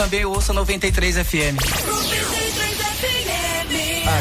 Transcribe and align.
também 0.00 0.24
ouça 0.24 0.54
93 0.54 1.16
FM. 1.16 1.60
93 1.60 2.54
FM. 2.54 2.60
A 2.62 2.69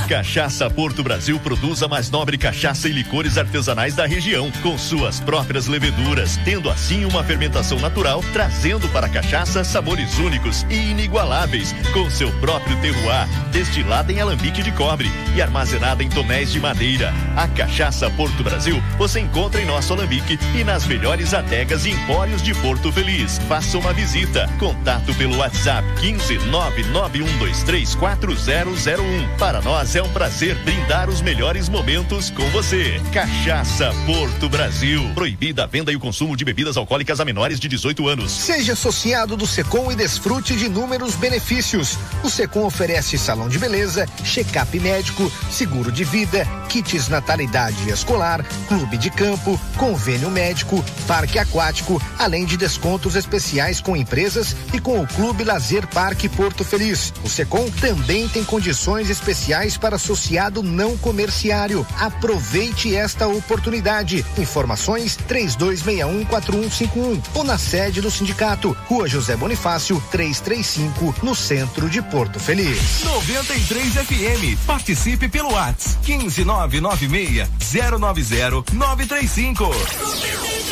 Cachaça 0.09 0.69
Porto 0.71 1.03
Brasil 1.03 1.39
produz 1.39 1.83
a 1.83 1.87
mais 1.87 2.09
nobre 2.09 2.35
cachaça 2.35 2.89
e 2.89 2.91
licores 2.91 3.37
artesanais 3.37 3.93
da 3.93 4.07
região, 4.07 4.51
com 4.63 4.75
suas 4.75 5.19
próprias 5.19 5.67
leveduras, 5.67 6.35
tendo 6.43 6.67
assim 6.67 7.05
uma 7.05 7.23
fermentação 7.23 7.79
natural, 7.79 8.23
trazendo 8.33 8.89
para 8.89 9.05
a 9.05 9.09
cachaça 9.09 9.63
sabores 9.63 10.17
únicos 10.17 10.65
e 10.67 10.89
inigualáveis, 10.89 11.75
com 11.93 12.09
seu 12.09 12.31
próprio 12.39 12.75
terroir, 12.81 13.27
destilada 13.51 14.11
em 14.11 14.19
alambique 14.19 14.63
de 14.63 14.71
cobre 14.71 15.11
e 15.35 15.43
armazenada 15.43 16.03
em 16.03 16.09
tonéis 16.09 16.51
de 16.51 16.59
madeira. 16.59 17.13
A 17.37 17.47
Cachaça 17.47 18.09
Porto 18.09 18.43
Brasil 18.43 18.81
você 18.97 19.19
encontra 19.19 19.61
em 19.61 19.65
nosso 19.65 19.93
alambique 19.93 20.39
e 20.55 20.63
nas 20.63 20.87
melhores 20.87 21.35
adegas 21.35 21.85
e 21.85 21.91
empórios 21.91 22.41
de 22.41 22.55
Porto 22.55 22.91
Feliz. 22.91 23.37
Faça 23.47 23.77
uma 23.77 23.93
visita. 23.93 24.49
Contato 24.57 25.13
pelo 25.13 25.37
WhatsApp 25.37 25.87
15 26.01 26.39
991234001. 26.39 29.37
Para 29.37 29.61
nós 29.61 29.95
é 29.95 29.98
um 30.03 30.11
prazer 30.11 30.55
brindar 30.63 31.09
os 31.09 31.21
melhores 31.21 31.67
momentos 31.67 32.29
com 32.29 32.47
você. 32.49 33.01
Cachaça 33.11 33.91
Porto 34.05 34.47
Brasil. 34.49 35.03
Proibida 35.13 35.63
a 35.63 35.67
venda 35.67 35.91
e 35.91 35.95
o 35.95 35.99
consumo 35.99 36.37
de 36.37 36.45
bebidas 36.45 36.77
alcoólicas 36.77 37.19
a 37.19 37.25
menores 37.25 37.59
de 37.59 37.67
18 37.67 38.07
anos. 38.07 38.31
Seja 38.31 38.73
associado 38.73 39.35
do 39.35 39.45
Secom 39.47 39.91
e 39.91 39.95
desfrute 39.95 40.55
de 40.55 40.65
inúmeros 40.65 41.15
benefícios. 41.15 41.97
O 42.23 42.29
Secom 42.29 42.65
oferece 42.65 43.17
salão 43.17 43.49
de 43.49 43.57
beleza, 43.57 44.05
check-up 44.23 44.79
médico, 44.79 45.31
seguro 45.51 45.91
de 45.91 46.03
vida, 46.03 46.45
kits 46.69 47.07
natalidade 47.09 47.89
escolar, 47.89 48.45
clube 48.67 48.97
de 48.97 49.09
campo, 49.09 49.59
convênio 49.77 50.29
médico, 50.29 50.83
parque 51.07 51.39
aquático, 51.39 52.01
além 52.17 52.45
de 52.45 52.57
descontos 52.57 53.15
especiais 53.15 53.81
com 53.81 53.95
empresas 53.95 54.55
e 54.73 54.79
com 54.79 55.01
o 55.01 55.07
Clube 55.07 55.43
Lazer 55.43 55.87
Parque 55.87 56.29
Porto 56.29 56.63
Feliz. 56.63 57.13
O 57.23 57.29
Secom 57.29 57.69
também 57.81 58.27
tem 58.29 58.43
condições 58.43 59.09
especiais 59.09 59.77
para 59.77 59.88
associado 59.93 60.63
não 60.63 60.97
comerciário. 60.97 61.85
Aproveite 61.97 62.95
esta 62.95 63.27
oportunidade. 63.27 64.25
Informações 64.37 65.17
32614151 65.27 67.21
ou 67.33 67.43
na 67.43 67.57
sede 67.57 68.01
do 68.01 68.11
sindicato, 68.11 68.75
Rua 68.87 69.07
José 69.07 69.35
Bonifácio, 69.35 70.01
335, 70.11 71.15
no 71.23 71.35
centro 71.35 71.89
de 71.89 72.01
Porto 72.01 72.39
Feliz. 72.39 73.03
93 73.03 73.93
FM. 73.93 74.65
Participe 74.65 75.27
pelo 75.27 75.51
WhatsApp 75.53 75.97
15996 76.05 77.49
090 77.99 78.73
935. 78.73 79.65
93 79.65 80.69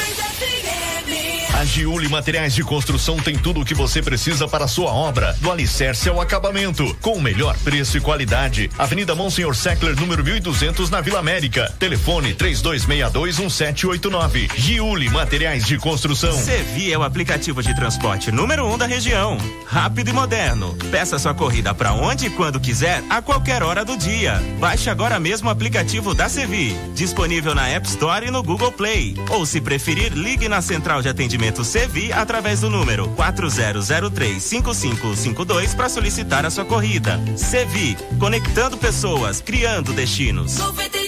a 1.57 1.65
Giuli 1.65 2.07
Materiais 2.07 2.53
de 2.53 2.63
Construção 2.63 3.17
tem 3.17 3.35
tudo 3.35 3.61
o 3.61 3.65
que 3.65 3.73
você 3.73 3.99
precisa 3.99 4.47
para 4.47 4.65
a 4.65 4.67
sua 4.67 4.91
obra, 4.91 5.35
do 5.41 5.51
alicerce 5.51 6.07
ao 6.07 6.21
acabamento, 6.21 6.95
com 7.01 7.13
o 7.13 7.21
melhor 7.21 7.57
preço 7.63 7.97
e 7.97 7.99
qualidade. 7.99 8.69
Avenida 8.77 9.15
Monsenhor 9.15 9.55
Seckler, 9.55 9.99
número 9.99 10.23
1200, 10.23 10.91
na 10.91 11.01
Vila 11.01 11.17
América. 11.17 11.73
Telefone 11.79 12.35
32621789. 12.35 14.51
Giuli 14.55 15.09
Materiais 15.09 15.65
de 15.65 15.79
Construção. 15.79 16.33
Sevi 16.33 16.93
é 16.93 16.97
o 16.97 17.01
aplicativo 17.01 17.63
de 17.63 17.75
transporte 17.75 18.31
número 18.31 18.63
um 18.67 18.77
da 18.77 18.85
região. 18.85 19.39
Rápido 19.65 20.11
e 20.11 20.13
moderno. 20.13 20.77
Peça 20.91 21.17
sua 21.17 21.33
corrida 21.33 21.73
para 21.73 21.91
onde 21.91 22.27
e 22.27 22.29
quando 22.29 22.59
quiser, 22.59 23.03
a 23.09 23.19
qualquer 23.19 23.63
hora 23.63 23.83
do 23.83 23.97
dia. 23.97 24.39
Baixe 24.59 24.91
agora 24.91 25.19
mesmo 25.19 25.47
o 25.47 25.51
aplicativo 25.51 26.13
da 26.13 26.29
Sevi, 26.29 26.77
disponível 26.93 27.55
na 27.55 27.67
App 27.67 27.87
Store 27.87 28.27
e 28.27 28.31
no 28.31 28.43
Google 28.43 28.71
Play. 28.71 29.15
Ou 29.31 29.43
se 29.43 29.59
preferir, 29.59 30.13
ligue 30.13 30.47
na 30.47 30.61
central 30.61 31.01
de 31.01 31.09
atendimento 31.09 31.46
atendimento 31.47 31.63
Sevi 31.63 32.11
através 32.11 32.59
do 32.61 32.69
número 32.69 33.07
40035552 33.15 35.75
para 35.75 35.89
solicitar 35.89 36.45
a 36.45 36.49
sua 36.49 36.65
corrida. 36.65 37.19
Sevi, 37.35 37.95
conectando 38.19 38.77
pessoas, 38.77 39.41
criando 39.41 39.93
destinos. 39.93 40.57
93 40.57 41.06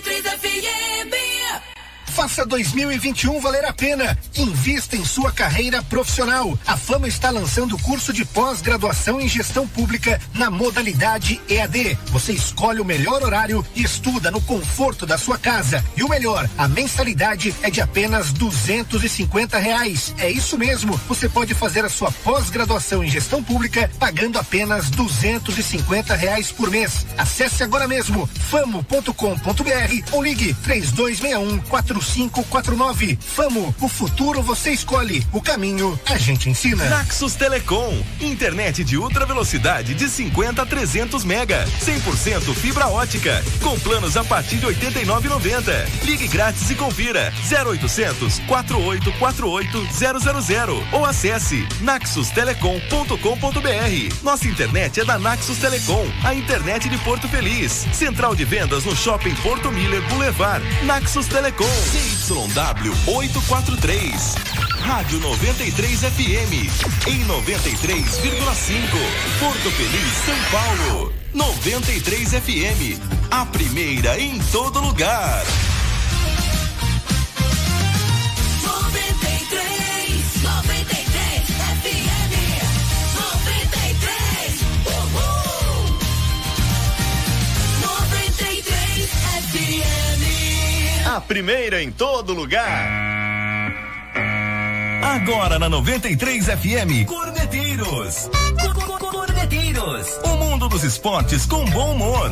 Faça 2.19 2.45
2021 2.45 3.39
valer 3.39 3.63
a 3.63 3.71
pena. 3.71 4.17
Invista 4.35 4.97
em 4.97 5.05
sua 5.05 5.31
carreira 5.31 5.81
profissional. 5.81 6.59
A 6.67 6.75
Fama 6.75 7.07
está 7.07 7.29
lançando 7.29 7.77
o 7.77 7.81
curso 7.81 8.11
de 8.11 8.25
pós-graduação 8.25 9.21
em 9.21 9.27
gestão 9.29 9.65
pública 9.65 10.19
na 10.33 10.51
modalidade 10.51 11.39
EAD. 11.47 11.97
Você 12.07 12.33
escolhe 12.33 12.81
o 12.81 12.85
melhor 12.85 13.23
horário 13.23 13.65
e 13.73 13.83
estuda 13.83 14.29
no 14.29 14.41
conforto 14.41 15.05
da 15.05 15.17
sua 15.17 15.37
casa. 15.37 15.81
E 15.95 16.03
o 16.03 16.09
melhor, 16.09 16.49
a 16.57 16.67
mensalidade 16.67 17.55
é 17.61 17.69
de 17.69 17.79
apenas 17.79 18.33
duzentos 18.33 19.01
e 19.05 19.07
reais. 19.57 20.13
É 20.17 20.29
isso 20.29 20.57
mesmo. 20.57 20.99
Você 21.07 21.29
pode 21.29 21.53
fazer 21.53 21.85
a 21.85 21.89
sua 21.89 22.11
pós-graduação 22.11 23.01
em 23.01 23.09
gestão 23.09 23.41
pública 23.41 23.89
pagando 23.97 24.37
apenas 24.37 24.89
duzentos 24.89 25.57
e 25.57 25.63
reais 26.15 26.51
por 26.51 26.69
mês. 26.69 27.05
Acesse 27.17 27.63
agora 27.63 27.87
mesmo 27.87 28.27
famo.com.br 28.27 30.11
ou 30.11 30.21
ligue 30.21 30.53
três 30.55 30.91
dois 30.91 31.21
um 31.39 31.59
quatro 31.59 32.08
4549. 32.09 33.17
Famo, 33.21 33.73
o 33.79 33.87
futuro 33.87 34.41
você 34.41 34.71
escolhe, 34.71 35.25
o 35.31 35.41
caminho 35.41 35.99
a 36.07 36.17
gente 36.17 36.49
ensina. 36.49 36.89
Naxos 36.89 37.35
Telecom, 37.35 37.93
internet 38.19 38.83
de 38.83 38.97
ultra 38.97 39.25
velocidade 39.25 39.93
de 39.93 40.09
50 40.09 40.61
a 40.61 40.65
300 40.65 41.23
mega, 41.23 41.65
100% 41.85 42.53
fibra 42.55 42.87
ótica, 42.87 43.43
com 43.61 43.79
planos 43.79 44.17
a 44.17 44.23
partir 44.23 44.57
de 44.57 44.65
89,90. 44.65 45.87
Ligue 46.03 46.27
grátis 46.27 46.69
e 46.69 46.75
confira 46.75 47.31
0800 47.51 48.39
4848 48.39 49.87
000 50.43 50.83
ou 50.91 51.05
acesse 51.05 51.67
naxustelecom.com.br. 51.81 54.23
Nossa 54.23 54.47
internet 54.47 55.01
é 55.01 55.05
da 55.05 55.19
Naxos 55.19 55.57
Telecom, 55.57 56.05
a 56.23 56.33
internet 56.33 56.89
de 56.89 56.97
Porto 56.99 57.27
Feliz. 57.27 57.85
Central 57.93 58.35
de 58.35 58.45
vendas 58.45 58.85
no 58.85 58.95
Shopping 58.95 59.35
Porto 59.35 59.71
Miller 59.71 60.01
Boulevard. 60.09 60.63
Naxos 60.85 61.27
Telecom. 61.27 61.65
CYW 61.89 62.93
843. 63.07 64.35
Rádio 64.81 65.19
93 65.19 66.01
FM. 66.01 67.07
Em 67.07 67.25
93,5. 67.25 68.19
Porto 69.39 69.71
Feliz, 69.71 70.13
São 70.23 70.35
Paulo. 70.51 71.13
93 71.33 72.29
FM. 72.29 73.01
A 73.31 73.45
primeira 73.47 74.19
em 74.19 74.37
todo 74.51 74.79
lugar. 74.79 75.43
Primeira 91.29 91.79
em 91.83 91.91
todo 91.91 92.33
lugar. 92.33 92.89
Agora 95.03 95.59
na 95.59 95.69
93 95.69 96.47
FM, 96.47 97.05
Corneteiros. 97.05 98.31
Corneteiros. 98.99 100.07
O 100.23 100.37
mundo 100.37 100.67
dos 100.67 100.83
esportes 100.83 101.45
com 101.45 101.63
bom 101.65 101.91
humor. 101.91 102.31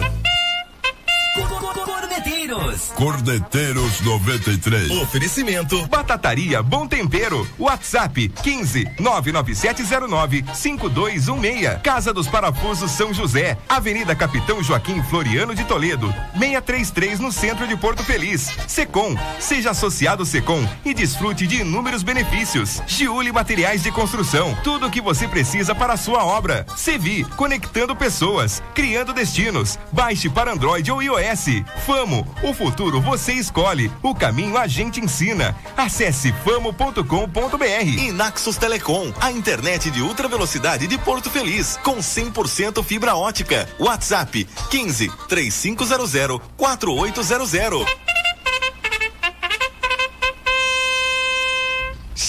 Cordeteiros. 2.48 2.92
Cordeteiros 2.96 4.02
93. 4.02 4.92
Oferecimento. 5.02 5.86
Batataria 5.88 6.64
Bom 6.64 6.88
Tempero. 6.88 7.48
WhatsApp 7.60 8.30
15 8.30 8.86
99709 9.00 10.46
5216. 10.54 11.82
Casa 11.84 12.14
dos 12.14 12.28
Parafusos 12.28 12.92
São 12.92 13.14
José. 13.14 13.58
Avenida 13.68 14.16
Capitão 14.16 14.64
Joaquim 14.64 15.04
Floriano 15.04 15.54
de 15.54 15.64
Toledo. 15.66 16.08
633 16.34 17.20
no 17.20 17.32
centro 17.32 17.68
de 17.68 17.76
Porto 17.76 18.04
Feliz. 18.04 18.50
Secom. 18.68 19.16
Seja 19.40 19.72
associado 19.72 20.26
Secom 20.26 20.68
e 20.86 20.94
desfrute 20.94 21.46
de 21.46 21.62
inúmeros 21.62 22.04
benefícios. 22.04 22.82
Giuli 22.88 23.32
Materiais 23.32 23.84
de 23.84 23.92
Construção. 23.92 24.58
Tudo 24.64 24.88
o 24.88 24.92
que 24.92 25.02
você 25.02 25.28
precisa 25.28 25.76
para 25.76 25.94
a 25.94 25.98
sua 25.98 26.24
obra. 26.24 26.66
Sevi. 26.76 27.26
Conectando 27.36 27.96
pessoas. 27.96 28.64
Criando 28.74 29.14
destinos. 29.14 29.78
Baixe 29.92 30.30
para 30.30 30.54
Android 30.54 30.90
ou 30.92 31.04
iOS 31.04 31.18
iOS. 31.18 31.64
Famo, 31.86 32.26
o 32.44 32.54
futuro 32.54 33.02
você 33.02 33.34
escolhe, 33.34 33.92
o 34.04 34.14
caminho 34.14 34.58
a 34.58 34.68
gente 34.68 35.00
ensina. 35.00 35.56
Acesse 35.76 36.34
famo.com.br. 36.44 37.88
E 37.98 38.12
Naxos 38.12 38.58
Telecom, 38.58 39.14
a 39.20 39.32
internet 39.32 39.90
de 39.92 40.02
ultra 40.02 40.28
velocidade 40.28 40.88
de 40.88 40.98
Porto 40.98 41.30
Feliz, 41.30 41.78
com 41.84 41.98
100% 41.98 42.84
fibra 42.84 43.16
ótica. 43.16 43.68
WhatsApp 43.80 44.48
15 44.70 45.12
3500 45.28 46.42
4800. 46.58 48.17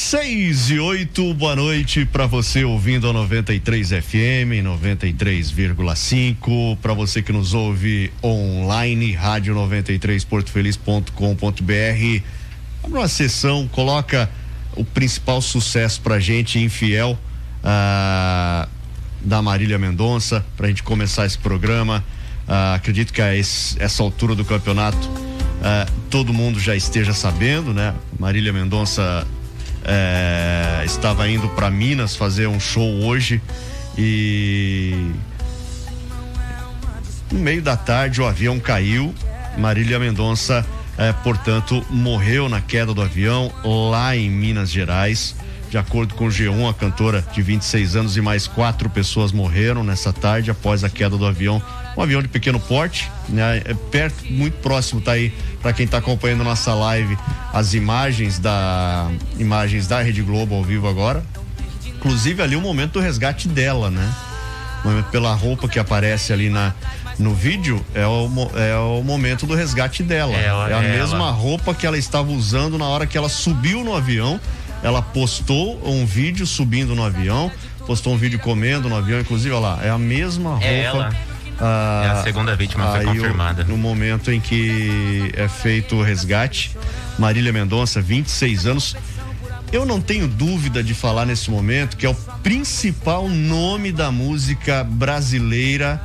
Seis 0.08 0.70
e 0.70 0.78
oito, 0.78 1.34
boa 1.34 1.54
noite 1.54 2.06
para 2.06 2.24
você 2.24 2.64
ouvindo 2.64 3.10
a 3.10 3.12
93 3.12 3.90
FM, 3.90 4.64
93,5. 4.64 6.78
Para 6.78 6.94
você 6.94 7.20
que 7.20 7.30
nos 7.30 7.52
ouve 7.52 8.10
online, 8.24 9.12
rádio 9.12 9.52
93 9.52 10.24
portofeliz.com.br. 10.24 11.12
Abre 12.82 12.98
uma 12.98 13.06
sessão, 13.06 13.68
coloca 13.68 14.30
o 14.74 14.82
principal 14.82 15.42
sucesso 15.42 16.00
pra 16.00 16.18
gente, 16.18 16.58
infiel. 16.58 17.18
Ah, 17.62 18.66
da 19.20 19.42
Marília 19.42 19.78
Mendonça 19.78 20.42
para 20.56 20.64
a 20.64 20.68
gente 20.70 20.82
começar 20.82 21.26
esse 21.26 21.36
programa. 21.36 22.02
Uh, 22.48 22.74
acredito 22.74 23.12
que 23.12 23.20
a 23.20 23.36
esse, 23.36 23.76
essa 23.78 24.02
altura 24.02 24.34
do 24.34 24.42
campeonato 24.42 25.06
uh, 25.06 25.92
todo 26.08 26.32
mundo 26.32 26.58
já 26.58 26.74
esteja 26.74 27.12
sabendo, 27.12 27.74
né? 27.74 27.94
Marília 28.18 28.54
Mendonça 28.54 29.26
uh, 29.88 30.84
estava 30.84 31.28
indo 31.28 31.48
para 31.50 31.70
Minas 31.70 32.14
fazer 32.14 32.46
um 32.46 32.60
show 32.60 33.04
hoje 33.04 33.40
e 33.96 35.10
no 37.32 37.40
meio 37.40 37.60
da 37.60 37.76
tarde 37.76 38.20
o 38.20 38.26
avião 38.26 38.60
caiu. 38.60 39.14
Marília 39.58 39.98
Mendonça, 39.98 40.64
eh, 40.96 41.12
portanto, 41.24 41.84
morreu 41.90 42.48
na 42.48 42.60
queda 42.60 42.94
do 42.94 43.02
avião 43.02 43.52
lá 43.90 44.16
em 44.16 44.30
Minas 44.30 44.70
Gerais. 44.70 45.34
De 45.68 45.76
acordo 45.76 46.14
com 46.14 46.26
o 46.26 46.30
G1, 46.30 46.70
a 46.70 46.72
cantora 46.72 47.22
de 47.32 47.42
26 47.42 47.96
anos 47.96 48.16
e 48.16 48.20
mais 48.22 48.46
quatro 48.46 48.88
pessoas 48.88 49.32
morreram 49.32 49.84
nessa 49.84 50.12
tarde 50.12 50.50
após 50.50 50.84
a 50.84 50.88
queda 50.88 51.18
do 51.18 51.26
avião. 51.26 51.60
Um 51.98 52.02
avião 52.02 52.22
de 52.22 52.28
pequeno 52.28 52.60
porte, 52.60 53.10
né? 53.28 53.60
É 53.64 53.74
perto, 53.74 54.24
muito 54.30 54.56
próximo, 54.58 55.00
tá 55.00 55.12
aí 55.12 55.32
para 55.60 55.72
quem 55.72 55.84
está 55.84 55.98
acompanhando 55.98 56.44
nossa 56.44 56.72
live 56.72 57.18
as 57.52 57.74
imagens 57.74 58.38
da 58.38 59.10
imagens 59.36 59.88
da 59.88 60.00
Rede 60.00 60.22
Globo 60.22 60.54
ao 60.54 60.62
vivo 60.62 60.86
agora. 60.86 61.24
Inclusive 61.84 62.40
ali 62.40 62.54
o 62.54 62.60
momento 62.60 62.92
do 62.92 63.00
resgate 63.00 63.48
dela, 63.48 63.90
né? 63.90 64.08
Pela 65.10 65.34
roupa 65.34 65.68
que 65.68 65.76
aparece 65.76 66.32
ali 66.32 66.48
na, 66.48 66.72
no 67.18 67.34
vídeo 67.34 67.84
é 67.92 68.06
o, 68.06 68.30
é 68.54 68.76
o 68.76 69.02
momento 69.02 69.44
do 69.44 69.56
resgate 69.56 70.04
dela. 70.04 70.34
É, 70.34 70.44
é 70.44 70.74
a 70.74 70.84
é 70.84 70.98
mesma 70.98 71.16
ela. 71.16 71.30
roupa 71.32 71.74
que 71.74 71.84
ela 71.84 71.98
estava 71.98 72.30
usando 72.30 72.78
na 72.78 72.86
hora 72.86 73.08
que 73.08 73.18
ela 73.18 73.28
subiu 73.28 73.82
no 73.82 73.92
avião 73.92 74.40
ela 74.82 75.02
postou 75.02 75.80
um 75.84 76.06
vídeo 76.06 76.46
subindo 76.46 76.94
no 76.94 77.02
avião, 77.02 77.50
postou 77.86 78.12
um 78.12 78.16
vídeo 78.16 78.38
comendo 78.38 78.88
no 78.88 78.96
avião, 78.96 79.20
inclusive, 79.20 79.52
olha 79.52 79.60
lá, 79.60 79.78
é 79.82 79.90
a 79.90 79.98
mesma 79.98 80.50
roupa. 80.50 80.66
É 80.66 80.82
ela. 80.82 81.16
Ah, 81.60 82.02
é 82.04 82.08
a 82.10 82.22
segunda 82.22 82.54
vítima 82.54 82.90
foi 82.92 83.04
confirmada. 83.04 83.64
O, 83.64 83.68
no 83.68 83.76
momento 83.76 84.30
em 84.30 84.40
que 84.40 85.32
é 85.34 85.48
feito 85.48 85.96
o 85.96 86.02
resgate, 86.02 86.76
Marília 87.18 87.52
Mendonça, 87.52 88.00
26 88.00 88.66
anos. 88.66 88.96
Eu 89.70 89.84
não 89.84 90.00
tenho 90.00 90.26
dúvida 90.26 90.82
de 90.82 90.94
falar 90.94 91.26
nesse 91.26 91.50
momento 91.50 91.96
que 91.96 92.06
é 92.06 92.08
o 92.08 92.14
principal 92.42 93.28
nome 93.28 93.92
da 93.92 94.10
música 94.10 94.82
brasileira. 94.82 96.00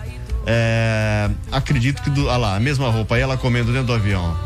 É, 0.45 1.29
acredito 1.51 2.01
que 2.01 2.09
do, 2.09 2.29
ah 2.29 2.35
lá, 2.35 2.55
a 2.57 2.59
mesma 2.59 2.89
roupa, 2.89 3.15
aí 3.15 3.21
ela 3.21 3.38
comendo 3.38 3.71
dentro 3.71 3.88
do 3.88 3.94
avião 3.94 4.38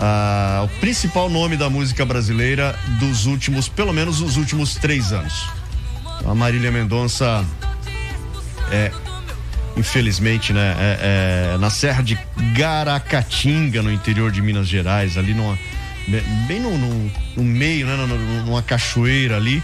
ah, 0.00 0.62
o 0.64 0.80
principal 0.80 1.28
nome 1.28 1.56
da 1.56 1.68
música 1.68 2.04
brasileira 2.04 2.78
dos 3.00 3.26
últimos, 3.26 3.68
pelo 3.68 3.92
menos 3.92 4.20
os 4.20 4.36
últimos 4.36 4.76
três 4.76 5.12
anos. 5.12 5.48
A 6.24 6.34
Marília 6.34 6.70
Mendonça 6.70 7.44
é, 8.70 8.92
infelizmente, 9.78 10.52
né, 10.52 10.74
é, 10.78 11.52
é, 11.54 11.58
na 11.58 11.70
Serra 11.70 12.02
de 12.02 12.18
Garacatinga, 12.54 13.80
no 13.80 13.92
interior 13.92 14.30
de 14.30 14.42
Minas 14.42 14.66
Gerais, 14.66 15.16
ali 15.16 15.32
numa, 15.32 15.56
bem 16.46 16.60
no, 16.60 16.76
no, 16.76 17.10
no 17.36 17.44
meio, 17.44 17.86
né, 17.86 17.96
numa 18.44 18.62
cachoeira 18.62 19.36
ali. 19.36 19.62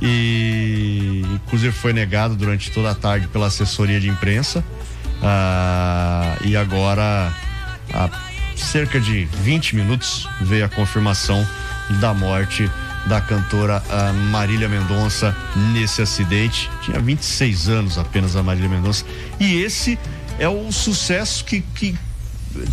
E 0.00 1.24
inclusive 1.34 1.72
foi 1.72 1.92
negado 1.92 2.36
durante 2.36 2.70
toda 2.70 2.92
a 2.92 2.94
tarde 2.94 3.26
pela 3.26 3.46
assessoria 3.46 3.98
de 3.98 4.08
imprensa. 4.08 4.64
Ah, 5.20 6.36
e 6.44 6.56
agora 6.56 7.34
a 7.92 8.08
cerca 8.54 9.00
de 9.00 9.24
20 9.42 9.74
minutos 9.74 10.28
veio 10.40 10.64
a 10.64 10.68
confirmação 10.68 11.44
da 12.00 12.14
morte 12.14 12.70
da 13.08 13.20
cantora 13.20 13.82
Marília 14.30 14.68
Mendonça 14.68 15.34
nesse 15.72 16.02
acidente. 16.02 16.70
Tinha 16.82 17.00
26 17.00 17.68
anos 17.68 17.98
apenas 17.98 18.36
a 18.36 18.42
Marília 18.42 18.68
Mendonça. 18.68 19.04
E 19.40 19.62
esse 19.62 19.98
é 20.38 20.48
o 20.48 20.70
sucesso 20.70 21.44
que, 21.44 21.60
que 21.60 21.96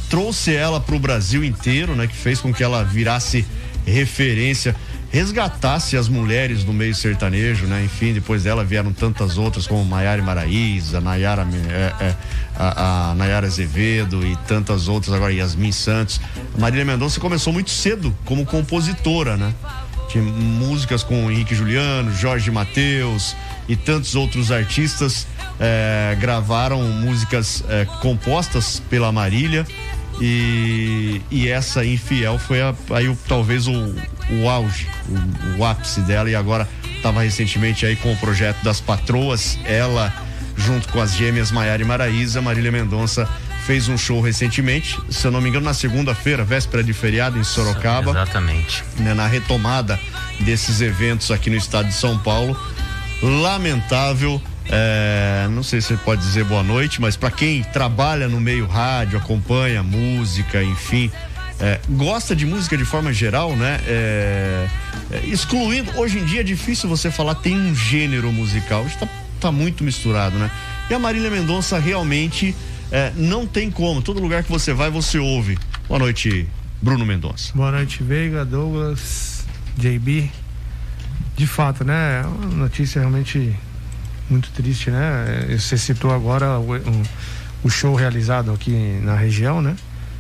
trouxe 0.09 0.53
ela 0.53 0.79
para 0.79 0.95
o 0.95 0.99
Brasil 0.99 1.43
inteiro, 1.43 1.95
né? 1.95 2.07
Que 2.07 2.15
fez 2.15 2.39
com 2.39 2.53
que 2.53 2.63
ela 2.63 2.83
virasse 2.83 3.45
referência 3.85 4.75
resgatasse 5.15 5.95
as 5.95 6.09
mulheres 6.09 6.65
do 6.65 6.73
meio 6.73 6.93
sertanejo, 6.93 7.65
né? 7.67 7.85
Enfim, 7.85 8.11
depois 8.11 8.43
dela 8.43 8.65
vieram 8.65 8.91
tantas 8.91 9.37
outras 9.37 9.65
como 9.65 9.85
Maiara 9.85 10.21
Maraíza, 10.21 10.99
Nayara, 10.99 11.47
é, 11.69 12.05
é, 12.07 12.15
a, 12.53 13.11
a 13.11 13.15
Nayara 13.15 13.47
Azevedo 13.47 14.27
e 14.27 14.35
tantas 14.45 14.89
outras, 14.89 15.15
agora 15.15 15.31
Yasmin 15.31 15.71
Santos. 15.71 16.19
Marília 16.59 16.83
Mendonça 16.83 17.21
começou 17.21 17.53
muito 17.53 17.69
cedo 17.69 18.13
como 18.25 18.45
compositora, 18.45 19.37
né? 19.37 19.53
Tinha 20.15 20.23
músicas 20.23 21.03
com 21.03 21.29
Henrique 21.29 21.53
Juliano, 21.53 22.09
Jorge 22.15 22.49
Mateus 22.49 23.35
e 23.67 23.75
tantos 23.75 24.15
outros 24.15 24.49
artistas 24.49 25.27
é, 25.59 26.15
gravaram 26.17 26.81
músicas 26.83 27.61
é, 27.67 27.83
compostas 28.01 28.81
pela 28.89 29.11
Marília 29.11 29.67
e, 30.21 31.21
e 31.29 31.49
essa 31.49 31.85
Infiel 31.85 32.39
foi 32.39 32.61
a, 32.61 32.73
aí 32.91 33.09
o, 33.09 33.17
talvez 33.27 33.67
o, 33.67 33.73
o 33.73 34.49
auge, 34.49 34.87
o, 35.09 35.59
o 35.59 35.65
ápice 35.65 35.99
dela 35.99 36.29
e 36.29 36.35
agora 36.35 36.65
estava 36.95 37.21
recentemente 37.21 37.85
aí 37.85 37.97
com 37.97 38.13
o 38.13 38.15
projeto 38.15 38.63
das 38.63 38.79
patroas, 38.79 39.59
ela 39.65 40.13
junto 40.55 40.87
com 40.93 41.01
as 41.01 41.13
gêmeas 41.13 41.51
Maiara 41.51 41.81
e 41.81 41.85
Maraísa, 41.85 42.41
Marília 42.41 42.71
Mendonça 42.71 43.27
fez 43.65 43.87
um 43.87 43.97
show 43.97 44.21
recentemente, 44.21 44.99
se 45.09 45.25
eu 45.25 45.31
não 45.31 45.41
me 45.41 45.49
engano, 45.49 45.65
na 45.65 45.73
segunda-feira, 45.73 46.43
véspera 46.43 46.83
de 46.83 46.93
feriado 46.93 47.39
em 47.39 47.43
Sorocaba. 47.43 48.11
Exatamente. 48.11 48.83
Né, 48.99 49.13
na 49.13 49.27
retomada 49.27 49.99
desses 50.39 50.81
eventos 50.81 51.31
aqui 51.31 51.49
no 51.49 51.55
estado 51.55 51.87
de 51.87 51.95
São 51.95 52.17
Paulo. 52.19 52.57
Lamentável 53.21 54.41
é, 54.67 55.47
não 55.51 55.61
sei 55.61 55.79
se 55.79 55.89
você 55.89 55.97
pode 55.97 56.21
dizer 56.21 56.43
boa 56.43 56.63
noite, 56.63 56.99
mas 56.99 57.15
para 57.15 57.29
quem 57.29 57.63
trabalha 57.63 58.27
no 58.27 58.39
meio 58.39 58.65
rádio, 58.65 59.17
acompanha 59.17 59.83
música, 59.83 60.63
enfim, 60.63 61.11
é, 61.59 61.79
gosta 61.89 62.35
de 62.35 62.45
música 62.45 62.75
de 62.75 62.83
forma 62.83 63.13
geral, 63.13 63.55
né? 63.55 63.79
É, 63.85 64.67
excluindo, 65.23 65.91
hoje 65.97 66.19
em 66.19 66.25
dia 66.25 66.41
é 66.41 66.43
difícil 66.43 66.89
você 66.89 67.11
falar 67.11 67.35
tem 67.35 67.55
um 67.55 67.75
gênero 67.75 68.31
musical, 68.31 68.85
está 68.85 69.07
tá 69.39 69.51
muito 69.51 69.83
misturado, 69.83 70.37
né? 70.37 70.49
E 70.89 70.93
a 70.93 70.99
Marília 70.99 71.29
Mendonça 71.29 71.79
realmente 71.79 72.55
é, 72.91 73.11
não 73.15 73.47
tem 73.47 73.71
como, 73.71 74.01
todo 74.01 74.19
lugar 74.19 74.43
que 74.43 74.51
você 74.51 74.73
vai 74.73 74.89
você 74.89 75.17
ouve. 75.17 75.57
Boa 75.87 75.99
noite, 75.99 76.47
Bruno 76.81 77.05
Mendonça. 77.05 77.51
Boa 77.53 77.71
noite, 77.71 78.03
Veiga, 78.03 78.45
Douglas, 78.45 79.45
JB. 79.77 80.31
De 81.35 81.47
fato, 81.47 81.83
né? 81.83 82.21
É 82.21 82.25
uma 82.25 82.55
notícia 82.55 82.99
realmente 82.99 83.55
muito 84.29 84.49
triste, 84.51 84.89
né? 84.89 85.47
Você 85.57 85.77
citou 85.77 86.11
agora 86.11 86.59
o, 86.59 86.75
um, 86.75 87.03
o 87.63 87.69
show 87.69 87.93
realizado 87.95 88.51
aqui 88.51 88.71
na 89.03 89.15
região, 89.15 89.61
né? 89.61 89.75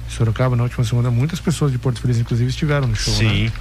Sorocaba, 0.09 0.55
na 0.55 0.63
última 0.63 0.83
semana, 0.83 1.09
muitas 1.09 1.39
pessoas 1.39 1.71
de 1.71 1.77
Porto 1.77 1.99
Feliz, 1.99 2.19
inclusive, 2.19 2.49
estiveram 2.49 2.87
no 2.87 2.95
show, 2.95 3.13
né? 3.13 3.19
Sim. 3.19 3.43
Né? 3.45 3.51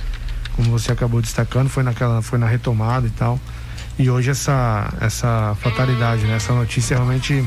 Como 0.57 0.71
você 0.71 0.93
acabou 0.93 1.21
destacando, 1.21 1.69
foi 1.69 1.83
naquela, 1.83 2.23
foi 2.23 2.39
na 2.39 2.47
retomada 2.47 3.07
e 3.07 3.11
tal. 3.11 3.41
E 3.99 4.11
hoje 4.11 4.31
essa, 4.31 4.93
essa 5.01 5.57
fatalidade, 5.61 6.25
né? 6.27 6.37
Essa 6.37 6.53
notícia 6.53 6.97
realmente 6.97 7.45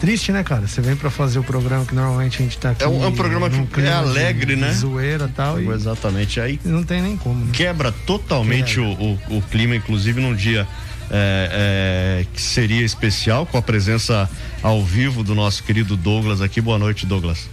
triste, 0.00 0.32
né, 0.32 0.42
cara? 0.42 0.66
Você 0.66 0.80
vem 0.80 0.96
para 0.96 1.10
fazer 1.10 1.38
o 1.38 1.44
programa 1.44 1.84
que 1.84 1.94
normalmente 1.94 2.40
a 2.40 2.42
gente 2.42 2.58
tá 2.58 2.70
aqui. 2.70 2.82
É 2.82 2.88
um, 2.88 3.04
é 3.04 3.08
um 3.08 3.14
programa 3.14 3.50
que 3.50 3.80
é 3.82 3.92
alegre, 3.92 4.54
de, 4.54 4.60
né? 4.60 4.72
Zoeira 4.72 5.26
e 5.26 5.32
tal. 5.32 5.60
Exatamente. 5.60 6.40
Aí 6.40 6.58
não 6.64 6.82
tem 6.82 7.02
nem 7.02 7.16
como. 7.16 7.44
Né? 7.44 7.50
Quebra 7.52 7.92
totalmente 7.92 8.76
quebra. 8.76 9.04
O, 9.04 9.18
o, 9.28 9.38
o, 9.38 9.42
clima, 9.42 9.76
inclusive 9.76 10.20
num 10.20 10.34
dia 10.34 10.66
é, 11.10 12.22
é, 12.22 12.26
que 12.32 12.40
seria 12.40 12.82
especial 12.82 13.44
com 13.44 13.58
a 13.58 13.62
presença 13.62 14.28
ao 14.62 14.82
vivo 14.82 15.22
do 15.22 15.34
nosso 15.34 15.62
querido 15.62 15.96
Douglas 15.96 16.40
aqui. 16.40 16.60
Boa 16.60 16.78
noite, 16.78 17.04
Douglas. 17.04 17.48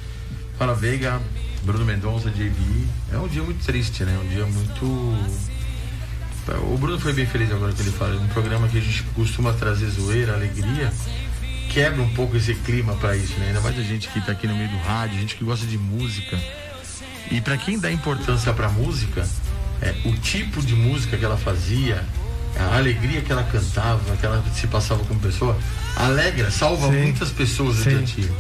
Fala, 0.58 0.74
Veiga, 0.74 1.22
Bruno 1.64 1.84
Mendonça, 1.84 2.30
JB. 2.30 2.54
É 3.12 3.18
um 3.18 3.28
dia 3.28 3.44
muito 3.44 3.64
triste, 3.66 4.04
né? 4.04 4.18
Um 4.24 4.28
dia 4.30 4.46
muito. 4.46 4.86
O 6.72 6.78
Bruno 6.78 6.98
foi 6.98 7.12
bem 7.12 7.26
feliz 7.26 7.52
agora 7.52 7.74
que 7.74 7.82
ele 7.82 7.92
fala. 7.92 8.16
Um 8.16 8.28
programa 8.28 8.70
que 8.70 8.78
a 8.78 8.82
gente 8.82 9.04
costuma 9.14 9.52
trazer 9.52 9.88
zoeira, 9.88 10.34
alegria, 10.34 10.94
quebra 11.70 12.02
um 12.02 12.10
pouco 12.10 12.36
esse 12.38 12.54
clima 12.56 12.96
para 12.96 13.16
isso, 13.16 13.34
né? 13.40 13.48
Ainda 13.48 13.62
mais 13.62 13.78
a 13.78 13.84
gente 13.84 14.08
que 14.10 14.20
tá 14.22 14.32
aqui 14.32 14.48
no 14.48 14.56
meio 14.56 14.70
do 14.70 14.78
rádio, 14.78 15.20
gente 15.20 15.36
que 15.36 15.44
gosta 15.44 15.66
de 15.66 15.78
música. 15.78 16.40
E 17.30 17.42
para 17.42 17.58
quem 17.58 17.78
dá 17.78 17.92
importância 17.92 18.54
para 18.54 18.70
música, 18.70 19.28
é, 19.82 19.94
o 20.06 20.14
tipo 20.14 20.62
de 20.62 20.74
música 20.74 21.18
que 21.18 21.26
ela 21.26 21.38
fazia, 21.38 22.04
a 22.58 22.78
alegria 22.78 23.22
que 23.22 23.32
ela 23.32 23.44
cantava, 23.44 24.16
que 24.18 24.26
ela 24.26 24.44
se 24.56 24.68
passava 24.68 25.04
como 25.06 25.20
pessoa, 25.20 25.58
alegra, 25.96 26.50
salva 26.50 26.88
sim. 26.88 27.02
muitas 27.04 27.30
pessoas 27.30 27.78
sim, 27.78 28.04
dia. 28.04 28.32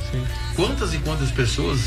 Quantas 0.56 0.94
e 0.94 0.98
quantas 1.00 1.30
pessoas 1.32 1.80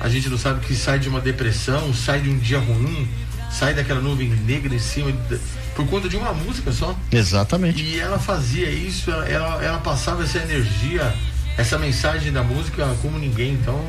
a 0.00 0.08
gente 0.08 0.28
não 0.28 0.38
sabe 0.38 0.64
que 0.66 0.74
sai 0.74 0.98
de 0.98 1.08
uma 1.08 1.20
depressão, 1.20 1.92
sai 1.94 2.20
de 2.20 2.28
um 2.28 2.38
dia 2.38 2.58
ruim, 2.58 3.08
sai 3.50 3.74
daquela 3.74 4.00
nuvem 4.00 4.28
negra 4.28 4.74
em 4.74 4.78
cima 4.78 5.12
de, 5.12 5.38
por 5.74 5.86
conta 5.86 6.08
de 6.08 6.16
uma 6.16 6.32
música 6.32 6.72
só. 6.72 6.94
Exatamente. 7.10 7.82
E 7.82 7.98
ela 7.98 8.18
fazia 8.18 8.70
isso, 8.70 9.10
ela, 9.10 9.28
ela, 9.28 9.64
ela 9.64 9.78
passava 9.78 10.22
essa 10.22 10.38
energia, 10.38 11.14
essa 11.56 11.78
mensagem 11.78 12.32
da 12.32 12.42
música 12.42 12.94
como 13.02 13.18
ninguém. 13.18 13.54
Então 13.54 13.80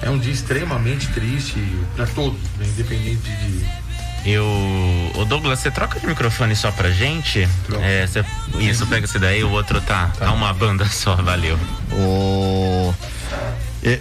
é 0.00 0.10
um 0.10 0.18
dia 0.18 0.32
extremamente 0.32 1.08
triste 1.08 1.60
para 1.94 2.06
todos, 2.06 2.40
né? 2.58 2.66
independente 2.66 3.22
de 3.22 3.64
Eu. 4.30 4.44
Ô 5.14 5.24
Douglas, 5.24 5.60
você 5.60 5.70
troca 5.70 5.98
de 5.98 6.06
microfone 6.06 6.54
só 6.56 6.70
pra 6.72 6.90
gente? 6.90 7.48
É, 7.80 8.06
cê, 8.06 8.24
isso, 8.58 8.86
pega 8.86 9.04
esse 9.04 9.18
daí, 9.18 9.44
o 9.44 9.50
outro 9.50 9.80
tá. 9.80 10.10
Tá 10.18 10.32
uma 10.32 10.52
banda 10.52 10.84
só, 10.86 11.16
valeu. 11.16 11.58
O... 11.92 12.94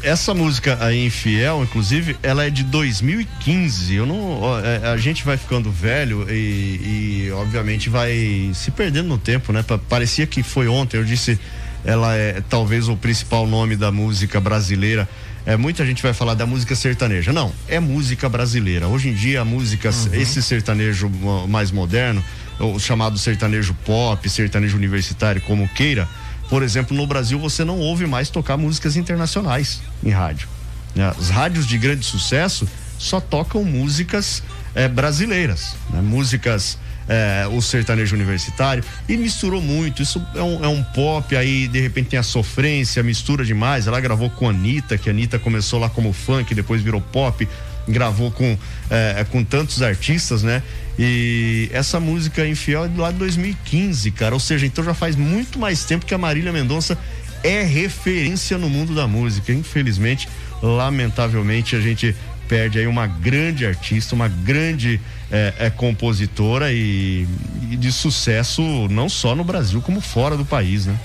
Essa 0.03 0.35
música 0.35 0.77
aí, 0.79 1.07
Infiel, 1.07 1.63
inclusive, 1.63 2.15
ela 2.21 2.45
é 2.45 2.51
de 2.51 2.63
2015. 2.63 3.95
Eu 3.95 4.05
não, 4.05 4.39
é, 4.59 4.89
a 4.89 4.97
gente 4.97 5.25
vai 5.25 5.38
ficando 5.38 5.71
velho 5.71 6.27
e, 6.29 7.25
e, 7.25 7.31
obviamente 7.31 7.89
vai 7.89 8.51
se 8.53 8.69
perdendo 8.69 9.07
no 9.07 9.17
tempo, 9.17 9.51
né? 9.51 9.65
Parecia 9.89 10.27
que 10.27 10.43
foi 10.43 10.67
ontem. 10.67 10.97
Eu 10.97 11.03
disse, 11.03 11.39
ela 11.83 12.15
é 12.15 12.43
talvez 12.47 12.88
o 12.89 12.95
principal 12.95 13.47
nome 13.47 13.75
da 13.75 13.91
música 13.91 14.39
brasileira. 14.39 15.09
É, 15.47 15.57
muita 15.57 15.83
gente 15.83 16.03
vai 16.03 16.13
falar 16.13 16.35
da 16.35 16.45
música 16.45 16.75
sertaneja. 16.75 17.33
Não, 17.33 17.51
é 17.67 17.79
música 17.79 18.29
brasileira. 18.29 18.88
Hoje 18.88 19.09
em 19.09 19.15
dia 19.15 19.41
a 19.41 19.45
música, 19.45 19.89
uhum. 19.89 20.13
esse 20.13 20.43
sertanejo 20.43 21.09
mais 21.50 21.71
moderno, 21.71 22.23
o 22.59 22.77
chamado 22.77 23.17
sertanejo 23.17 23.73
pop, 23.83 24.29
sertanejo 24.29 24.77
universitário, 24.77 25.41
como 25.41 25.67
queira 25.69 26.07
por 26.51 26.63
exemplo, 26.63 26.96
no 26.96 27.08
Brasil 27.08 27.39
você 27.39 27.63
não 27.63 27.79
ouve 27.79 28.05
mais 28.05 28.29
tocar 28.29 28.58
músicas 28.58 28.98
internacionais 28.98 29.81
em 30.03 30.10
rádio. 30.10 30.50
Né? 30.93 31.10
As 31.17 31.29
rádios 31.29 31.65
de 31.65 31.77
grande 31.77 32.05
sucesso 32.05 32.67
só 33.00 33.22
tocam 33.22 33.63
músicas 33.63 34.43
é, 34.75 34.89
brasileiras, 34.89 35.77
né? 35.89 36.01
músicas 36.01 36.77
é, 37.08 37.48
o 37.48 37.62
sertanejo 37.62 38.17
universitário 38.17 38.84
e 39.08 39.15
misturou 39.15 39.62
muito. 39.62 40.01
Isso 40.01 40.22
é 40.36 40.43
um, 40.43 40.65
é 40.65 40.67
um, 40.67 40.84
pop, 40.84 41.34
aí 41.38 41.70
de 41.70 41.79
repente 41.79 42.10
tem 42.10 42.20
a 42.20 42.24
sofrência, 42.24 43.01
mistura 43.01 43.46
demais. 43.46 43.88
Ela 43.88 44.01
gravou 44.01 44.29
com 44.29 44.48
a 44.48 44.50
Anitta, 44.50 44.98
que 44.98 45.10
a 45.10 45.13
Anitta 45.13 45.39
começou 45.39 45.79
lá 45.79 45.89
como 45.89 46.12
funk, 46.12 46.53
depois 46.53 46.81
virou 46.81 47.00
pop, 47.00 47.48
gravou 47.88 48.31
com, 48.31 48.57
é, 48.89 49.25
com 49.29 49.43
tantos 49.43 49.81
artistas, 49.81 50.43
né? 50.43 50.61
E 51.00 51.69
essa 51.73 52.00
música 52.00 52.45
Infiel 52.45 52.85
é 52.85 52.89
lá 52.95 53.11
de 53.11 53.17
2015, 53.17 54.11
cara. 54.11 54.33
Ou 54.33 54.39
seja, 54.39 54.65
então 54.65 54.83
já 54.83 54.93
faz 54.93 55.15
muito 55.15 55.57
mais 55.57 55.83
tempo 55.85 56.05
que 56.05 56.13
a 56.13 56.17
Marília 56.17 56.51
Mendonça 56.51 56.97
é 57.43 57.63
referência 57.63 58.57
no 58.57 58.69
mundo 58.69 58.93
da 58.93 59.07
música. 59.07 59.51
Infelizmente, 59.51 60.27
lamentavelmente, 60.61 61.75
a 61.75 61.79
gente 61.79 62.15
perde 62.47 62.79
aí 62.79 62.88
uma 62.88 63.07
grande 63.07 63.65
artista, 63.65 64.13
uma 64.13 64.27
grande 64.27 65.00
é, 65.31 65.53
é, 65.57 65.69
compositora 65.69 66.71
e, 66.73 67.25
e, 67.71 67.77
de 67.77 67.91
sucesso 67.91 68.61
não 68.89 69.07
só 69.07 69.33
no 69.33 69.43
Brasil, 69.43 69.81
como 69.81 70.01
fora 70.01 70.35
do 70.35 70.43
país, 70.43 70.85
né? 70.85 71.00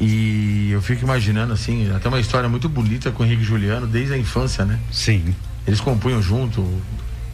E 0.00 0.70
eu 0.72 0.82
fico 0.82 1.04
imaginando 1.04 1.52
assim, 1.52 1.90
até 1.94 2.08
uma 2.08 2.20
história 2.20 2.48
muito 2.48 2.68
bonita 2.68 3.10
com 3.10 3.22
o 3.22 3.26
Henrique 3.26 3.42
Juliano 3.42 3.86
desde 3.86 4.12
a 4.12 4.18
infância, 4.18 4.64
né? 4.64 4.78
Sim. 4.90 5.34
Eles 5.66 5.80
compunham 5.80 6.20
junto, 6.20 6.64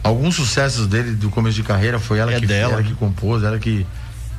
alguns 0.01 0.35
sucessos 0.35 0.87
dele 0.87 1.11
do 1.11 1.29
começo 1.29 1.55
de 1.55 1.63
carreira 1.63 1.99
foi 1.99 2.19
ela, 2.19 2.33
é 2.33 2.39
que, 2.39 2.45
dela. 2.45 2.73
ela 2.73 2.83
que 2.83 2.93
compôs, 2.93 3.43
ela 3.43 3.59
que, 3.59 3.85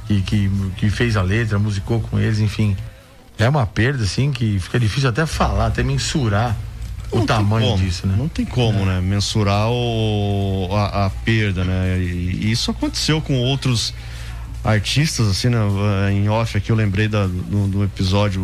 que, 0.07 0.23
que, 0.23 0.51
que, 0.77 0.91
fez 0.91 1.17
a 1.17 1.23
letra, 1.23 1.59
musicou 1.59 2.01
com 2.01 2.19
eles, 2.19 2.39
enfim. 2.39 2.77
É 3.39 3.49
uma 3.49 3.67
perda, 3.67 4.05
assim, 4.05 4.33
que 4.33 4.59
fica 4.59 4.81
difícil 4.81 5.09
até 5.09 5.27
falar, 5.27 5.67
até 5.67 5.83
mensurar 5.83 6.57
não 7.13 7.23
o 7.23 7.27
tamanho 7.27 7.77
disso, 7.77 8.07
né? 8.07 8.15
Não 8.17 8.29
tem 8.29 8.45
como, 8.45 8.81
é. 8.81 8.85
né? 8.85 9.01
Mensurar 9.01 9.69
o, 9.69 10.69
a, 10.73 11.07
a, 11.07 11.11
perda, 11.11 11.65
né? 11.65 11.99
E, 11.99 12.51
isso 12.51 12.71
aconteceu 12.71 13.21
com 13.21 13.39
outros 13.39 13.93
artistas, 14.65 15.29
assim, 15.29 15.49
né? 15.51 15.59
Em 16.11 16.29
off 16.29 16.57
aqui 16.57 16.71
eu 16.71 16.77
lembrei 16.77 17.07
da, 17.07 17.27
do, 17.27 17.69
do 17.69 17.85
episódio 17.85 18.43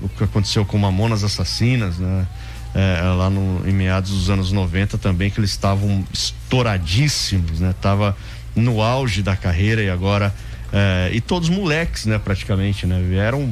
o 0.00 0.08
que 0.16 0.24
aconteceu 0.24 0.64
com 0.64 0.78
Mamonas 0.78 1.24
Assassinas, 1.24 1.98
né? 1.98 2.26
é, 2.74 3.00
lá 3.16 3.30
no, 3.30 3.66
em 3.66 3.72
meados 3.72 4.10
dos 4.10 4.28
anos 4.28 4.50
90 4.50 4.98
também, 4.98 5.30
que 5.30 5.38
eles 5.38 5.50
estavam 5.50 6.04
estouradíssimos, 6.12 7.60
né? 7.60 7.74
Tava 7.80 8.16
no 8.54 8.82
auge 8.82 9.22
da 9.22 9.36
carreira 9.36 9.82
e 9.82 9.88
agora. 9.88 10.34
É, 10.72 11.10
e 11.12 11.20
todos 11.20 11.48
moleques, 11.48 12.04
né, 12.04 12.18
praticamente, 12.18 12.84
né? 12.84 13.00
Vieram. 13.08 13.48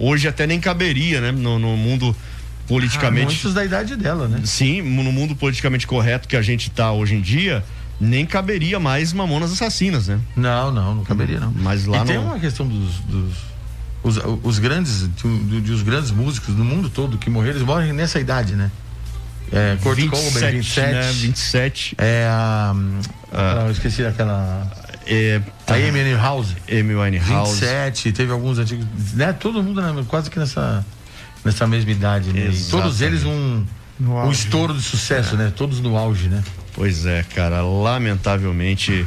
Hoje 0.00 0.26
até 0.26 0.46
nem 0.46 0.58
caberia, 0.58 1.20
né? 1.20 1.30
No, 1.30 1.58
no 1.58 1.76
mundo 1.76 2.16
politicamente. 2.66 3.22
Ah, 3.22 3.26
muitos 3.26 3.54
da 3.54 3.64
idade 3.64 3.96
dela, 3.96 4.26
né? 4.26 4.40
Sim, 4.44 4.80
no 4.80 5.12
mundo 5.12 5.36
politicamente 5.36 5.86
correto 5.86 6.26
que 6.26 6.36
a 6.36 6.42
gente 6.42 6.70
tá 6.70 6.90
hoje 6.90 7.16
em 7.16 7.20
dia, 7.20 7.62
nem 8.00 8.24
caberia 8.24 8.78
mais 8.78 9.12
Mamonas 9.12 9.52
Assassinas, 9.52 10.08
né? 10.08 10.20
Não, 10.36 10.70
não, 10.70 10.94
não 10.96 11.04
caberia, 11.04 11.40
não. 11.40 11.52
Mas 11.52 11.86
lá 11.86 12.02
e 12.02 12.06
tem 12.06 12.18
uma 12.18 12.38
questão 12.38 12.66
dos, 12.66 13.00
dos 13.00 13.34
os, 14.02 14.16
os 14.42 14.58
grandes, 14.58 15.08
de, 15.08 15.60
de, 15.60 15.72
os 15.72 15.82
grandes 15.82 16.10
músicos 16.10 16.54
do 16.54 16.64
mundo 16.64 16.88
todo 16.88 17.18
que 17.18 17.28
morreram, 17.28 17.56
eles 17.56 17.66
morrem 17.66 17.92
nessa 17.92 18.20
idade, 18.20 18.54
né? 18.54 18.70
É, 19.50 19.76
Kurt 19.82 19.96
27, 19.96 20.34
Cobain, 20.34 20.52
27. 20.52 20.92
Né? 20.92 21.12
27. 21.12 21.94
É 21.98 22.26
a. 22.28 22.74
Ah, 23.32 23.64
eu 23.66 23.72
esqueci 23.72 24.02
daquela. 24.02 24.70
É, 25.06 25.40
a 25.66 25.74
Amy 25.74 26.14
House. 26.14 26.54
Amy 26.70 26.94
Winehouse. 26.94 27.52
27, 27.52 28.12
teve 28.12 28.30
alguns 28.30 28.58
antigos. 28.58 28.86
Né? 29.14 29.32
Todo 29.32 29.62
mundo 29.62 29.80
né, 29.80 30.04
quase 30.06 30.30
que 30.30 30.38
nessa, 30.38 30.84
nessa 31.42 31.66
mesma 31.66 31.90
idade, 31.90 32.30
né? 32.30 32.50
Todos 32.70 33.00
eles 33.00 33.24
um, 33.24 33.64
um 33.98 34.30
estouro 34.30 34.74
de 34.74 34.82
sucesso, 34.82 35.34
é. 35.34 35.38
né? 35.38 35.52
Todos 35.54 35.80
no 35.80 35.96
auge, 35.96 36.28
né? 36.28 36.44
Pois 36.78 37.04
é, 37.06 37.24
cara. 37.34 37.60
Lamentavelmente 37.60 39.04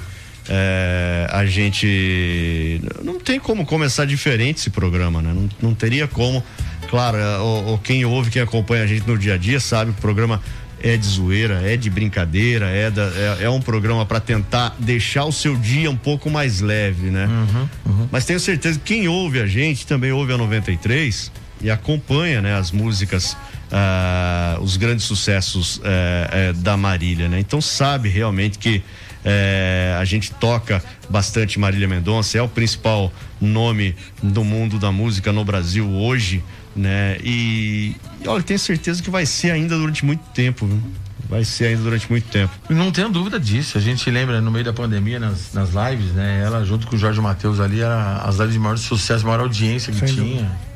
é, 0.49 1.25
a 1.31 1.45
gente 1.45 2.81
não 3.01 3.17
tem 3.17 3.39
como 3.39 3.65
começar 3.65 4.03
diferente 4.03 4.57
esse 4.57 4.69
programa, 4.69 5.21
né? 5.21 5.31
Não, 5.33 5.49
não 5.69 5.73
teria 5.73 6.05
como. 6.05 6.43
Claro, 6.89 7.17
é, 7.17 7.37
o, 7.37 7.73
o, 7.75 7.77
quem 7.77 8.03
ouve, 8.03 8.29
quem 8.29 8.41
acompanha 8.41 8.83
a 8.83 8.87
gente 8.87 9.07
no 9.07 9.17
dia 9.17 9.35
a 9.35 9.37
dia 9.37 9.57
sabe 9.61 9.93
que 9.93 9.99
o 9.99 10.01
programa 10.01 10.41
é 10.83 10.97
de 10.97 11.05
zoeira, 11.05 11.61
é 11.63 11.77
de 11.77 11.89
brincadeira, 11.89 12.65
é, 12.65 12.91
da, 12.91 13.03
é, 13.03 13.43
é 13.43 13.49
um 13.49 13.61
programa 13.61 14.05
para 14.05 14.19
tentar 14.19 14.75
deixar 14.77 15.23
o 15.23 15.31
seu 15.31 15.55
dia 15.55 15.89
um 15.89 15.95
pouco 15.95 16.29
mais 16.29 16.59
leve, 16.59 17.09
né? 17.09 17.25
Uhum, 17.25 17.69
uhum. 17.85 18.09
Mas 18.11 18.25
tenho 18.25 18.39
certeza 18.41 18.77
que 18.79 18.95
quem 18.95 19.07
ouve 19.07 19.39
a 19.39 19.47
gente 19.47 19.87
também 19.87 20.11
ouve 20.11 20.33
a 20.33 20.37
93 20.37 21.31
e 21.61 21.71
acompanha, 21.71 22.41
né, 22.41 22.53
as 22.55 22.71
músicas, 22.71 23.37
uh, 23.71 24.61
os 24.61 24.77
grandes 24.77 25.05
sucessos 25.05 25.77
uh, 25.77 25.81
uh, 25.81 26.53
da 26.55 26.75
Marília, 26.77 27.27
né? 27.27 27.39
Então 27.39 27.61
sabe 27.61 28.09
realmente 28.09 28.59
que 28.59 28.83
é, 29.23 29.95
a 29.99 30.05
gente 30.05 30.31
toca 30.31 30.83
bastante 31.09 31.59
Marília 31.59 31.87
Mendonça, 31.87 32.37
é 32.37 32.41
o 32.41 32.47
principal 32.47 33.13
nome 33.39 33.95
do 34.21 34.43
mundo 34.43 34.79
da 34.79 34.91
música 34.91 35.31
no 35.31 35.45
Brasil 35.45 35.87
hoje, 35.89 36.43
né? 36.75 37.17
E, 37.23 37.95
e 38.19 38.27
olha, 38.27 38.41
tenho 38.43 38.59
certeza 38.59 39.01
que 39.01 39.09
vai 39.09 39.25
ser 39.25 39.51
ainda 39.51 39.77
durante 39.77 40.03
muito 40.05 40.23
tempo, 40.33 40.65
viu? 40.65 40.81
Vai 41.29 41.45
ser 41.45 41.67
ainda 41.67 41.83
durante 41.83 42.09
muito 42.09 42.27
tempo. 42.29 42.51
Não 42.69 42.91
tenho 42.91 43.09
dúvida 43.09 43.39
disso. 43.39 43.77
A 43.77 43.81
gente 43.81 44.09
lembra 44.09 44.41
no 44.41 44.51
meio 44.51 44.65
da 44.65 44.73
pandemia, 44.73 45.17
nas, 45.17 45.53
nas 45.53 45.69
lives, 45.69 46.11
né? 46.13 46.41
Ela 46.43 46.65
junto 46.65 46.87
com 46.87 46.95
o 46.95 46.99
Jorge 46.99 47.21
Matheus 47.21 47.59
ali, 47.59 47.79
era 47.79 48.17
as 48.17 48.35
lives 48.37 48.53
de 48.53 48.59
maior 48.59 48.77
sucesso, 48.77 49.25
maior 49.25 49.39
audiência 49.41 49.93
que 49.93 49.99
Sem 49.99 50.15
tinha. 50.15 50.41
Dúvida. 50.41 50.70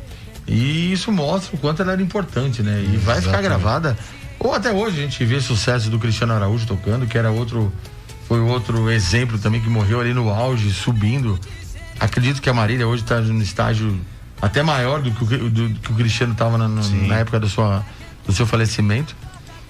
E 0.47 0.91
isso 0.91 1.11
mostra 1.11 1.55
o 1.55 1.59
quanto 1.59 1.81
ela 1.81 1.93
era 1.93 2.01
importante, 2.01 2.61
né? 2.61 2.79
E 2.79 2.95
Exatamente. 2.95 3.05
vai 3.05 3.21
ficar 3.21 3.41
gravada. 3.41 3.97
Ou 4.39 4.53
até 4.53 4.71
hoje 4.71 4.99
a 4.99 5.01
gente 5.03 5.23
vê 5.25 5.39
sucesso 5.41 5.89
do 5.89 5.97
Cristiano 5.97 6.33
Araújo 6.33 6.67
tocando, 6.67 7.07
que 7.07 7.17
era 7.17 7.31
outro 7.31 7.71
foi 8.27 8.39
outro 8.39 8.89
exemplo 8.89 9.37
também 9.37 9.61
que 9.61 9.69
morreu 9.69 9.99
ali 9.99 10.13
no 10.13 10.29
auge, 10.29 10.71
subindo. 10.71 11.39
Acredito 11.99 12.41
que 12.41 12.49
a 12.49 12.53
Marília 12.53 12.87
hoje 12.87 13.03
está 13.03 13.21
no 13.21 13.41
estágio 13.41 13.99
até 14.41 14.63
maior 14.63 15.01
do 15.01 15.11
que 15.11 15.23
o, 15.23 15.49
do, 15.49 15.69
do 15.69 15.79
que 15.79 15.91
o 15.91 15.95
Cristiano 15.95 16.33
estava 16.33 16.57
na, 16.57 16.67
na, 16.67 17.15
época 17.17 17.39
da 17.39 17.47
sua, 17.47 17.85
do 18.25 18.33
seu 18.33 18.45
falecimento. 18.45 19.15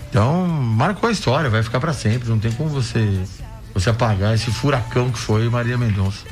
Então, 0.10 0.48
marcou 0.48 1.10
a 1.10 1.12
história, 1.12 1.50
vai 1.50 1.62
ficar 1.62 1.80
para 1.80 1.92
sempre. 1.92 2.30
Não 2.30 2.40
tem 2.40 2.52
como 2.52 2.70
você, 2.70 3.24
você 3.74 3.90
apagar 3.90 4.34
esse 4.34 4.50
furacão 4.50 5.12
que 5.12 5.20
foi 5.20 5.50
Marília 5.50 5.78
Mendonça. 5.78 6.26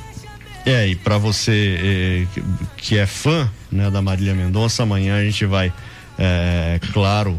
É, 0.66 0.88
e 0.88 0.96
para 0.96 1.18
você 1.18 2.26
eh, 2.38 2.42
que 2.78 2.98
é 2.98 3.06
fã 3.06 3.52
né, 3.70 3.92
da 3.92 4.02
Marília 4.02 4.34
Mendonça, 4.34 4.84
amanhã 4.84 5.18
a 5.18 5.24
gente 5.24 5.46
vai, 5.46 5.74
é, 6.18 6.80
claro, 6.94 7.38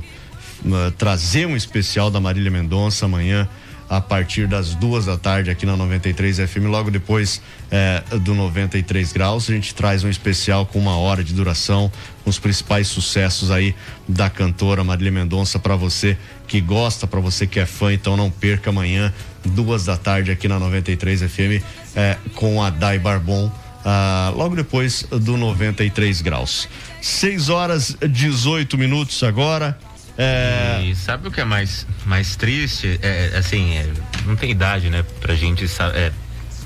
trazer 0.99 1.47
um 1.47 1.57
especial 1.57 2.11
da 2.11 2.21
Marília 2.21 2.51
Mendonça 2.51 3.07
amanhã 3.07 3.49
a 3.89 4.01
partir 4.01 4.47
das 4.47 4.75
duas 4.75 5.07
da 5.07 5.17
tarde 5.17 5.51
aqui 5.51 5.65
na 5.65 5.77
93 5.77 6.39
FM. 6.39 6.67
Logo 6.69 6.91
depois 6.91 7.41
é, 7.71 8.03
do 8.21 8.35
93 8.35 9.13
graus, 9.13 9.49
a 9.49 9.53
gente 9.53 9.75
traz 9.75 10.05
um 10.05 10.09
especial 10.09 10.67
com 10.67 10.79
uma 10.79 10.97
hora 10.97 11.23
de 11.23 11.33
duração, 11.33 11.91
com 12.23 12.31
os 12.31 12.39
principais 12.39 12.89
sucessos 12.89 13.51
aí 13.51 13.75
da 14.09 14.29
cantora 14.29 14.83
Marília 14.83 15.13
Mendonça 15.13 15.59
para 15.59 15.77
você 15.77 16.17
que 16.47 16.61
gosta, 16.61 17.07
para 17.07 17.21
você 17.21 17.47
que 17.47 17.61
é 17.61 17.67
fã. 17.67 17.93
Então 17.93 18.17
não 18.17 18.31
perca 18.31 18.71
amanhã, 18.71 19.13
duas 19.45 19.85
da 19.85 19.97
tarde 19.97 20.31
aqui 20.31 20.49
na 20.49 20.59
93 20.59 21.23
FM 21.23 21.84
é, 21.97 22.17
com 22.35 22.63
a 22.63 22.71
Dai 22.71 22.99
Barbon. 22.99 23.51
Ah, 23.85 24.33
logo 24.35 24.57
depois 24.57 25.03
do 25.03 25.37
93 25.37 26.23
graus. 26.23 26.69
6 27.03 27.51
horas 27.51 27.97
18 28.01 28.79
minutos 28.79 29.23
agora. 29.23 29.79
É... 30.17 30.81
E 30.85 30.95
sabe 30.95 31.29
o 31.29 31.31
que 31.31 31.41
é 31.41 31.45
mais, 31.45 31.87
mais 32.07 32.35
triste? 32.37 32.99
É, 33.03 33.33
assim, 33.37 33.77
é, 33.77 33.87
não 34.25 34.37
tem 34.37 34.51
idade, 34.51 34.89
né, 34.89 35.05
pra 35.21 35.35
gente 35.35 35.65
é, 35.95 36.13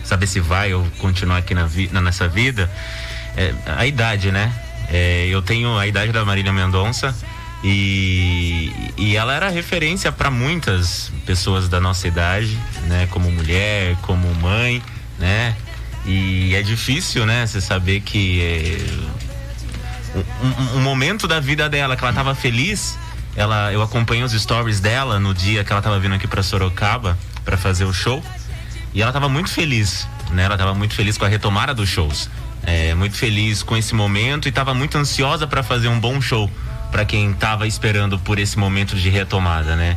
saber 0.05 0.27
se 0.27 0.39
vai 0.39 0.73
ou 0.75 0.87
continuar 0.99 1.39
aqui 1.39 1.55
na 1.55 1.67
vi, 1.67 1.89
nessa 1.93 2.29
vida. 2.29 2.71
É, 3.37 3.53
a 3.67 3.87
idade, 3.87 4.31
né? 4.31 4.53
É, 4.91 5.27
eu 5.27 5.43
tenho 5.43 5.77
a 5.77 5.87
idade 5.87 6.13
da 6.13 6.25
Marília 6.25 6.53
Mendonça, 6.53 7.15
E, 7.65 8.73
e 8.97 9.17
ela 9.17 9.35
era 9.35 9.49
referência 9.49 10.13
para 10.13 10.31
muitas 10.31 11.11
pessoas 11.27 11.69
da 11.69 11.81
nossa 11.81 12.07
idade, 12.07 12.57
né? 12.87 13.09
Como 13.11 13.31
mulher, 13.31 13.97
como 14.03 14.33
mãe, 14.37 14.81
né? 15.19 15.55
E 16.07 16.55
é 16.55 16.63
difícil, 16.63 17.27
né? 17.27 17.47
Você 17.47 17.61
saber 17.61 18.01
que 18.01 18.41
é, 18.43 20.19
um, 20.43 20.79
um, 20.79 20.81
momento 20.81 21.29
da 21.29 21.41
vida 21.41 21.69
dela 21.69 21.97
que 21.97 22.03
ela 22.03 22.11
estava 22.11 22.35
feliz, 22.35 22.99
ela, 23.37 23.73
eu 23.73 23.83
acompanhei 23.83 24.25
os 24.25 24.33
stories 24.33 24.81
dela 24.81 25.19
no 25.19 25.35
dia 25.35 25.65
que 25.65 25.73
ela 25.73 25.81
estava 25.81 25.99
vindo 25.99 26.15
aqui 26.15 26.27
para 26.27 26.43
Sorocaba 26.43 27.19
para 27.45 27.57
fazer 27.57 27.85
o 27.85 27.93
show 27.93 28.23
e 28.95 29.03
ela 29.03 29.11
estava 29.11 29.29
muito 29.29 29.51
feliz, 29.51 30.09
né? 30.31 30.45
Ela 30.45 30.55
estava 30.55 30.75
muito 30.75 30.95
feliz 30.95 31.19
com 31.19 31.25
a 31.25 31.29
retomada 31.29 31.75
dos 31.75 31.89
shows, 31.89 32.31
é, 32.63 32.95
muito 32.95 33.17
feliz 33.17 33.63
com 33.63 33.77
esse 33.77 33.95
momento 33.95 34.47
e 34.47 34.49
estava 34.49 34.73
muito 34.73 34.97
ansiosa 34.97 35.47
para 35.47 35.63
fazer 35.63 35.89
um 35.89 36.01
bom 36.01 36.21
show 36.21 36.51
para 36.91 37.05
quem 37.05 37.31
estava 37.31 37.67
esperando 37.67 38.19
por 38.19 38.39
esse 38.39 38.59
momento 38.59 38.97
de 38.97 39.11
retomada, 39.11 39.77
né? 39.77 39.97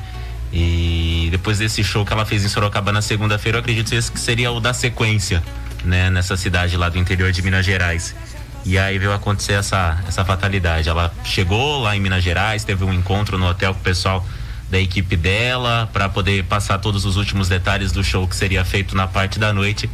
E 0.52 1.30
depois 1.32 1.60
desse 1.60 1.84
show 1.84 2.06
que 2.06 2.12
ela 2.12 2.26
fez 2.26 2.44
em 2.44 2.50
Sorocaba 2.50 2.92
na 2.92 3.02
segunda-feira, 3.02 3.58
eu 3.58 3.62
acredito 3.62 3.90
que 3.90 4.20
seria 4.20 4.52
o 4.52 4.60
da 4.60 4.74
sequência, 4.74 5.42
né? 5.84 6.10
Nessa 6.10 6.36
cidade 6.36 6.76
lá 6.76 6.90
do 6.90 6.98
interior 6.98 7.32
de 7.32 7.42
Minas 7.42 7.66
Gerais. 7.66 8.14
E 8.66 8.78
aí 8.78 9.00
veio 9.00 9.14
acontecer 9.14 9.54
essa, 9.54 9.98
essa 10.08 10.24
fatalidade. 10.26 10.90
Ela 10.90 11.14
chegou 11.24 11.82
lá 11.82 11.96
em 11.96 12.00
Minas 12.00 12.24
Gerais, 12.24 12.64
teve 12.64 12.84
um 12.84 12.94
encontro 12.94 13.38
no 13.38 13.48
hotel 13.48 13.74
com 13.74 13.80
o 13.80 13.84
pessoal 13.84 14.26
da 14.70 14.80
equipe 14.80 15.18
dela 15.18 15.90
para 15.92 16.08
poder 16.08 16.46
passar 16.46 16.78
todos 16.78 17.04
os 17.06 17.18
últimos 17.18 17.50
detalhes 17.50 17.92
do 17.92 18.04
show 18.04 18.28
que 18.28 18.36
seria 18.36 18.64
feito 18.64 18.96
na 18.96 19.08
parte 19.08 19.40
da 19.40 19.52
noite. 19.54 19.90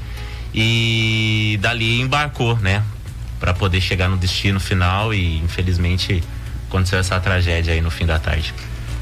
E 0.53 1.57
dali 1.61 2.01
embarcou, 2.01 2.57
né? 2.57 2.83
Para 3.39 3.53
poder 3.53 3.79
chegar 3.79 4.09
no 4.09 4.17
destino 4.17 4.59
final 4.59 5.13
e 5.13 5.37
infelizmente 5.37 6.23
aconteceu 6.67 6.99
essa 6.99 7.19
tragédia 7.19 7.73
aí 7.73 7.81
no 7.81 7.91
fim 7.91 8.05
da 8.05 8.19
tarde. 8.19 8.53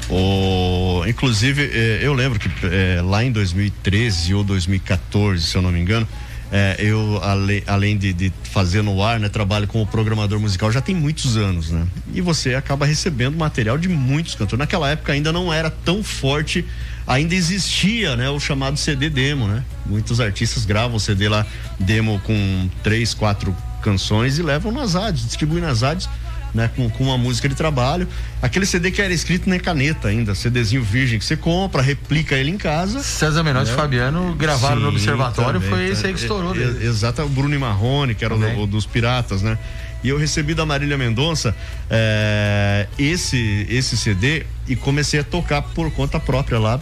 O, 0.08 1.04
inclusive, 1.06 1.68
eh, 1.72 1.98
eu 2.02 2.14
lembro 2.14 2.38
que 2.38 2.48
eh, 2.62 3.02
lá 3.02 3.24
em 3.24 3.32
2013 3.32 4.34
ou 4.34 4.44
2014, 4.44 5.42
se 5.42 5.56
eu 5.56 5.62
não 5.62 5.72
me 5.72 5.80
engano, 5.80 6.06
eh, 6.52 6.76
eu, 6.78 7.20
ale, 7.22 7.64
além 7.66 7.96
de, 7.96 8.12
de, 8.12 8.32
fazer 8.44 8.82
no 8.82 9.02
ar, 9.02 9.18
né, 9.18 9.28
trabalho 9.28 9.66
como 9.66 9.84
programador 9.84 10.38
musical 10.38 10.70
já 10.70 10.80
tem 10.80 10.94
muitos 10.94 11.36
anos, 11.36 11.70
né? 11.70 11.84
E 12.14 12.20
você 12.20 12.54
acaba 12.54 12.86
recebendo 12.86 13.36
material 13.36 13.76
de 13.76 13.88
muitos 13.88 14.36
cantores. 14.36 14.58
Naquela 14.58 14.88
época 14.90 15.12
ainda 15.12 15.32
não 15.32 15.52
era 15.52 15.70
tão 15.70 16.04
forte, 16.04 16.64
ainda 17.04 17.34
existia, 17.34 18.14
né, 18.14 18.30
o 18.30 18.38
chamado 18.38 18.76
CD 18.76 19.10
demo, 19.10 19.48
né? 19.48 19.64
Muitos 19.84 20.20
artistas 20.20 20.64
gravam 20.64 21.00
CD 21.00 21.28
lá, 21.28 21.44
demo 21.80 22.20
com 22.20 22.70
três, 22.80 23.12
quatro 23.12 23.54
canções 23.82 24.38
e 24.38 24.42
levam 24.42 24.70
nas 24.70 24.94
rádios, 24.94 25.26
distribuem 25.26 25.62
nas 25.62 25.82
rádios 25.82 26.08
né? 26.54 26.70
Com, 26.74 26.88
com 26.88 27.04
uma 27.04 27.18
música 27.18 27.48
de 27.48 27.54
trabalho. 27.54 28.08
Aquele 28.40 28.66
CD 28.66 28.90
que 28.90 29.00
era 29.02 29.12
escrito 29.12 29.48
na 29.48 29.58
caneta 29.58 30.08
ainda, 30.08 30.34
CDzinho 30.34 30.82
virgem 30.82 31.18
que 31.18 31.24
você 31.24 31.36
compra, 31.36 31.82
replica 31.82 32.34
ele 32.34 32.50
em 32.50 32.56
casa. 32.56 33.02
César 33.02 33.42
Menotti 33.42 33.68
né? 33.68 33.72
e 33.72 33.76
Fabiano 33.76 34.34
gravaram 34.34 34.76
Sim, 34.76 34.82
no 34.82 34.88
Observatório, 34.88 35.60
também, 35.60 35.68
foi 35.68 35.88
esse 35.88 36.06
aí 36.06 36.12
que 36.12 36.20
estourou. 36.20 36.54
É, 36.56 36.84
exato, 36.84 37.22
o 37.22 37.28
Bruno 37.28 37.54
e 37.54 37.58
Marrone, 37.58 38.14
que 38.14 38.24
era 38.24 38.34
o, 38.34 38.62
o, 38.62 38.66
dos 38.66 38.86
Piratas, 38.86 39.42
né? 39.42 39.58
E 40.04 40.08
eu 40.08 40.18
recebi 40.18 40.54
da 40.54 40.64
Marília 40.64 40.96
Mendonça 40.96 41.54
é, 41.90 42.86
esse, 42.98 43.66
esse 43.68 43.96
CD 43.96 44.44
e 44.68 44.76
comecei 44.76 45.18
a 45.20 45.24
tocar 45.24 45.62
por 45.62 45.90
conta 45.90 46.20
própria 46.20 46.58
lá, 46.58 46.80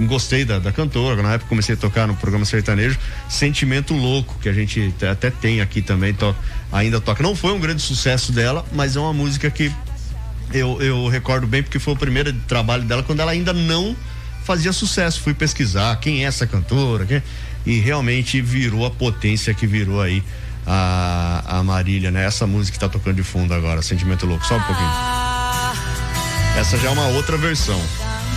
gostei 0.00 0.44
da, 0.44 0.58
da 0.58 0.72
cantora, 0.72 1.22
na 1.22 1.34
época 1.34 1.48
comecei 1.48 1.74
a 1.74 1.78
tocar 1.78 2.06
no 2.06 2.14
programa 2.16 2.44
sertanejo, 2.44 2.98
Sentimento 3.28 3.94
Louco, 3.94 4.38
que 4.40 4.48
a 4.48 4.52
gente 4.52 4.94
até 5.10 5.30
tem 5.30 5.60
aqui 5.60 5.82
também, 5.82 6.14
to, 6.14 6.34
ainda 6.70 7.00
toca. 7.00 7.22
Não 7.22 7.36
foi 7.36 7.52
um 7.52 7.60
grande 7.60 7.82
sucesso 7.82 8.32
dela, 8.32 8.64
mas 8.72 8.96
é 8.96 9.00
uma 9.00 9.12
música 9.12 9.50
que 9.50 9.72
eu, 10.52 10.80
eu 10.82 11.08
recordo 11.08 11.46
bem 11.46 11.62
porque 11.62 11.78
foi 11.78 11.94
o 11.94 11.96
primeiro 11.96 12.32
trabalho 12.46 12.84
dela 12.84 13.02
quando 13.02 13.20
ela 13.20 13.32
ainda 13.32 13.52
não 13.52 13.96
fazia 14.44 14.72
sucesso. 14.72 15.20
Fui 15.20 15.34
pesquisar 15.34 15.94
quem 15.96 16.24
é 16.24 16.26
essa 16.26 16.46
cantora, 16.46 17.06
quem... 17.06 17.22
e 17.64 17.78
realmente 17.78 18.40
virou 18.40 18.86
a 18.86 18.90
potência 18.90 19.54
que 19.54 19.66
virou 19.66 20.00
aí 20.00 20.22
a, 20.66 21.58
a 21.58 21.62
Marília, 21.62 22.10
né? 22.10 22.24
Essa 22.24 22.46
música 22.46 22.74
que 22.76 22.80
tá 22.80 22.88
tocando 22.88 23.16
de 23.16 23.22
fundo 23.22 23.52
agora, 23.52 23.82
Sentimento 23.82 24.26
Louco, 24.26 24.44
só 24.44 24.56
um 24.56 24.62
pouquinho. 24.62 24.90
Essa 26.56 26.76
já 26.78 26.88
é 26.88 26.90
uma 26.90 27.06
outra 27.08 27.36
versão 27.36 27.80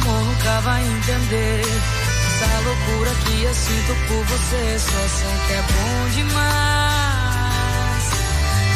amor 0.05 0.23
nunca 0.23 0.61
vai 0.61 0.83
entender. 0.83 1.61
Essa 1.61 2.61
loucura 2.63 3.11
que 3.25 3.43
eu 3.43 3.53
sinto 3.53 3.95
por 4.07 4.23
você, 4.25 4.79
só 4.79 5.07
sei 5.07 5.37
que 5.47 5.53
é 5.53 5.61
bom 5.61 6.09
demais. 6.13 7.25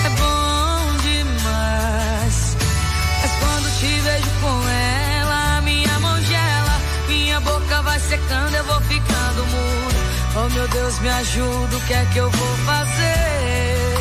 É 0.06 0.10
bom 0.10 0.98
demais. 1.02 2.58
Mas 3.22 3.32
quando 3.39 3.80
te 3.80 4.00
vejo 4.02 4.30
com 4.42 4.70
ela, 4.70 5.62
minha 5.62 6.00
mão 6.00 6.22
gela, 6.22 6.82
minha 7.08 7.39
boca 7.42 7.82
vai 7.82 8.00
secando, 8.00 8.56
eu 8.56 8.63
vou 8.63 8.82
ficando 8.82 9.46
mudo. 9.46 9.96
Oh 10.36 10.50
meu 10.54 10.68
Deus, 10.68 11.00
me 11.00 11.10
ajuda, 11.10 11.78
o 11.78 11.82
que 11.82 11.94
é 11.94 12.06
que 12.06 12.18
eu 12.18 12.30
vou 12.30 12.58
fazer? 12.65 13.98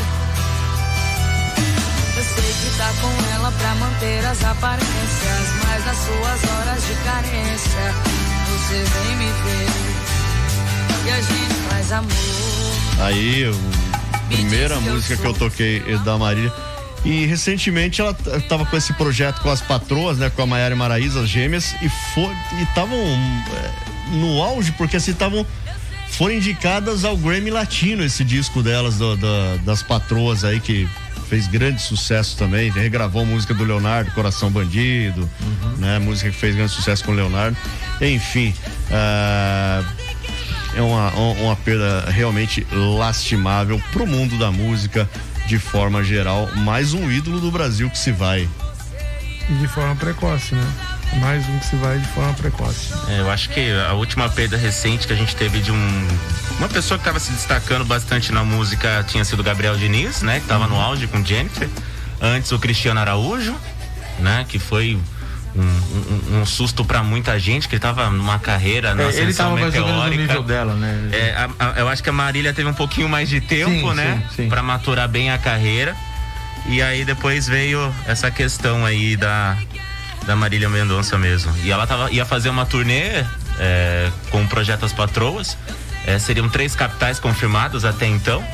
Tá 2.78 2.92
com 3.00 3.34
ela 3.34 3.50
pra 3.50 3.74
manter 3.74 4.24
as 4.24 4.44
aparências, 4.44 5.48
mas 5.64 5.84
nas 5.84 5.96
suas 5.96 6.50
horas 6.52 6.86
de 6.86 6.94
carência, 7.04 7.94
você 8.46 8.84
vem 8.84 9.16
me 9.16 9.32
ver 9.42 9.98
e 11.04 11.10
a 11.10 11.20
gente 11.20 11.54
faz 11.68 11.92
amor. 11.92 12.12
Aí, 13.00 13.50
a 14.12 14.18
primeira 14.28 14.80
música 14.80 15.16
que 15.16 15.26
eu 15.26 15.34
toquei 15.34 15.82
é 15.88 15.98
da 15.98 16.16
Marília. 16.16 16.52
E 17.04 17.26
recentemente 17.26 18.00
ela 18.00 18.14
tava 18.48 18.64
com 18.64 18.76
esse 18.76 18.92
projeto 18.92 19.40
com 19.40 19.50
as 19.50 19.60
patroas, 19.60 20.18
né? 20.18 20.30
Com 20.30 20.42
a 20.42 20.46
Maiara 20.46 20.74
e 20.74 20.78
Maraísa, 20.78 21.22
as 21.22 21.28
gêmeas, 21.28 21.74
e 21.82 22.62
estavam 22.62 22.96
é, 22.96 24.16
no 24.16 24.40
auge, 24.40 24.72
porque 24.72 24.96
assim 24.96 25.10
estavam 25.10 25.44
foram 26.10 26.34
indicadas 26.34 27.04
ao 27.04 27.16
Grammy 27.16 27.50
Latino 27.50 28.04
esse 28.04 28.24
disco 28.24 28.62
delas, 28.62 28.96
do, 28.98 29.16
do, 29.16 29.58
das 29.64 29.82
patroas 29.82 30.44
aí 30.44 30.58
que 30.58 30.88
fez 31.28 31.46
grande 31.46 31.82
sucesso 31.82 32.36
também, 32.36 32.70
regravou 32.70 33.22
a 33.22 33.24
música 33.24 33.52
do 33.52 33.62
Leonardo, 33.62 34.10
Coração 34.12 34.50
Bandido, 34.50 35.28
uhum. 35.40 35.76
né? 35.76 35.98
Música 35.98 36.30
que 36.30 36.36
fez 36.36 36.56
grande 36.56 36.72
sucesso 36.72 37.04
com 37.04 37.12
o 37.12 37.14
Leonardo. 37.14 37.56
Enfim, 38.00 38.54
uh, 38.90 39.86
é 40.74 40.80
uma, 40.80 41.10
uma 41.12 41.56
perda 41.56 42.10
realmente 42.10 42.66
lastimável 42.72 43.80
pro 43.92 44.06
mundo 44.06 44.38
da 44.38 44.50
música 44.50 45.08
de 45.46 45.58
forma 45.58 46.02
geral. 46.02 46.48
Mais 46.56 46.94
um 46.94 47.10
ídolo 47.10 47.40
do 47.40 47.50
Brasil 47.50 47.90
que 47.90 47.98
se 47.98 48.10
vai. 48.10 48.48
E 49.50 49.54
de 49.54 49.68
forma 49.68 49.94
precoce, 49.96 50.54
né? 50.54 50.97
Mais 51.16 51.48
um 51.48 51.58
que 51.58 51.66
se 51.66 51.76
vai 51.76 51.98
de 51.98 52.06
forma 52.08 52.32
precoce. 52.34 52.92
É, 53.08 53.20
eu 53.20 53.30
acho 53.30 53.48
que 53.50 53.72
a 53.88 53.92
última 53.94 54.28
perda 54.28 54.56
recente 54.56 55.06
que 55.06 55.12
a 55.12 55.16
gente 55.16 55.34
teve 55.34 55.60
de 55.60 55.72
um 55.72 56.08
uma 56.58 56.68
pessoa 56.68 56.98
que 56.98 57.02
estava 57.02 57.20
se 57.20 57.30
destacando 57.32 57.84
bastante 57.84 58.32
na 58.32 58.44
música 58.44 59.04
tinha 59.06 59.24
sido 59.24 59.42
Gabriel 59.42 59.76
Diniz, 59.76 60.22
né, 60.22 60.34
que 60.38 60.44
estava 60.44 60.64
uhum. 60.64 60.70
no 60.70 60.80
auge 60.80 61.06
com 61.06 61.24
Jennifer. 61.24 61.68
Antes 62.20 62.50
o 62.50 62.58
Cristiano 62.58 62.98
Araújo, 62.98 63.54
né, 64.18 64.44
que 64.48 64.58
foi 64.58 64.98
um, 65.54 65.62
um, 65.62 66.40
um, 66.40 66.46
susto 66.46 66.84
para 66.84 67.02
muita 67.02 67.38
gente 67.38 67.68
que 67.68 67.76
ele 67.76 67.80
tava 67.80 68.10
numa 68.10 68.38
carreira 68.38 68.94
na 68.94 69.04
é, 69.04 69.16
ele 69.16 69.32
tava 69.32 69.54
meteórica. 69.54 69.92
no 69.92 70.08
nível 70.08 70.42
dela, 70.42 70.74
né? 70.74 71.10
É, 71.12 71.34
a, 71.34 71.50
a, 71.58 71.78
eu 71.78 71.88
acho 71.88 72.02
que 72.02 72.10
a 72.10 72.12
Marília 72.12 72.52
teve 72.52 72.68
um 72.68 72.74
pouquinho 72.74 73.08
mais 73.08 73.28
de 73.28 73.40
tempo, 73.40 73.90
sim, 73.90 73.94
né, 73.94 74.22
para 74.48 74.62
maturar 74.62 75.08
bem 75.08 75.30
a 75.30 75.38
carreira. 75.38 75.96
E 76.66 76.82
aí 76.82 77.04
depois 77.04 77.46
veio 77.46 77.94
essa 78.06 78.30
questão 78.30 78.84
aí 78.84 79.16
da 79.16 79.56
da 80.28 80.36
Marília 80.36 80.68
Mendonça 80.68 81.16
mesmo. 81.16 81.50
E 81.64 81.70
ela 81.70 81.86
tava, 81.86 82.12
ia 82.12 82.26
fazer 82.26 82.50
uma 82.50 82.66
turnê 82.66 83.24
é, 83.58 84.12
com 84.30 84.42
o 84.42 84.46
projeto 84.46 84.84
As 84.84 84.92
Patroas. 84.92 85.56
É, 86.06 86.18
seriam 86.18 86.50
três 86.50 86.76
capitais 86.76 87.18
confirmadas 87.18 87.86
até 87.86 88.06
então. 88.06 88.44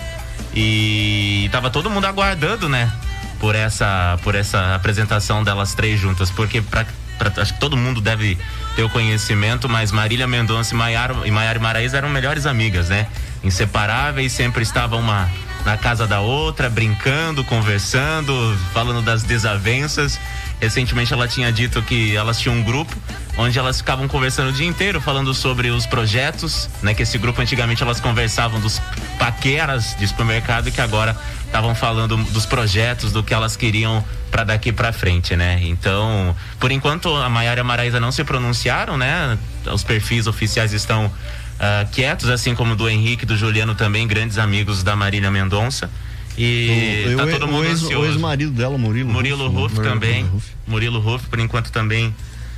E 0.54 1.48
tava 1.50 1.70
todo 1.70 1.90
mundo 1.90 2.04
aguardando, 2.04 2.68
né? 2.68 2.92
Por 3.40 3.56
essa, 3.56 4.16
por 4.22 4.36
essa 4.36 4.76
apresentação 4.76 5.42
delas 5.42 5.74
três 5.74 5.98
juntas. 5.98 6.30
Porque 6.30 6.62
pra, 6.62 6.86
pra, 7.18 7.42
acho 7.42 7.54
que 7.54 7.60
todo 7.60 7.76
mundo 7.76 8.00
deve 8.00 8.38
ter 8.76 8.84
o 8.84 8.88
conhecimento, 8.88 9.68
mas 9.68 9.90
Marília 9.90 10.28
Mendonça 10.28 10.74
e 10.74 10.78
Maiara 10.78 11.26
e, 11.26 11.30
Maiara 11.32 11.58
Maraísa 11.58 11.96
eram 11.96 12.08
melhores 12.08 12.46
amigas, 12.46 12.88
né? 12.88 13.08
Inseparáveis, 13.42 14.32
sempre 14.32 14.62
estavam 14.62 15.00
uma 15.00 15.28
na 15.64 15.76
casa 15.76 16.06
da 16.06 16.20
outra, 16.20 16.68
brincando, 16.68 17.42
conversando, 17.44 18.56
falando 18.72 19.02
das 19.02 19.22
desavenças. 19.22 20.20
Recentemente 20.60 21.12
ela 21.12 21.26
tinha 21.26 21.52
dito 21.52 21.82
que 21.82 22.14
elas 22.16 22.38
tinham 22.38 22.56
um 22.56 22.62
grupo 22.62 22.94
onde 23.36 23.58
elas 23.58 23.78
ficavam 23.78 24.06
conversando 24.06 24.50
o 24.50 24.52
dia 24.52 24.66
inteiro, 24.66 25.00
falando 25.00 25.34
sobre 25.34 25.68
os 25.70 25.86
projetos, 25.86 26.70
né? 26.82 26.94
Que 26.94 27.02
esse 27.02 27.18
grupo 27.18 27.40
antigamente 27.40 27.82
elas 27.82 28.00
conversavam 28.00 28.60
dos 28.60 28.80
paqueras 29.18 29.96
de 29.98 30.06
supermercado 30.06 30.70
que 30.70 30.80
agora 30.80 31.16
estavam 31.44 31.74
falando 31.74 32.16
dos 32.16 32.46
projetos, 32.46 33.12
do 33.12 33.22
que 33.22 33.34
elas 33.34 33.56
queriam 33.56 34.04
para 34.30 34.44
daqui 34.44 34.72
para 34.72 34.92
frente, 34.92 35.36
né? 35.36 35.60
Então, 35.62 36.34
por 36.58 36.70
enquanto 36.70 37.14
a 37.14 37.28
Maiara 37.28 37.60
e 37.60 37.62
a 37.62 37.64
Maraísa 37.64 38.00
não 38.00 38.12
se 38.12 38.22
pronunciaram, 38.24 38.96
né? 38.96 39.38
Os 39.66 39.82
perfis 39.82 40.26
oficiais 40.26 40.72
estão 40.72 41.10
uh, 41.58 41.90
quietos, 41.90 42.28
assim 42.30 42.54
como 42.54 42.74
do 42.76 42.88
Henrique 42.88 43.24
e 43.24 43.26
do 43.26 43.36
Juliano 43.36 43.74
também, 43.74 44.06
grandes 44.06 44.38
amigos 44.38 44.82
da 44.82 44.94
Marília 44.96 45.30
Mendonça. 45.30 45.90
E 46.36 47.04
o, 47.14 47.16
tá 47.16 47.26
todo 47.28 47.46
mundo 47.46 47.60
o 47.62 47.64
ex, 47.64 47.82
ansioso. 47.82 48.00
O 48.00 48.06
ex-marido 48.06 48.50
dela, 48.52 48.76
Murilo. 48.76 49.12
Murilo 49.12 49.48
Ruff 49.48 49.76
também. 49.80 50.28
Murilo 50.66 50.98
Ruff, 50.98 51.28
por 51.28 51.38
enquanto 51.38 51.70
também 51.70 52.12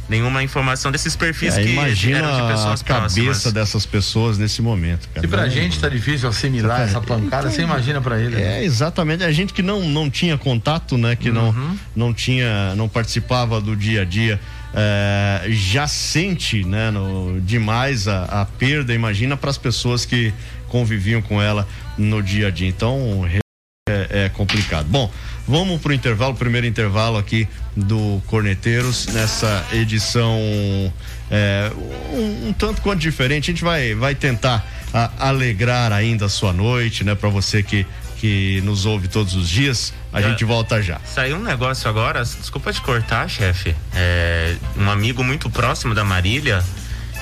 nenhuma 0.09 0.41
informação 0.43 0.91
desses 0.93 1.17
perfis 1.17 1.57
É, 1.59 1.63
que 1.65 1.71
imagina 1.73 2.21
de 2.21 2.53
pessoas 2.53 2.81
a 2.81 2.85
cabeça 2.85 3.21
próximas. 3.25 3.53
dessas 3.53 3.85
pessoas 3.85 4.39
nesse 4.39 4.63
momento, 4.63 5.09
cara. 5.13 5.21
Se 5.21 5.29
pra 5.29 5.43
Não- 5.43 5.51
gente 5.51 5.79
tá 5.81 5.89
difícil 5.89 6.29
assimilar 6.29 6.83
essa 6.83 7.01
pancada, 7.01 7.51
você 7.51 7.63
imagina 7.63 8.01
pra 8.01 8.19
ele. 8.19 8.37
né? 8.37 8.61
É, 8.61 8.65
exatamente. 8.65 9.25
A 9.25 9.33
gente 9.33 9.53
que 9.53 9.63
não, 9.63 9.87
não 9.89 10.09
tinha 10.09 10.39
contato, 10.39 10.97
né? 10.97 11.15
Que 11.17 11.31
não, 11.31 11.55
não 11.95 12.15
tinha, 12.15 12.75
não 12.77 12.89
participava 12.89 13.61
do 13.61 13.75
dia 13.77 14.03
a 14.03 14.05
dia, 14.05 14.41
é, 14.77 15.47
já 15.49 15.89
sente, 15.89 16.63
né? 16.65 16.91
No, 16.91 17.41
demais 17.41 18.07
a, 18.07 18.25
a 18.25 18.45
perda, 18.45 18.93
imagina 18.93 19.37
para 19.37 19.49
as 19.51 19.57
pessoas 19.59 20.05
que 20.05 20.33
conviviam 20.69 21.23
com 21.23 21.41
ela 21.41 21.67
no 21.97 22.23
dia 22.23 22.49
a 22.49 22.51
dia. 22.51 22.69
Então, 22.69 23.27
é, 23.89 24.25
é 24.25 24.29
complicado. 24.29 24.87
Bom, 24.89 25.11
vamos 25.49 25.81
pro 25.81 25.95
intervalo, 25.95 26.35
primeiro 26.35 26.67
intervalo 26.67 27.17
aqui 27.17 27.49
do 27.75 28.23
Corneteiros 28.27 29.07
nessa 29.07 29.65
edição 29.73 30.39
é, 31.31 31.71
um, 32.13 32.49
um 32.49 32.53
tanto 32.53 32.83
quanto 32.83 33.01
diferente. 33.01 33.51
A 33.51 33.55
gente 33.55 33.65
vai, 33.65 33.95
vai 33.95 34.15
tentar 34.15 34.65
a- 34.93 35.11
alegrar 35.29 35.91
ainda 35.93 36.27
a 36.27 36.29
sua 36.29 36.53
noite, 36.53 37.03
né? 37.03 37.15
Para 37.15 37.29
você 37.31 37.63
que 37.63 37.87
que 38.21 38.61
nos 38.63 38.87
ouve 38.87 39.09
todos 39.09 39.35
os 39.35 39.49
dias. 39.49 39.93
A 40.13 40.21
gente 40.23 40.45
volta 40.45 40.81
já. 40.83 40.99
Saiu 41.05 41.37
um 41.37 41.43
negócio 41.43 41.89
agora, 41.89 42.25
desculpa 42.25 42.73
te 42.73 42.81
cortar, 42.81 43.29
chefe. 43.29 43.75
É, 43.95 44.57
um 44.77 44.91
amigo 44.91 45.23
muito 45.23 45.51
próximo 45.51 45.95
da 45.95 46.05
Marília 46.05 46.65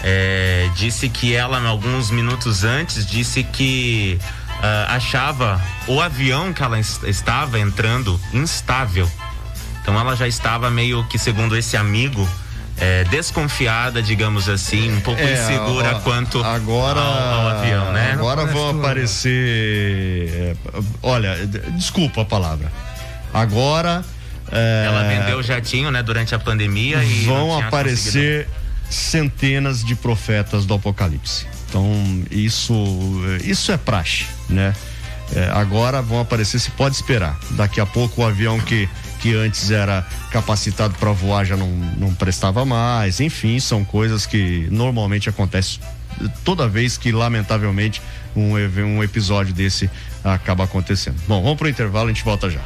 é, 0.03 0.69
disse 0.77 1.09
que 1.09 1.35
ela, 1.35 1.61
alguns 1.67 2.11
minutos 2.11 2.63
antes, 2.65 3.07
disse 3.07 3.43
que 3.43 4.19
ah, 4.63 4.95
achava 4.97 5.61
o 5.87 6.01
avião 6.01 6.53
que 6.53 6.63
ela 6.63 6.79
es- 6.79 7.03
estava 7.05 7.59
entrando 7.59 8.21
instável. 8.33 9.11
Então 9.83 9.99
ela 9.99 10.15
já 10.17 10.27
estava 10.29 10.71
meio 10.71 11.05
que, 11.05 11.19
segundo 11.19 11.57
esse 11.57 11.77
amigo, 11.77 12.29
é, 12.79 13.05
desconfiada, 13.05 14.03
digamos 14.03 14.49
assim, 14.49 14.93
um 14.93 15.01
pouco 15.01 15.21
É, 15.21 15.33
insegura 15.33 15.97
ó, 15.97 16.01
quanto 16.01 16.43
agora, 16.43 17.01
ao, 17.01 17.41
ao 17.41 17.49
avião, 17.49 17.93
né? 17.93 18.13
Agora 18.13 18.45
vão 18.47 18.81
aparecer. 18.81 20.29
é, 20.29 20.57
olha, 21.03 21.37
desculpa 21.77 22.23
a 22.23 22.25
palavra. 22.25 22.71
Agora. 23.33 24.05
é, 24.51 24.85
Ela 24.87 25.03
vendeu 25.09 25.39
o 25.39 25.43
jatinho, 25.43 25.91
né, 25.91 26.03
durante 26.03 26.35
a 26.35 26.39
pandemia 26.39 27.03
e 27.05 27.25
vão 27.25 27.59
aparecer 27.59 28.49
centenas 28.91 29.85
de 29.85 29.95
profetas 29.95 30.65
do 30.67 30.75
Apocalipse. 30.75 31.47
Então, 31.69 32.23
isso, 32.31 32.75
isso 33.43 33.73
é 33.73 33.77
praxe, 33.77 34.27
né? 34.49 34.75
É, 35.35 35.51
agora 35.53 36.01
vão 36.03 36.21
aparecer, 36.21 36.61
se 36.61 36.71
pode 36.71 36.95
esperar. 36.95 37.37
Daqui 37.53 37.81
a 37.81 37.87
pouco 37.87 38.23
o 38.23 38.25
avião 38.27 38.61
que, 38.61 38.89
que 39.25 39.35
antes 39.35 39.71
era 39.71 40.07
capacitado 40.31 40.93
para 40.99 41.11
voar 41.11 41.47
já 41.47 41.57
não, 41.57 41.67
não 41.97 42.15
prestava 42.15 42.63
mais. 42.67 43.21
Enfim, 43.21 43.59
são 43.59 43.83
coisas 43.83 44.27
que 44.27 44.69
normalmente 44.71 45.31
acontecem 45.31 45.81
toda 46.45 46.69
vez 46.69 46.99
que, 46.99 47.11
lamentavelmente, 47.11 48.03
um, 48.37 48.53
um 48.53 49.03
episódio 49.03 49.55
desse 49.55 49.89
acaba 50.25 50.65
acontecendo. 50.65 51.21
Bom, 51.29 51.43
vamos 51.43 51.59
pro 51.59 51.69
intervalo, 51.69 52.09
a 52.09 52.13
gente 52.13 52.25
volta 52.25 52.49
já. 52.51 52.61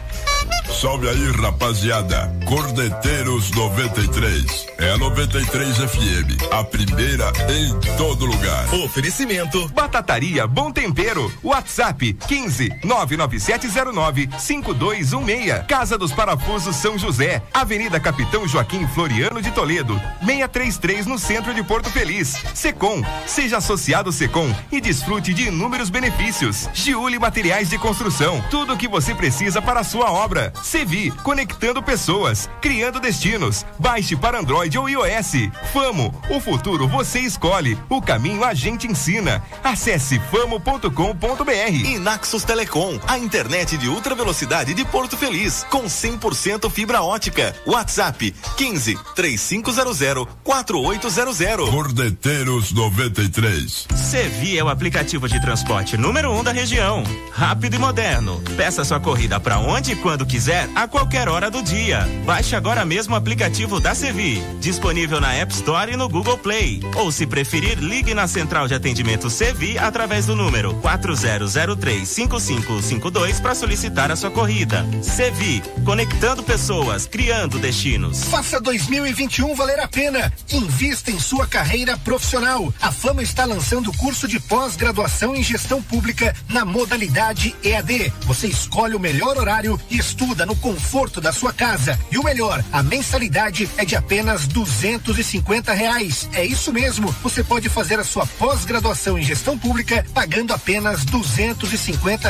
Salve 0.80 1.08
aí, 1.08 1.30
rapaziada. 1.32 2.32
Cordeteiros 2.44 3.50
93. 3.50 4.66
É 4.78 4.92
a 4.92 4.98
93 4.98 5.76
FM. 5.76 6.52
A 6.52 6.62
primeira 6.62 7.32
em 7.48 7.96
todo 7.96 8.26
lugar. 8.26 8.72
Oferecimento 8.74 9.66
Batataria 9.70 10.46
Bom 10.46 10.70
Tempero. 10.70 11.32
WhatsApp 11.42 12.12
15 12.12 12.68
99709 12.84 14.28
5216. 14.38 15.66
Casa 15.66 15.98
dos 15.98 16.12
Parafusos 16.12 16.76
São 16.76 16.96
José. 16.96 17.42
Avenida 17.52 17.98
Capitão 17.98 18.46
Joaquim 18.46 18.86
Floriano 18.88 19.42
de 19.42 19.50
Toledo. 19.50 20.00
633 20.20 21.06
no 21.06 21.18
centro 21.18 21.52
de 21.52 21.62
Porto 21.64 21.90
Feliz. 21.90 22.36
Secom. 22.54 23.02
Seja 23.26 23.56
associado 23.56 24.12
Secom 24.12 24.54
e 24.70 24.80
desfrute 24.80 25.34
de 25.34 25.48
inúmeros 25.48 25.90
benefícios. 25.90 26.68
Giuli 26.72 27.18
Materiais 27.48 27.70
de 27.70 27.78
Construção. 27.78 28.44
Tudo 28.50 28.74
o 28.74 28.76
que 28.76 28.86
você 28.86 29.14
precisa 29.14 29.62
para 29.62 29.80
a 29.80 29.84
sua 29.84 30.12
obra. 30.12 30.52
Sevi. 30.62 31.10
Conectando 31.22 31.82
pessoas. 31.82 32.46
Criando 32.60 33.00
destinos. 33.00 33.64
Baixe 33.78 34.14
para 34.14 34.38
Android 34.38 34.76
ou 34.76 34.86
iOS. 34.86 35.48
Famo. 35.72 36.14
O 36.28 36.40
futuro 36.40 36.86
você 36.86 37.20
escolhe. 37.20 37.78
O 37.88 38.02
caminho 38.02 38.44
a 38.44 38.52
gente 38.52 38.86
ensina. 38.86 39.42
Acesse 39.64 40.20
famo.com.br. 40.30 41.86
E 41.86 41.98
Naxos 41.98 42.44
Telecom, 42.44 43.00
a 43.06 43.18
internet 43.18 43.78
de 43.78 43.88
ultra 43.88 44.14
velocidade 44.14 44.74
de 44.74 44.84
Porto 44.84 45.16
Feliz, 45.16 45.64
com 45.70 45.84
100% 45.84 46.70
fibra 46.70 47.00
ótica. 47.00 47.56
WhatsApp 47.66 48.34
15 48.58 48.98
3500 49.14 50.26
4800. 50.44 51.70
Cordeteiros 51.70 52.72
93. 52.72 53.86
Sevi 53.96 54.58
é 54.58 54.62
o 54.62 54.68
aplicativo 54.68 55.26
de 55.26 55.40
transporte 55.40 55.96
número 55.96 56.30
um 56.30 56.44
da 56.44 56.52
região. 56.52 57.02
Rápido 57.38 57.74
e 57.74 57.78
moderno. 57.78 58.42
Peça 58.56 58.84
sua 58.84 58.98
corrida 58.98 59.38
para 59.38 59.60
onde 59.60 59.92
e 59.92 59.96
quando 59.96 60.26
quiser, 60.26 60.68
a 60.74 60.88
qualquer 60.88 61.28
hora 61.28 61.48
do 61.48 61.62
dia. 61.62 62.00
Baixe 62.26 62.56
agora 62.56 62.84
mesmo 62.84 63.14
o 63.14 63.16
aplicativo 63.16 63.78
da 63.78 63.94
Sevi. 63.94 64.42
Disponível 64.58 65.20
na 65.20 65.32
App 65.34 65.54
Store 65.54 65.92
e 65.92 65.96
no 65.96 66.08
Google 66.08 66.36
Play. 66.36 66.80
Ou 66.96 67.12
se 67.12 67.28
preferir, 67.28 67.78
ligue 67.78 68.12
na 68.12 68.26
central 68.26 68.66
de 68.66 68.74
atendimento 68.74 69.30
Sevi 69.30 69.78
através 69.78 70.26
do 70.26 70.34
número 70.34 70.74
40035552 70.82 73.40
para 73.40 73.54
solicitar 73.54 74.10
a 74.10 74.16
sua 74.16 74.32
corrida. 74.32 74.84
Sevi, 75.00 75.62
conectando 75.84 76.42
pessoas, 76.42 77.06
criando 77.06 77.60
destinos. 77.60 78.24
Faça 78.24 78.60
2021 78.60 79.54
valer 79.54 79.78
a 79.78 79.86
pena. 79.86 80.32
Invista 80.50 81.12
em 81.12 81.20
sua 81.20 81.46
carreira 81.46 81.96
profissional. 81.98 82.74
A 82.80 82.90
Fama 82.90 83.22
está 83.22 83.44
lançando 83.44 83.90
o 83.90 83.96
curso 83.96 84.26
de 84.26 84.40
pós-graduação 84.40 85.36
em 85.36 85.42
gestão 85.44 85.80
pública 85.80 86.34
na 86.48 86.64
modalidade 86.64 87.27
EAD. 87.62 88.12
Você 88.26 88.46
escolhe 88.46 88.94
o 88.94 89.00
melhor 89.00 89.36
horário 89.36 89.80
e 89.90 89.98
estuda 89.98 90.46
no 90.46 90.56
conforto 90.56 91.20
da 91.20 91.32
sua 91.32 91.52
casa. 91.52 91.98
E 92.10 92.18
o 92.18 92.24
melhor, 92.24 92.64
a 92.72 92.82
mensalidade 92.82 93.68
é 93.76 93.84
de 93.84 93.96
apenas 93.96 94.46
duzentos 94.46 95.18
e 95.18 95.24
reais. 95.72 96.28
É 96.32 96.44
isso 96.44 96.72
mesmo. 96.72 97.14
Você 97.22 97.42
pode 97.42 97.68
fazer 97.68 97.98
a 97.98 98.04
sua 98.04 98.26
pós-graduação 98.26 99.18
em 99.18 99.22
gestão 99.22 99.58
pública 99.58 100.04
pagando 100.14 100.52
apenas 100.52 101.04
duzentos 101.04 101.72
e 101.72 101.78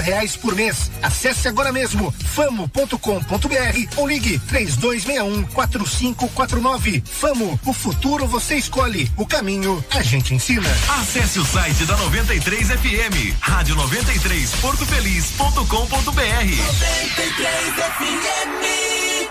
reais 0.01 0.37
por 0.37 0.55
mês. 0.55 0.91
Acesse 1.03 1.49
agora 1.49 1.73
mesmo 1.73 2.13
famo.com.br 2.35 3.97
ou 3.97 4.09
ligue 4.09 4.39
três 4.41 4.77
dois 4.77 5.05
um 5.23 5.43
quatro 5.43 5.87
cinco 5.87 6.29
quatro 6.29 6.61
nove. 6.61 7.03
Famo, 7.05 7.59
o 7.65 7.73
futuro 7.73 8.27
você 8.27 8.57
escolhe, 8.57 9.11
o 9.17 9.27
caminho 9.27 9.85
a 9.91 10.03
gente 10.03 10.35
ensina. 10.35 10.69
Acesse 11.01 11.39
o 11.39 11.45
site 11.45 11.85
da 11.85 11.97
93 11.97 12.69
FM, 12.69 13.37
rádio 13.41 13.75
93 13.75 14.51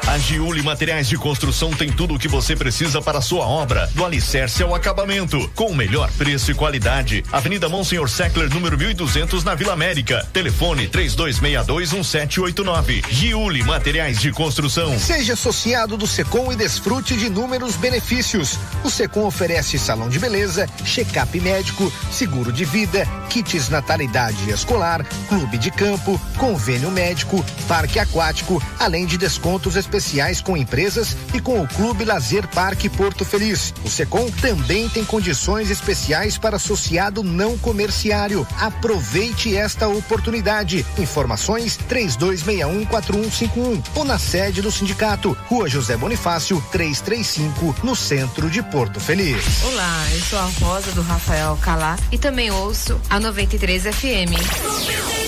A 0.08 0.18
Giuli 0.18 0.64
Materiais 0.64 1.08
de 1.10 1.18
Construção 1.18 1.70
tem 1.72 1.92
tudo 1.92 2.16
o 2.16 2.20
que 2.20 2.30
você 2.30 2.56
precisa 2.56 3.02
para 3.02 3.20
a 3.20 3.22
sua 3.22 3.46
obra, 3.46 3.92
do 3.94 4.06
alicerce 4.06 4.64
ao 4.64 4.74
acabamento, 4.74 5.52
com 5.54 5.66
o 5.66 5.76
melhor 5.76 6.10
preço 6.14 6.50
e 6.50 6.54
qualidade. 6.54 7.26
Avenida 7.30 7.68
Monsenhor 7.68 8.10
Seckler, 8.10 8.50
número 8.50 8.78
1200, 8.78 9.44
na 9.44 9.54
Vila 9.54 9.74
América. 9.74 10.26
Telefone 10.32 10.88
32621789. 10.88 13.04
Giuli 13.10 13.64
Materiais 13.64 14.22
de 14.22 14.32
Construção. 14.32 14.98
Seja 14.98 15.34
associado 15.34 15.98
do 15.98 16.08
Secom 16.08 16.54
e 16.54 16.56
desfrute 16.56 17.18
de 17.18 17.26
inúmeros 17.26 17.76
benefícios. 17.76 18.58
O 18.86 18.90
Secom 18.90 19.26
oferece 19.26 19.78
salão 19.78 20.08
de 20.08 20.20
beleza, 20.20 20.70
check-up 20.86 21.38
médico, 21.42 21.92
seguro 22.12 22.54
de 22.54 22.64
vida, 22.64 23.06
kits 23.30 23.68
natalidade 23.68 24.50
escolar, 24.50 25.06
clube 25.38 25.58
de 25.60 25.70
campo, 25.70 26.20
convênio 26.36 26.90
médico, 26.90 27.46
parque 27.68 28.00
aquático, 28.00 28.60
além 28.80 29.06
de 29.06 29.20
descontos 29.20 29.76
especiais 29.76 30.42
com 30.42 30.58
empresas 30.58 31.16
e 31.32 31.40
com 31.40 31.62
o 31.62 31.68
Clube 31.68 32.04
Lazer 32.04 32.48
Parque 32.48 32.90
Porto 32.90 33.24
Feliz. 33.24 33.72
O 33.86 33.90
Secom 33.90 34.32
também 34.42 34.90
tem 34.90 35.06
condições 35.06 35.70
especiais 35.70 36.40
para 36.40 36.56
associado 36.56 37.24
não 37.24 37.56
comerciário. 37.56 38.48
Aproveite 38.60 39.56
esta 39.56 39.88
oportunidade. 39.88 40.84
Informações 40.98 41.78
32614151 41.88 43.84
ou 43.94 44.04
na 44.04 44.18
sede 44.18 44.64
do 44.64 44.72
sindicato, 44.72 45.38
Rua 45.48 45.70
José 45.70 45.96
Bonifácio, 45.96 46.60
335, 46.72 47.76
no 47.84 47.96
centro 47.96 48.50
de 48.50 48.64
Porto 48.64 49.00
Feliz. 49.00 49.64
Olá, 49.66 50.04
eu 50.14 50.22
sou 50.22 50.40
a 50.40 50.50
Rosa 50.62 50.92
do 50.94 51.04
Rafael 51.04 51.56
Calá 51.62 51.96
e 52.12 52.18
também 52.18 52.50
ouço 52.50 53.00
a 53.08 53.20
93 53.20 53.84
FM. 53.84 55.27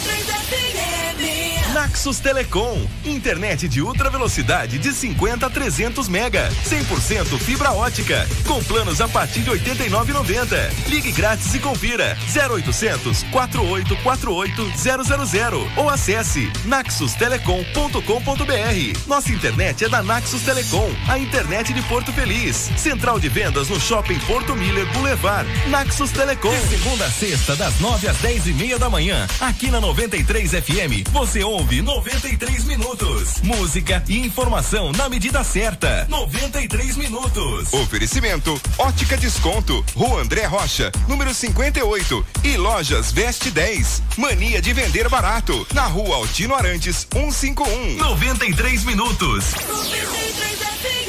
Naxos 1.74 2.20
Telecom, 2.20 2.86
internet 3.06 3.68
de 3.68 3.82
ultra 3.82 4.10
velocidade 4.10 4.80
de 4.80 4.92
50 4.92 5.46
a 5.46 5.50
300 5.50 6.10
mega, 6.10 6.50
100% 6.68 7.38
fibra 7.38 7.72
ótica, 7.72 8.28
com 8.48 8.64
planos 8.64 9.00
a 9.02 9.08
partir 9.08 9.42
de 9.42 9.52
89,90. 9.52 10.72
Ligue 10.88 11.12
grátis 11.12 11.54
e 11.54 11.60
confira 11.60 12.18
0800 12.36 13.24
4848 13.32 15.28
000 15.28 15.72
ou 15.78 15.90
acesse 15.90 16.52
naxostelecom.com.br. 16.66 19.08
Nossa 19.08 19.32
internet 19.32 19.86
é 19.86 19.90
da 19.90 20.02
Naxos 20.02 20.42
Telecom, 20.42 20.90
a 21.08 21.20
internet 21.20 21.72
de 21.72 21.84
Porto 21.84 22.12
Feliz. 22.12 22.72
Central 22.78 23.20
de 23.20 23.30
vendas 23.30 23.70
no 23.70 23.80
Shopping 23.80 24.18
Porto 24.22 24.56
Miller 24.56 24.92
Boulevard. 24.94 25.48
Naxos 25.70 26.10
Telecom. 26.12 26.50
De 26.50 26.78
segunda 26.78 27.06
a 27.06 27.12
sexta, 27.12 27.56
das 27.56 27.80
9 27.80 28.08
às 28.08 28.18
10 28.18 28.48
e 28.48 28.54
meia 28.54 28.80
da 28.80 28.90
manhã, 28.90 29.28
aqui 29.40 29.70
na 29.70 29.80
93 29.80 30.52
FM, 30.52 31.08
você 31.12 31.44
ouve 31.44 31.59
93 31.68 32.64
minutos. 32.64 33.42
Música 33.42 34.02
e 34.08 34.18
informação 34.20 34.94
na 34.94 35.10
medida 35.10 35.44
certa. 35.44 36.06
93 36.10 36.96
minutos. 36.96 37.74
Oferecimento: 37.74 38.60
Ótica 38.78 39.18
Desconto, 39.18 39.86
Rua 39.94 40.22
André 40.22 40.46
Rocha, 40.46 40.90
número 41.08 41.34
58 41.34 42.26
e 42.46 42.56
Lojas 42.56 43.12
Veste 43.12 43.52
10. 43.52 44.04
Mania 44.18 44.62
de 44.62 44.72
vender 44.72 45.10
barato, 45.10 45.68
na 45.74 45.86
Rua 45.86 46.16
Altino 46.16 46.56
Arantes, 46.56 47.06
151. 47.12 47.98
93 47.98 48.86
minutos. 48.86 49.52
93 49.54 51.09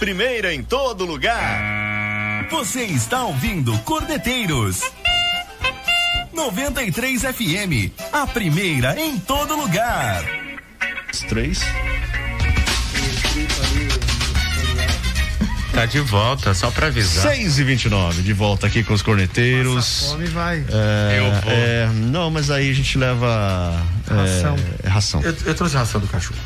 primeira 0.00 0.54
em 0.54 0.62
todo 0.62 1.04
lugar. 1.04 2.48
Você 2.50 2.84
está 2.84 3.22
ouvindo 3.22 3.78
Cordeteiros. 3.80 4.80
93 6.32 7.20
FM, 7.20 7.92
a 8.10 8.26
primeira 8.26 8.98
em 8.98 9.18
todo 9.18 9.54
lugar. 9.54 10.24
Três. 11.28 11.60
Tá 15.74 15.84
de 15.84 16.00
volta, 16.00 16.54
só 16.54 16.70
pra 16.70 16.86
avisar. 16.86 17.34
6 17.34 17.58
e 17.58 17.64
29 17.64 18.22
de 18.22 18.32
volta 18.32 18.68
aqui 18.68 18.82
com 18.82 18.94
os 18.94 19.02
corneteiros. 19.02 20.06
Fome 20.08 20.26
vai. 20.28 20.64
É, 20.66 21.18
Eu 21.18 21.32
vou. 21.42 21.52
é, 21.52 21.86
não, 21.92 22.30
mas 22.30 22.50
aí 22.50 22.70
a 22.70 22.74
gente 22.74 22.96
leva. 22.96 23.86
Ração. 24.08 24.56
É, 24.82 24.88
ração. 24.88 25.22
Eu, 25.22 25.36
eu 25.44 25.54
trouxe 25.54 25.76
ração 25.76 26.00
do 26.00 26.08
cachorro. 26.08 26.40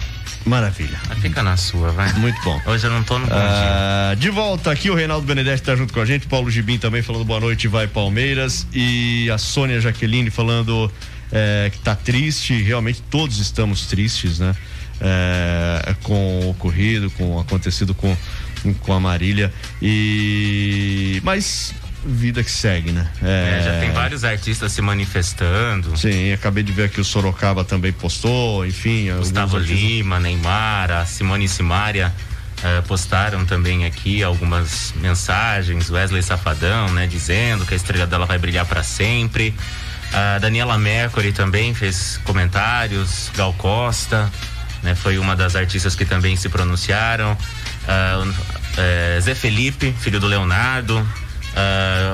Maravilha. 0.44 0.98
Mas 1.08 1.18
Fica 1.18 1.42
na 1.42 1.56
sua, 1.56 1.90
vai. 1.90 2.12
Muito 2.14 2.40
bom. 2.42 2.60
Hoje 2.66 2.86
eu 2.86 2.90
não 2.90 3.02
tô 3.02 3.18
no 3.18 3.26
bom. 3.26 3.32
Ah, 3.34 4.14
de 4.18 4.28
volta 4.30 4.70
aqui, 4.70 4.90
o 4.90 4.94
Reinaldo 4.94 5.26
Benedetti 5.26 5.62
tá 5.62 5.74
junto 5.74 5.92
com 5.92 6.00
a 6.00 6.04
gente, 6.04 6.26
Paulo 6.26 6.50
Gibim 6.50 6.78
também 6.78 7.02
falando 7.02 7.24
boa 7.24 7.40
noite, 7.40 7.66
vai 7.66 7.86
Palmeiras, 7.86 8.66
e 8.72 9.30
a 9.30 9.38
Sônia 9.38 9.80
Jaqueline 9.80 10.30
falando 10.30 10.92
é, 11.32 11.70
que 11.72 11.78
tá 11.78 11.96
triste, 11.96 12.62
realmente 12.62 13.02
todos 13.10 13.38
estamos 13.38 13.86
tristes, 13.86 14.38
né? 14.38 14.54
É, 15.00 15.94
com 16.02 16.40
o 16.40 16.50
ocorrido, 16.50 17.10
com 17.12 17.36
o 17.36 17.40
acontecido 17.40 17.94
com, 17.94 18.16
com 18.80 18.92
a 18.92 19.00
Marília, 19.00 19.52
e. 19.82 21.20
Mas 21.24 21.74
vida 22.04 22.42
que 22.42 22.50
segue, 22.50 22.92
né? 22.92 23.06
É, 23.22 23.62
já 23.64 23.80
tem 23.80 23.90
vários 23.92 24.24
artistas 24.24 24.72
se 24.72 24.82
manifestando. 24.82 25.96
Sim, 25.96 26.32
acabei 26.32 26.62
de 26.62 26.72
ver 26.72 26.84
aqui 26.84 27.00
o 27.00 27.04
Sorocaba 27.04 27.64
também 27.64 27.92
postou, 27.92 28.66
enfim. 28.66 29.10
Gustavo 29.16 29.58
Lima, 29.58 30.20
Neymar, 30.20 30.90
a 30.90 31.06
Simone 31.06 31.48
Simaria 31.48 32.12
eh, 32.64 32.82
postaram 32.88 33.44
também 33.44 33.84
aqui 33.84 34.22
algumas 34.22 34.94
mensagens, 34.96 35.90
Wesley 35.90 36.22
Safadão, 36.22 36.88
né, 36.92 37.06
dizendo 37.06 37.66
que 37.66 37.74
a 37.74 37.76
estrela 37.76 38.06
dela 38.06 38.24
vai 38.24 38.38
brilhar 38.38 38.64
para 38.64 38.82
sempre. 38.82 39.54
A 40.10 40.38
Daniela 40.38 40.78
Mercury 40.78 41.30
também 41.30 41.74
fez 41.74 42.18
comentários, 42.24 43.30
Gal 43.36 43.52
Costa, 43.54 44.32
né, 44.82 44.94
foi 44.94 45.18
uma 45.18 45.36
das 45.36 45.54
artistas 45.56 45.94
que 45.94 46.06
também 46.06 46.36
se 46.36 46.48
pronunciaram. 46.48 47.36
Eh, 48.78 49.20
Zé 49.20 49.34
Felipe, 49.34 49.94
filho 50.00 50.18
do 50.18 50.26
Leonardo, 50.26 51.06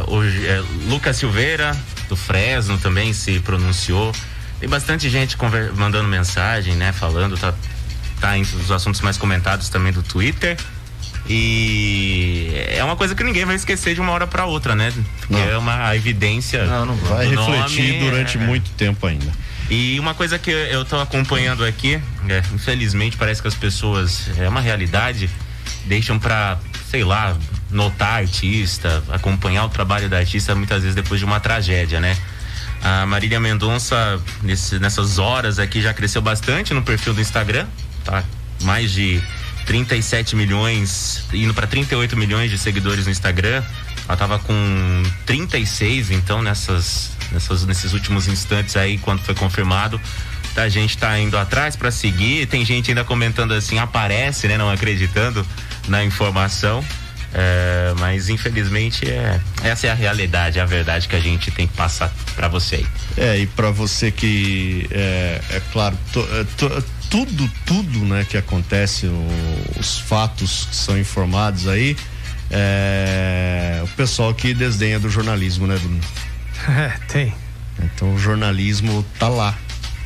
o 0.06 0.22
eh, 0.22 0.62
Lucas 0.88 1.16
Silveira, 1.16 1.76
do 2.08 2.16
Fresno, 2.16 2.78
também 2.78 3.12
se 3.12 3.40
pronunciou. 3.40 4.12
Tem 4.58 4.68
bastante 4.68 5.08
gente 5.08 5.36
mandando 5.76 6.08
mensagem, 6.08 6.74
né? 6.74 6.92
Falando, 6.92 7.36
tá, 7.36 7.54
tá 8.20 8.36
entre 8.36 8.56
os 8.56 8.70
assuntos 8.70 9.00
mais 9.00 9.16
comentados 9.16 9.68
também 9.68 9.92
do 9.92 10.02
Twitter. 10.02 10.56
E 11.28 12.50
é 12.68 12.82
uma 12.82 12.96
coisa 12.96 13.14
que 13.14 13.22
ninguém 13.22 13.44
vai 13.44 13.54
esquecer 13.54 13.94
de 13.94 14.00
uma 14.00 14.12
hora 14.12 14.26
para 14.26 14.46
outra, 14.46 14.74
né? 14.74 14.92
Porque 15.20 15.32
Não. 15.32 15.40
é 15.40 15.56
uma 15.56 15.94
evidência. 15.94 16.66
Vai 16.66 17.26
do 17.28 17.40
refletir 17.40 17.94
nome, 17.94 18.10
durante 18.10 18.36
é. 18.36 18.40
muito 18.40 18.70
tempo 18.72 19.06
ainda. 19.06 19.30
E 19.70 20.00
uma 20.00 20.14
coisa 20.14 20.38
que 20.38 20.50
eu 20.50 20.84
tô 20.84 20.98
acompanhando 20.98 21.64
aqui, 21.64 22.00
é, 22.28 22.42
infelizmente 22.52 23.16
parece 23.16 23.40
que 23.40 23.46
as 23.46 23.54
pessoas, 23.54 24.28
é 24.36 24.48
uma 24.48 24.60
realidade, 24.60 25.30
deixam 25.84 26.18
pra, 26.18 26.58
sei 26.90 27.04
lá, 27.04 27.36
notar 27.70 28.14
artista, 28.18 29.02
acompanhar 29.10 29.64
o 29.64 29.68
trabalho 29.68 30.08
da 30.08 30.18
artista 30.18 30.54
muitas 30.54 30.82
vezes 30.82 30.94
depois 30.96 31.20
de 31.20 31.24
uma 31.24 31.38
tragédia, 31.38 32.00
né? 32.00 32.16
A 32.82 33.06
Marília 33.06 33.38
Mendonça, 33.38 34.20
nesse- 34.42 34.78
nessas 34.80 35.18
horas 35.18 35.58
aqui, 35.58 35.80
já 35.80 35.94
cresceu 35.94 36.20
bastante 36.20 36.74
no 36.74 36.82
perfil 36.82 37.14
do 37.14 37.20
Instagram, 37.20 37.66
tá? 38.04 38.24
Mais 38.62 38.90
de 38.90 39.22
37 39.66 40.34
milhões, 40.34 41.22
indo 41.32 41.54
para 41.54 41.66
38 41.66 42.16
milhões 42.16 42.50
de 42.50 42.58
seguidores 42.58 43.04
no 43.04 43.12
Instagram. 43.12 43.62
Ela 44.08 44.16
tava 44.16 44.38
com 44.40 45.02
36, 45.26 46.10
então, 46.10 46.42
nessas, 46.42 47.12
nessas, 47.30 47.64
nesses 47.64 47.92
últimos 47.92 48.26
instantes 48.26 48.76
aí, 48.76 48.98
quando 48.98 49.20
foi 49.20 49.34
confirmado. 49.34 50.00
A 50.56 50.68
gente 50.68 50.98
tá 50.98 51.16
indo 51.20 51.38
atrás 51.38 51.76
para 51.76 51.92
seguir. 51.92 52.46
Tem 52.46 52.64
gente 52.64 52.90
ainda 52.90 53.04
comentando 53.04 53.52
assim, 53.52 53.78
aparece, 53.78 54.48
né? 54.48 54.58
Não 54.58 54.68
acreditando 54.68 55.46
na 55.88 56.04
informação. 56.04 56.84
É, 57.32 57.94
mas 58.00 58.28
infelizmente 58.28 59.08
é, 59.08 59.40
essa 59.62 59.86
é 59.86 59.90
a 59.90 59.94
realidade, 59.94 60.58
a 60.58 60.64
verdade 60.64 61.06
que 61.06 61.14
a 61.14 61.20
gente 61.20 61.48
tem 61.52 61.64
que 61.68 61.74
passar 61.76 62.12
para 62.34 62.48
você 62.48 62.74
aí. 62.76 62.86
É, 63.16 63.38
e 63.38 63.46
para 63.46 63.70
você 63.70 64.10
que 64.10 64.88
é, 64.90 65.40
é 65.50 65.62
claro, 65.72 65.96
to- 66.12 66.28
é, 66.32 66.44
to- 66.56 66.84
tudo, 67.08 67.48
tudo, 67.64 68.00
né, 68.00 68.26
que 68.28 68.36
acontece, 68.36 69.06
o- 69.06 69.28
os 69.78 70.00
fatos 70.00 70.66
que 70.70 70.74
são 70.74 70.98
informados 70.98 71.68
aí, 71.68 71.96
é, 72.50 73.80
o 73.84 73.88
pessoal 73.88 74.34
que 74.34 74.52
desdenha 74.52 74.98
do 74.98 75.08
jornalismo, 75.08 75.66
né, 75.66 75.78
Bruno? 75.78 76.00
É, 76.68 76.88
tem. 77.08 77.32
Então 77.82 78.12
o 78.14 78.18
jornalismo 78.18 79.04
tá 79.18 79.28
lá. 79.28 79.56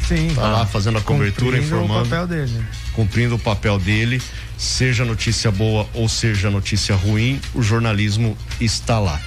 Sim. 0.07 0.31
Tá 0.35 0.43
lá 0.49 0.67
fazendo 0.67 0.99
a 0.99 1.01
cobertura, 1.01 1.59
informando. 1.59 2.01
o 2.01 2.05
papel 2.05 2.27
dele. 2.29 2.65
Cumprindo 2.95 3.35
o 3.35 3.39
papel 3.39 3.79
dele, 3.79 4.21
seja 4.57 5.05
notícia 5.05 5.51
boa 5.51 5.89
ou 5.95 6.09
seja 6.09 6.51
notícia 6.51 6.95
ruim, 6.95 7.41
o 7.55 7.63
jornalismo 7.63 8.37
está 8.61 8.99
lá. 8.99 9.21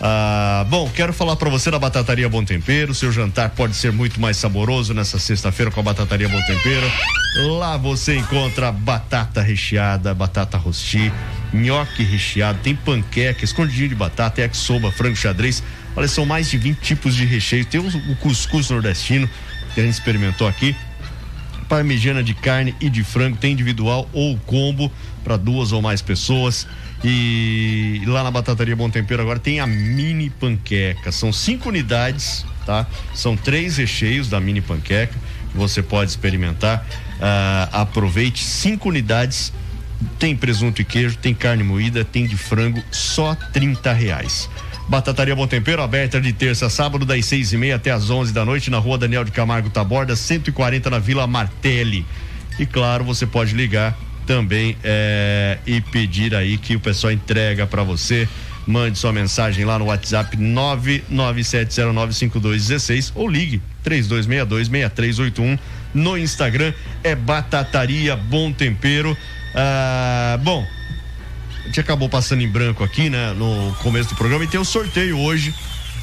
Ah, 0.00 0.66
bom, 0.68 0.90
quero 0.90 1.12
falar 1.12 1.36
para 1.36 1.48
você 1.48 1.70
da 1.70 1.78
Batataria 1.78 2.28
Bom 2.28 2.44
Tempero. 2.44 2.94
Seu 2.94 3.12
jantar 3.12 3.50
pode 3.50 3.74
ser 3.74 3.92
muito 3.92 4.20
mais 4.20 4.36
saboroso 4.36 4.92
nessa 4.92 5.18
sexta-feira 5.18 5.70
com 5.70 5.80
a 5.80 5.82
Batataria 5.82 6.28
Bom 6.28 6.40
Tempero. 6.42 6.90
Lá 7.58 7.76
você 7.76 8.16
encontra 8.16 8.70
batata 8.70 9.40
recheada, 9.40 10.12
batata 10.12 10.58
rosti, 10.58 11.12
nhoque 11.52 12.02
recheado, 12.02 12.58
tem 12.62 12.74
panqueca, 12.74 13.44
escondidinho 13.44 13.88
de 13.88 13.94
batata, 13.94 14.40
yakisoba, 14.40 14.90
frango 14.92 15.16
xadrez. 15.16 15.62
Olha, 15.96 16.08
são 16.08 16.26
mais 16.26 16.50
de 16.50 16.58
20 16.58 16.78
tipos 16.78 17.14
de 17.14 17.24
recheio. 17.24 17.64
Tem 17.64 17.80
o 17.80 18.16
cuscuz 18.16 18.70
nordestino 18.70 19.28
que 19.74 19.80
a 19.80 19.84
gente 19.84 19.94
experimentou 19.94 20.46
aqui 20.46 20.76
parmegiana 21.74 22.22
de 22.22 22.34
carne 22.34 22.72
e 22.80 22.88
de 22.88 23.02
frango, 23.02 23.36
tem 23.36 23.52
individual 23.52 24.08
ou 24.12 24.38
combo 24.46 24.92
para 25.24 25.36
duas 25.36 25.72
ou 25.72 25.82
mais 25.82 26.00
pessoas. 26.00 26.68
E 27.02 28.00
lá 28.06 28.22
na 28.22 28.30
Batataria 28.30 28.76
Bom 28.76 28.88
Tempero 28.88 29.20
agora 29.20 29.40
tem 29.40 29.58
a 29.58 29.66
mini 29.66 30.30
panqueca. 30.30 31.10
São 31.10 31.32
cinco 31.32 31.68
unidades, 31.68 32.46
tá? 32.64 32.86
São 33.12 33.36
três 33.36 33.76
recheios 33.76 34.28
da 34.28 34.38
mini 34.38 34.60
panqueca 34.60 35.18
que 35.50 35.58
você 35.58 35.82
pode 35.82 36.12
experimentar. 36.12 36.86
Ah, 37.20 37.68
aproveite 37.72 38.44
cinco 38.44 38.88
unidades. 38.88 39.52
Tem 40.16 40.36
presunto 40.36 40.80
e 40.80 40.84
queijo, 40.84 41.16
tem 41.16 41.34
carne 41.34 41.64
moída, 41.64 42.04
tem 42.04 42.24
de 42.24 42.36
frango, 42.36 42.80
só 42.92 43.34
30 43.34 43.92
reais. 43.92 44.48
Batataria 44.88 45.34
Bom 45.34 45.46
Tempero, 45.46 45.82
aberta 45.82 46.20
de 46.20 46.32
terça 46.32 46.66
a 46.66 46.70
sábado, 46.70 47.06
das 47.06 47.24
seis 47.24 47.52
e 47.52 47.56
meia 47.56 47.76
até 47.76 47.90
as 47.90 48.10
11 48.10 48.32
da 48.32 48.44
noite, 48.44 48.70
na 48.70 48.78
rua 48.78 48.98
Daniel 48.98 49.24
de 49.24 49.30
Camargo 49.30 49.70
Taborda, 49.70 50.14
140 50.14 50.90
na 50.90 50.98
Vila 50.98 51.26
Martelli. 51.26 52.04
E 52.58 52.66
claro, 52.66 53.02
você 53.02 53.26
pode 53.26 53.54
ligar 53.54 53.96
também 54.26 54.76
eh, 54.84 55.58
e 55.66 55.80
pedir 55.80 56.34
aí 56.34 56.58
que 56.58 56.76
o 56.76 56.80
pessoal 56.80 57.12
entrega 57.12 57.66
para 57.66 57.82
você. 57.82 58.28
Mande 58.66 58.98
sua 58.98 59.12
mensagem 59.12 59.62
lá 59.64 59.78
no 59.78 59.86
WhatsApp 59.86 60.36
997095216 60.38 63.12
ou 63.14 63.28
ligue 63.28 63.60
3262-6381. 63.84 65.58
No 65.92 66.16
Instagram 66.16 66.72
é 67.02 67.14
Batataria 67.14 68.16
Bom 68.16 68.50
Tempero. 68.52 69.14
Ah, 69.54 70.38
bom, 70.42 70.66
a 71.64 71.66
gente 71.66 71.80
acabou 71.80 72.08
passando 72.08 72.42
em 72.42 72.48
branco 72.48 72.84
aqui, 72.84 73.08
né, 73.08 73.32
no 73.32 73.74
começo 73.82 74.10
do 74.10 74.14
programa 74.14 74.44
e 74.44 74.46
tem 74.46 74.60
o 74.60 74.64
sorteio 74.64 75.18
hoje 75.18 75.54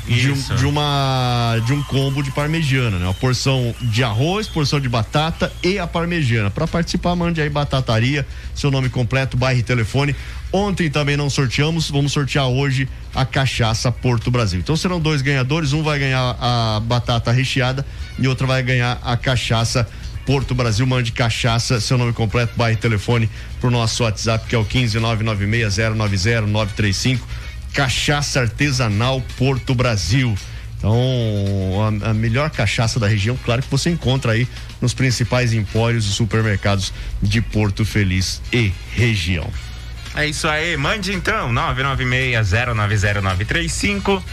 de, 0.07 0.31
um, 0.31 0.55
de, 0.55 0.65
uma 0.65 1.57
de 1.65 1.73
um 1.73 1.83
combo 1.83 2.23
de 2.23 2.31
parmegiana, 2.31 2.97
né? 2.97 3.05
Uma 3.05 3.13
porção 3.13 3.73
de 3.81 4.03
arroz, 4.03 4.47
porção 4.47 4.79
de 4.79 4.89
batata 4.89 5.51
e 5.63 5.77
a 5.77 5.85
parmegiana. 5.85 6.49
Para 6.49 6.67
participar, 6.67 7.15
mande 7.15 7.39
aí 7.41 7.49
batataria, 7.49 8.25
seu 8.55 8.71
nome 8.71 8.89
completo, 8.89 9.37
bairro 9.37 9.59
e 9.59 9.63
telefone. 9.63 10.15
Ontem 10.51 10.89
também 10.89 11.15
não 11.15 11.29
sorteamos, 11.29 11.89
vamos 11.89 12.11
sortear 12.11 12.47
hoje 12.47 12.89
a 13.13 13.25
cachaça 13.25 13.91
Porto 13.91 14.31
Brasil. 14.31 14.59
Então 14.59 14.75
serão 14.75 14.99
dois 14.99 15.21
ganhadores, 15.21 15.71
um 15.71 15.83
vai 15.83 15.99
ganhar 15.99 16.35
a 16.39 16.79
batata 16.83 17.31
recheada 17.31 17.85
e 18.17 18.27
outro 18.27 18.47
vai 18.47 18.61
ganhar 18.63 18.99
a 19.03 19.15
cachaça 19.15 19.87
Porto 20.25 20.55
Brasil. 20.55 20.85
Mande 20.85 21.11
cachaça, 21.11 21.81
seu 21.81 21.97
nome 21.97 22.13
completo, 22.13 22.53
bairro 22.55 22.77
e 22.77 22.81
telefone 22.81 23.27
pro 23.59 23.71
nosso 23.71 24.03
WhatsApp 24.03 24.47
que 24.47 24.55
é 24.55 24.57
o 24.57 24.65
15996090935 24.65 27.19
Cachaça 27.73 28.41
Artesanal 28.41 29.21
Porto 29.37 29.73
Brasil. 29.73 30.37
Então, 30.77 30.93
a, 32.03 32.09
a, 32.09 32.13
melhor 32.13 32.49
cachaça 32.49 32.99
da 32.99 33.07
região, 33.07 33.39
claro 33.45 33.61
que 33.61 33.69
você 33.69 33.89
encontra 33.91 34.31
aí 34.33 34.47
nos 34.81 34.95
principais 34.95 35.53
empórios 35.53 36.05
e 36.07 36.11
supermercados 36.11 36.91
de 37.21 37.39
Porto 37.39 37.85
Feliz 37.85 38.41
e 38.51 38.73
região. 38.93 39.47
É 40.15 40.27
isso 40.27 40.47
aí, 40.47 40.75
mande 40.75 41.13
então, 41.13 41.53
996090935. 41.53 44.23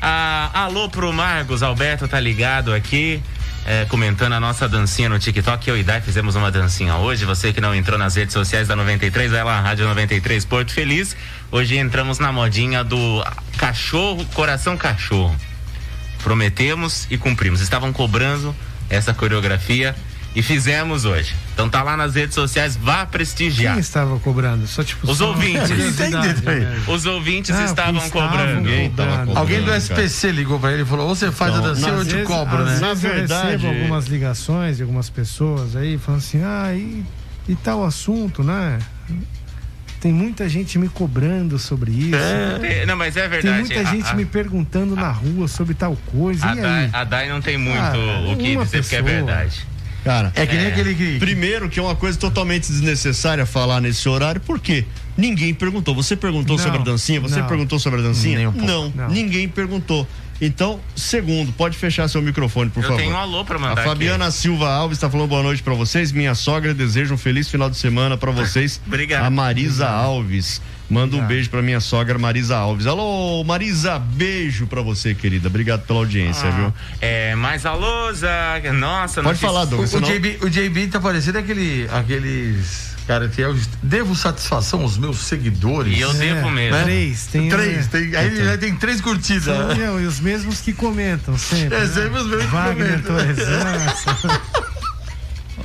Ah, 0.00 0.50
alô 0.54 0.88
pro 0.88 1.12
Marcos, 1.12 1.60
Alberto 1.62 2.06
tá 2.06 2.20
ligado 2.20 2.72
aqui. 2.72 3.20
É, 3.68 3.84
comentando 3.86 4.32
a 4.32 4.38
nossa 4.38 4.68
dancinha 4.68 5.08
no 5.08 5.18
TikTok. 5.18 5.68
Eu 5.68 5.76
e 5.76 5.82
Dai 5.82 6.00
fizemos 6.00 6.36
uma 6.36 6.52
dancinha 6.52 6.98
hoje. 6.98 7.24
Você 7.24 7.52
que 7.52 7.60
não 7.60 7.74
entrou 7.74 7.98
nas 7.98 8.14
redes 8.14 8.32
sociais 8.32 8.68
da 8.68 8.76
93, 8.76 9.32
vai 9.32 9.42
lá, 9.42 9.60
Rádio 9.60 9.84
93 9.88 10.44
Porto 10.44 10.70
Feliz. 10.72 11.16
Hoje 11.50 11.76
entramos 11.76 12.20
na 12.20 12.30
modinha 12.30 12.84
do 12.84 13.26
cachorro, 13.58 14.24
coração 14.34 14.76
cachorro. 14.76 15.34
Prometemos 16.22 17.08
e 17.10 17.18
cumprimos. 17.18 17.60
Estavam 17.60 17.92
cobrando 17.92 18.54
essa 18.88 19.12
coreografia 19.12 19.96
e 20.36 20.42
fizemos 20.42 21.06
hoje. 21.06 21.34
Então 21.54 21.68
tá 21.68 21.82
lá 21.82 21.96
nas 21.96 22.14
redes 22.14 22.34
sociais, 22.34 22.76
vá 22.76 23.06
prestigiar. 23.06 23.72
Quem 23.72 23.80
estava 23.80 24.18
cobrando? 24.20 24.66
Só 24.66 24.84
tipo 24.84 25.10
Os 25.10 25.16
só 25.18 25.28
ouvintes. 25.28 25.70
né? 25.70 26.76
Os 26.86 27.06
ouvintes 27.06 27.50
Ah, 27.50 27.64
estavam, 27.64 28.04
estavam 28.04 28.28
cobrando. 28.30 28.68
cobrando. 28.90 29.38
Alguém 29.38 29.62
do 29.62 29.72
SPC 29.72 30.30
ligou 30.32 30.60
pra 30.60 30.72
ele 30.72 30.82
e 30.82 30.84
falou: 30.84 31.08
ou 31.08 31.14
você 31.16 31.32
faz 31.32 31.54
a 31.54 31.60
dancinha 31.60 31.92
ou 31.94 31.98
eu 32.00 32.04
te 32.06 32.22
cobro, 32.24 32.58
às 32.62 32.80
né? 32.80 32.88
vezes 32.94 33.04
eu 33.04 33.14
recebo 33.44 33.66
algumas 33.68 34.06
ligações 34.06 34.76
de 34.76 34.82
algumas 34.82 35.08
pessoas 35.08 35.74
aí 35.74 35.96
falando 35.96 36.20
assim, 36.20 36.42
ah, 36.44 36.72
e, 36.74 37.02
e 37.48 37.54
tal 37.56 37.82
assunto, 37.82 38.44
né? 38.44 38.78
Tem 39.98 40.12
muita 40.12 40.46
gente 40.48 40.78
me 40.78 40.90
cobrando 40.90 41.58
sobre 41.58 41.90
isso. 41.90 42.14
É, 42.14 42.84
não, 42.84 42.94
mas 42.96 43.16
é 43.16 43.22
Tem 43.22 43.30
verdade. 43.30 43.60
muita 43.60 43.80
A- 43.80 43.84
gente 43.84 44.08
a- 44.10 44.14
me 44.14 44.26
perguntando 44.26 44.94
na 44.94 45.10
rua 45.10 45.48
sobre 45.48 45.72
tal 45.74 45.96
coisa. 46.12 46.46
A 46.46 46.52
e 46.54 46.60
Dai, 46.60 46.84
aí? 46.84 46.90
a 46.92 47.04
Dai 47.04 47.28
não 47.30 47.40
tem 47.40 47.56
muito 47.56 47.78
Cara, 47.80 47.98
o 48.30 48.36
que 48.36 48.54
dizer, 48.56 48.82
porque 48.82 48.94
é 48.96 49.02
pessoa. 49.02 49.02
verdade. 49.02 49.66
Cara, 50.06 50.32
É 50.36 50.46
que 50.46 50.54
nem 50.56 50.68
aquele 50.68 50.94
que. 50.94 51.18
Primeiro, 51.18 51.68
que 51.68 51.80
é 51.80 51.82
uma 51.82 51.96
coisa 51.96 52.16
totalmente 52.16 52.68
desnecessária 52.70 53.44
falar 53.44 53.80
nesse 53.80 54.08
horário, 54.08 54.40
porque 54.40 54.84
ninguém 55.16 55.52
perguntou. 55.52 55.96
Você 55.96 56.14
perguntou 56.14 56.56
Não, 56.56 56.62
sobre 56.64 56.78
a 56.80 56.82
dancinha? 56.84 57.20
Você 57.20 57.40
não. 57.40 57.46
perguntou 57.48 57.76
sobre 57.80 57.98
a 57.98 58.02
dancinha? 58.04 58.48
Um 58.48 58.52
não, 58.52 58.92
Não. 58.94 59.08
ninguém 59.08 59.48
perguntou. 59.48 60.06
Então, 60.40 60.78
segundo, 60.94 61.50
pode 61.52 61.76
fechar 61.76 62.06
seu 62.08 62.22
microfone, 62.22 62.70
por 62.70 62.80
Eu 62.84 62.90
favor. 62.90 62.98
tenho 63.02 63.14
um 63.14 63.16
alô 63.16 63.44
pra 63.44 63.58
mandar 63.58 63.80
A 63.80 63.84
Fabiana 63.84 64.30
Silva 64.30 64.68
Alves 64.68 64.98
está 64.98 65.10
falando 65.10 65.28
boa 65.28 65.42
noite 65.42 65.60
pra 65.62 65.74
vocês. 65.74 66.12
Minha 66.12 66.34
sogra 66.36 66.72
deseja 66.72 67.12
um 67.12 67.18
feliz 67.18 67.48
final 67.48 67.68
de 67.68 67.76
semana 67.76 68.16
pra 68.16 68.30
vocês. 68.30 68.80
Obrigado. 68.86 69.24
A 69.24 69.30
Marisa 69.30 69.88
Alves. 69.88 70.60
Manda 70.88 71.04
um 71.06 71.18
Obrigado. 71.18 71.28
beijo 71.28 71.50
pra 71.50 71.62
minha 71.62 71.80
sogra 71.80 72.16
Marisa 72.18 72.56
Alves. 72.56 72.86
Alô, 72.86 73.42
Marisa, 73.42 73.98
beijo 73.98 74.66
pra 74.68 74.82
você, 74.82 75.14
querida. 75.14 75.48
Obrigado 75.48 75.82
pela 75.84 75.98
audiência, 75.98 76.48
viu? 76.52 76.72
É, 77.00 77.34
mais 77.34 77.66
alô, 77.66 78.12
Zaga. 78.12 78.72
Nossa, 78.72 79.20
Pode 79.22 79.38
falar, 79.40 79.62
O, 79.62 79.66
Douglas. 79.66 79.92
o, 79.92 79.98
senão- 79.98 80.08
JB, 80.08 80.38
o 80.42 80.48
JB 80.48 80.86
tá 80.86 81.00
parecendo 81.00 81.38
aquele, 81.38 81.88
aqueles. 81.92 82.94
Cara, 83.06 83.28
que 83.28 83.40
é 83.40 83.48
o- 83.48 83.56
devo 83.82 84.14
satisfação 84.16 84.80
aos 84.82 84.96
meus 84.98 85.18
seguidores. 85.18 85.96
E 85.96 86.00
eu 86.00 86.12
devo 86.14 86.50
mesmo. 86.50 86.76
É, 86.76 86.82
Três, 86.84 87.26
tem. 87.26 87.48
Três, 87.48 87.76
né? 87.76 87.88
tem, 87.90 88.16
aí 88.16 88.26
ele 88.26 88.58
tem 88.58 88.74
três 88.76 89.00
curtidas. 89.00 89.46
Né? 89.46 89.74
meu, 89.76 90.00
e 90.00 90.06
os 90.06 90.18
mesmos 90.20 90.60
que 90.60 90.72
comentam 90.72 91.36
sempre. 91.38 91.76
É, 91.76 91.80
né? 91.80 91.86
sempre 91.86 92.18
os 92.20 92.26
mesmos 92.26 92.46
que 92.46 92.50
comentam. 92.50 93.16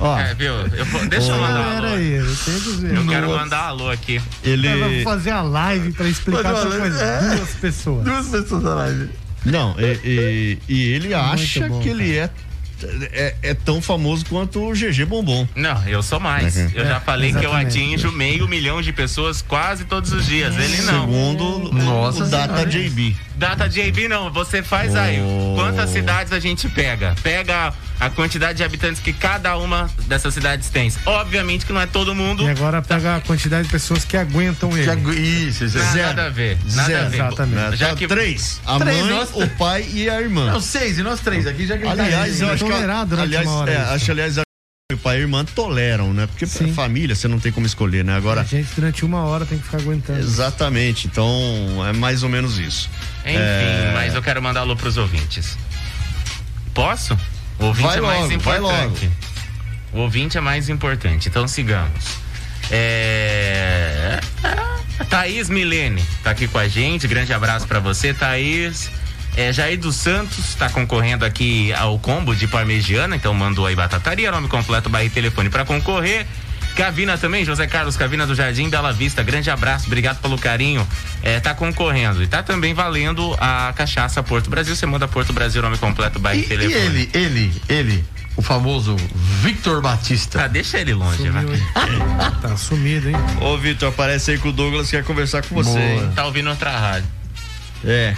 Ó, 0.04 0.18
É, 0.18 0.34
viu? 0.34 0.52
Eu 0.52 0.84
vou- 0.86 1.06
deixa 1.08 1.28
eu 1.30 1.36
Não, 1.36 1.42
mandar 1.42 1.60
um 1.60 1.62
alô. 1.62 1.86
era 1.86 1.96
aí, 1.96 2.12
eu 2.14 2.36
tenho 2.44 2.60
que 2.60 2.70
ver. 2.72 2.94
Eu 2.96 3.06
quero 3.06 3.28
mandar 3.28 3.58
alô 3.68 3.88
aqui. 3.88 4.20
ele. 4.42 4.68
Vamos 4.80 5.02
fazer 5.04 5.30
a 5.30 5.42
live 5.42 5.92
pra 5.92 6.08
explicar 6.08 6.42
pra 6.54 6.64
mais 6.78 7.00
é. 7.00 7.36
duas 7.36 7.50
pessoas. 7.54 8.04
Duas 8.04 8.26
pessoas 8.28 8.62
na 8.64 8.74
live. 8.74 9.08
Não, 9.44 9.76
e, 9.78 10.00
e- 10.04 10.58
e 10.68 10.92
ele 10.94 11.14
acha 11.14 11.68
bom, 11.68 11.80
que 11.80 11.88
ele 11.88 12.16
é, 12.16 12.28
é, 13.12 13.34
é 13.42 13.54
tão 13.54 13.80
famoso 13.82 14.24
quanto 14.26 14.60
o 14.68 14.72
GG 14.72 15.04
Bombom. 15.04 15.46
Não, 15.54 15.86
eu 15.88 16.02
sou 16.02 16.18
mais. 16.20 16.56
Uhum. 16.56 16.70
Eu 16.74 16.84
já 16.84 16.96
É, 16.96 17.00
falei 17.00 17.32
que 17.32 17.44
eu 17.44 17.52
atinjo 17.52 18.10
meio 18.12 18.46
milhão 18.48 18.80
de 18.82 18.92
pessoas 18.92 19.42
quase 19.42 19.84
todos 19.84 20.12
os 20.12 20.26
dias. 20.26 20.54
Ele 20.56 20.82
não. 20.82 21.00
Segundo 21.02 21.72
Nossa 21.72 22.24
o 22.24 22.28
Data 22.28 22.54
Senhora. 22.54 22.70
JB. 22.70 23.16
Data 23.36 23.68
JB 23.68 24.08
não, 24.08 24.30
você 24.32 24.62
faz 24.62 24.94
aí. 24.94 25.18
Oh. 25.20 25.54
Quantas 25.56 25.90
cidades 25.90 26.32
a 26.32 26.38
gente 26.38 26.68
pega? 26.68 27.14
Pega 27.22 27.72
a 27.98 28.10
quantidade 28.10 28.58
de 28.58 28.64
habitantes 28.64 29.00
que 29.00 29.12
cada 29.12 29.56
uma 29.56 29.90
dessas 30.06 30.34
cidades 30.34 30.68
tem. 30.68 30.92
Obviamente 31.06 31.64
que 31.66 31.72
não 31.72 31.80
é 31.80 31.86
todo 31.86 32.14
mundo. 32.14 32.44
E 32.44 32.50
agora 32.50 32.80
pega 32.82 33.16
a 33.16 33.20
quantidade 33.20 33.64
de 33.64 33.72
pessoas 33.72 34.04
que 34.04 34.16
aguentam 34.16 34.70
ele. 34.72 34.84
Que 34.84 34.90
agu- 34.90 35.12
Isso, 35.12 35.64
isso. 35.64 35.78
Nada, 35.78 35.90
Zero. 35.92 36.06
nada 36.08 36.26
a 36.26 36.28
ver. 36.30 36.58
Nada 36.72 36.86
Zero. 36.88 37.06
a 37.06 37.08
ver. 37.08 37.16
Exatamente. 37.16 37.76
Já 37.76 37.88
Tá, 37.90 37.96
que- 37.96 38.06
Três. 38.06 38.60
A 38.66 38.78
Três, 38.78 39.00
mãe, 39.00 39.10
nós- 39.10 39.30
o 39.34 39.48
pai 39.56 39.86
e 39.92 40.08
a 40.08 40.20
irmã. 40.20 40.52
Não, 40.52 40.60
seis, 40.60 40.98
e 40.98 41.02
nós 41.02 41.20
três 41.20 41.46
aqui 41.46 41.66
já 41.66 41.76
que 41.78 41.84
tá 41.84 41.90
aliás, 41.92 42.40
aí. 42.40 42.46
eu 42.48 42.52
acho 42.52 42.64
que, 42.64 42.71
tolerar 42.74 43.06
durante 43.06 43.24
aliás, 43.26 43.46
hora 43.48 43.70
é, 43.72 43.76
acho, 43.94 44.10
aliás, 44.10 44.38
a- 44.38 44.42
o 44.92 44.96
pai 44.98 45.16
e 45.16 45.18
a 45.18 45.20
irmã 45.22 45.44
toleram, 45.44 46.12
né? 46.12 46.26
Porque 46.26 46.46
Sim. 46.46 46.72
família 46.74 47.14
você 47.14 47.26
não 47.26 47.38
tem 47.40 47.50
como 47.50 47.64
escolher, 47.66 48.04
né? 48.04 48.14
Agora, 48.14 48.42
A 48.42 48.44
gente 48.44 48.68
durante 48.74 49.04
uma 49.04 49.22
hora 49.24 49.46
tem 49.46 49.56
que 49.58 49.64
ficar 49.64 49.78
aguentando. 49.78 50.18
exatamente. 50.20 51.06
Então, 51.06 51.26
é 51.88 51.92
mais 51.94 52.22
ou 52.22 52.28
menos 52.28 52.58
isso. 52.58 52.90
Enfim, 53.24 53.36
É. 53.38 53.92
mas 53.94 54.14
eu 54.14 54.22
quero 54.22 54.42
mandar 54.42 54.60
alô 54.60 54.76
pros 54.76 54.96
ouvintes. 54.98 55.56
Posso? 56.74 57.18
O 57.58 57.66
ouvinte 57.66 57.86
Vai 57.88 57.98
é 57.98 58.00
mais 58.00 58.20
logo, 58.20 58.32
importante. 58.32 59.10
O 59.92 59.98
ouvinte 60.00 60.36
é 60.38 60.40
mais 60.40 60.68
importante, 60.68 61.28
então 61.28 61.46
sigamos. 61.48 62.04
É... 62.70 64.20
Thaís 65.08 65.48
Milene 65.50 66.02
tá 66.22 66.30
aqui 66.30 66.46
com 66.48 66.58
a 66.58 66.66
gente, 66.68 67.06
grande 67.06 67.32
abraço 67.32 67.66
pra 67.66 67.78
você, 67.80 68.12
Thaís. 68.14 68.90
É, 69.36 69.52
Jair 69.52 69.78
dos 69.78 69.96
Santos 69.96 70.54
tá 70.54 70.68
concorrendo 70.68 71.24
aqui 71.24 71.72
ao 71.72 71.98
combo 71.98 72.34
de 72.36 72.46
parmegiana, 72.46 73.16
então 73.16 73.32
mandou 73.32 73.66
aí 73.66 73.74
batataria, 73.74 74.30
nome 74.30 74.46
completo, 74.48 74.90
barra 74.90 75.04
e 75.04 75.10
telefone 75.10 75.48
pra 75.48 75.64
concorrer. 75.64 76.26
Cavina 76.76 77.18
também, 77.18 77.44
José 77.44 77.66
Carlos 77.66 77.96
Cavina 77.98 78.26
do 78.26 78.34
Jardim 78.34 78.68
Bela 78.70 78.92
Vista, 78.92 79.22
grande 79.22 79.50
abraço, 79.50 79.86
obrigado 79.86 80.20
pelo 80.20 80.38
carinho. 80.38 80.86
É, 81.22 81.38
tá 81.40 81.54
concorrendo 81.54 82.22
e 82.22 82.26
tá 82.26 82.42
também 82.42 82.72
valendo 82.72 83.34
a 83.38 83.72
cachaça 83.76 84.22
Porto 84.22 84.48
Brasil. 84.48 84.74
Você 84.74 84.86
manda 84.86 85.06
Porto 85.06 85.32
Brasil, 85.34 85.60
nome 85.60 85.76
completo, 85.76 86.18
barra 86.18 86.34
e, 86.34 86.40
E, 86.40 86.42
e 86.44 86.46
telefone. 86.48 86.74
ele, 86.84 87.10
ele, 87.12 87.62
ele, 87.68 88.04
o 88.36 88.40
famoso 88.42 88.96
Victor 89.42 89.82
Batista. 89.82 90.38
Tá, 90.40 90.46
deixa 90.46 90.78
ele 90.78 90.94
longe, 90.94 91.28
vai. 91.28 91.42
Sumiu, 91.42 91.54
hein? 91.54 91.62
tá 92.40 92.56
sumido, 92.56 93.08
hein? 93.10 93.16
Ô, 93.42 93.56
Vitor, 93.58 93.90
aparece 93.90 94.30
aí 94.30 94.38
que 94.38 94.48
o 94.48 94.52
Douglas 94.52 94.90
quer 94.90 95.04
conversar 95.04 95.42
com 95.42 95.54
você. 95.54 95.70
Boa. 95.70 95.80
hein? 95.80 96.12
Tá 96.14 96.24
ouvindo 96.24 96.48
outra 96.48 96.70
rádio. 96.70 97.08
É. 97.84 98.14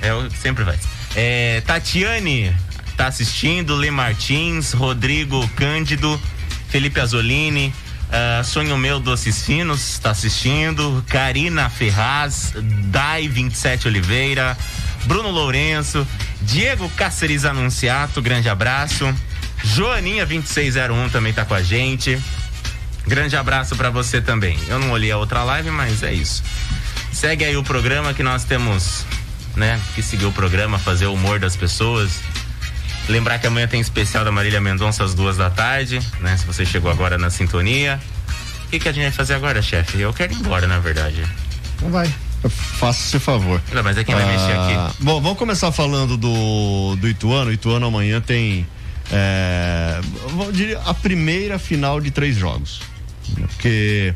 É, 0.00 0.12
o 0.14 0.28
que 0.28 0.38
sempre 0.38 0.64
vai. 0.64 0.78
É, 1.14 1.62
Tatiane 1.66 2.54
tá 2.96 3.06
assistindo, 3.06 3.74
Lê 3.74 3.90
Martins, 3.90 4.72
Rodrigo 4.72 5.46
Cândido, 5.50 6.20
Felipe 6.68 7.00
Azolini, 7.00 7.72
ah, 8.10 8.42
Sonho 8.42 8.76
Meu 8.78 8.98
Doces 8.98 9.44
Finos 9.44 9.98
tá 9.98 10.10
assistindo, 10.10 11.04
Karina 11.08 11.68
Ferraz, 11.68 12.54
Dai 12.86 13.28
27 13.28 13.86
Oliveira, 13.88 14.56
Bruno 15.04 15.30
Lourenço, 15.30 16.06
Diego 16.40 16.88
Cáceres 16.90 17.44
Anunciato, 17.44 18.22
grande 18.22 18.48
abraço. 18.48 19.14
Joaninha 19.62 20.24
2601 20.24 21.08
também 21.10 21.32
tá 21.32 21.44
com 21.44 21.54
a 21.54 21.62
gente. 21.62 22.18
Grande 23.06 23.36
abraço 23.36 23.74
pra 23.74 23.90
você 23.90 24.20
também. 24.20 24.58
Eu 24.68 24.78
não 24.78 24.90
olhei 24.90 25.10
a 25.10 25.16
outra 25.16 25.42
live, 25.42 25.70
mas 25.70 26.02
é 26.02 26.12
isso. 26.12 26.42
Segue 27.12 27.44
aí 27.44 27.56
o 27.56 27.64
programa 27.64 28.14
que 28.14 28.22
nós 28.22 28.44
temos, 28.44 29.04
né, 29.58 29.80
que 29.94 30.02
seguir 30.02 30.24
o 30.24 30.32
programa, 30.32 30.78
fazer 30.78 31.06
o 31.06 31.14
humor 31.14 31.38
das 31.38 31.56
pessoas. 31.56 32.20
Lembrar 33.08 33.38
que 33.38 33.46
amanhã 33.46 33.66
tem 33.66 33.80
especial 33.80 34.24
da 34.24 34.30
Marília 34.30 34.60
Mendonça 34.60 35.02
às 35.02 35.14
duas 35.14 35.36
da 35.36 35.50
tarde, 35.50 35.98
né? 36.20 36.36
Se 36.36 36.46
você 36.46 36.64
chegou 36.64 36.90
agora 36.90 37.18
na 37.18 37.30
sintonia. 37.30 38.00
O 38.66 38.70
que, 38.70 38.78
que 38.78 38.88
a 38.88 38.92
gente 38.92 39.04
vai 39.04 39.12
fazer 39.12 39.34
agora, 39.34 39.62
chefe? 39.62 39.98
Eu 39.98 40.12
quero 40.12 40.32
ir 40.32 40.36
embora, 40.36 40.66
na 40.66 40.78
verdade. 40.78 41.24
Então 41.76 41.90
vai. 41.90 42.12
Faça 42.48 43.00
esse 43.08 43.18
favor. 43.18 43.60
Não, 43.72 43.82
mas 43.82 43.96
é 43.96 44.04
quem 44.04 44.14
vai 44.14 44.26
mexer 44.26 44.52
Ah, 44.52 44.86
aqui. 44.86 45.02
Bom, 45.02 45.20
vamos 45.20 45.38
começar 45.38 45.72
falando 45.72 46.16
do, 46.16 46.96
do 46.96 47.08
Ituano. 47.08 47.50
O 47.50 47.52
Ituano 47.52 47.86
amanhã 47.86 48.20
tem 48.20 48.66
é, 49.10 50.00
dizer, 50.52 50.78
a 50.84 50.92
primeira 50.92 51.58
final 51.58 52.00
de 52.00 52.10
três 52.10 52.36
jogos. 52.36 52.82
Porque 53.34 54.14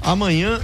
amanhã 0.00 0.58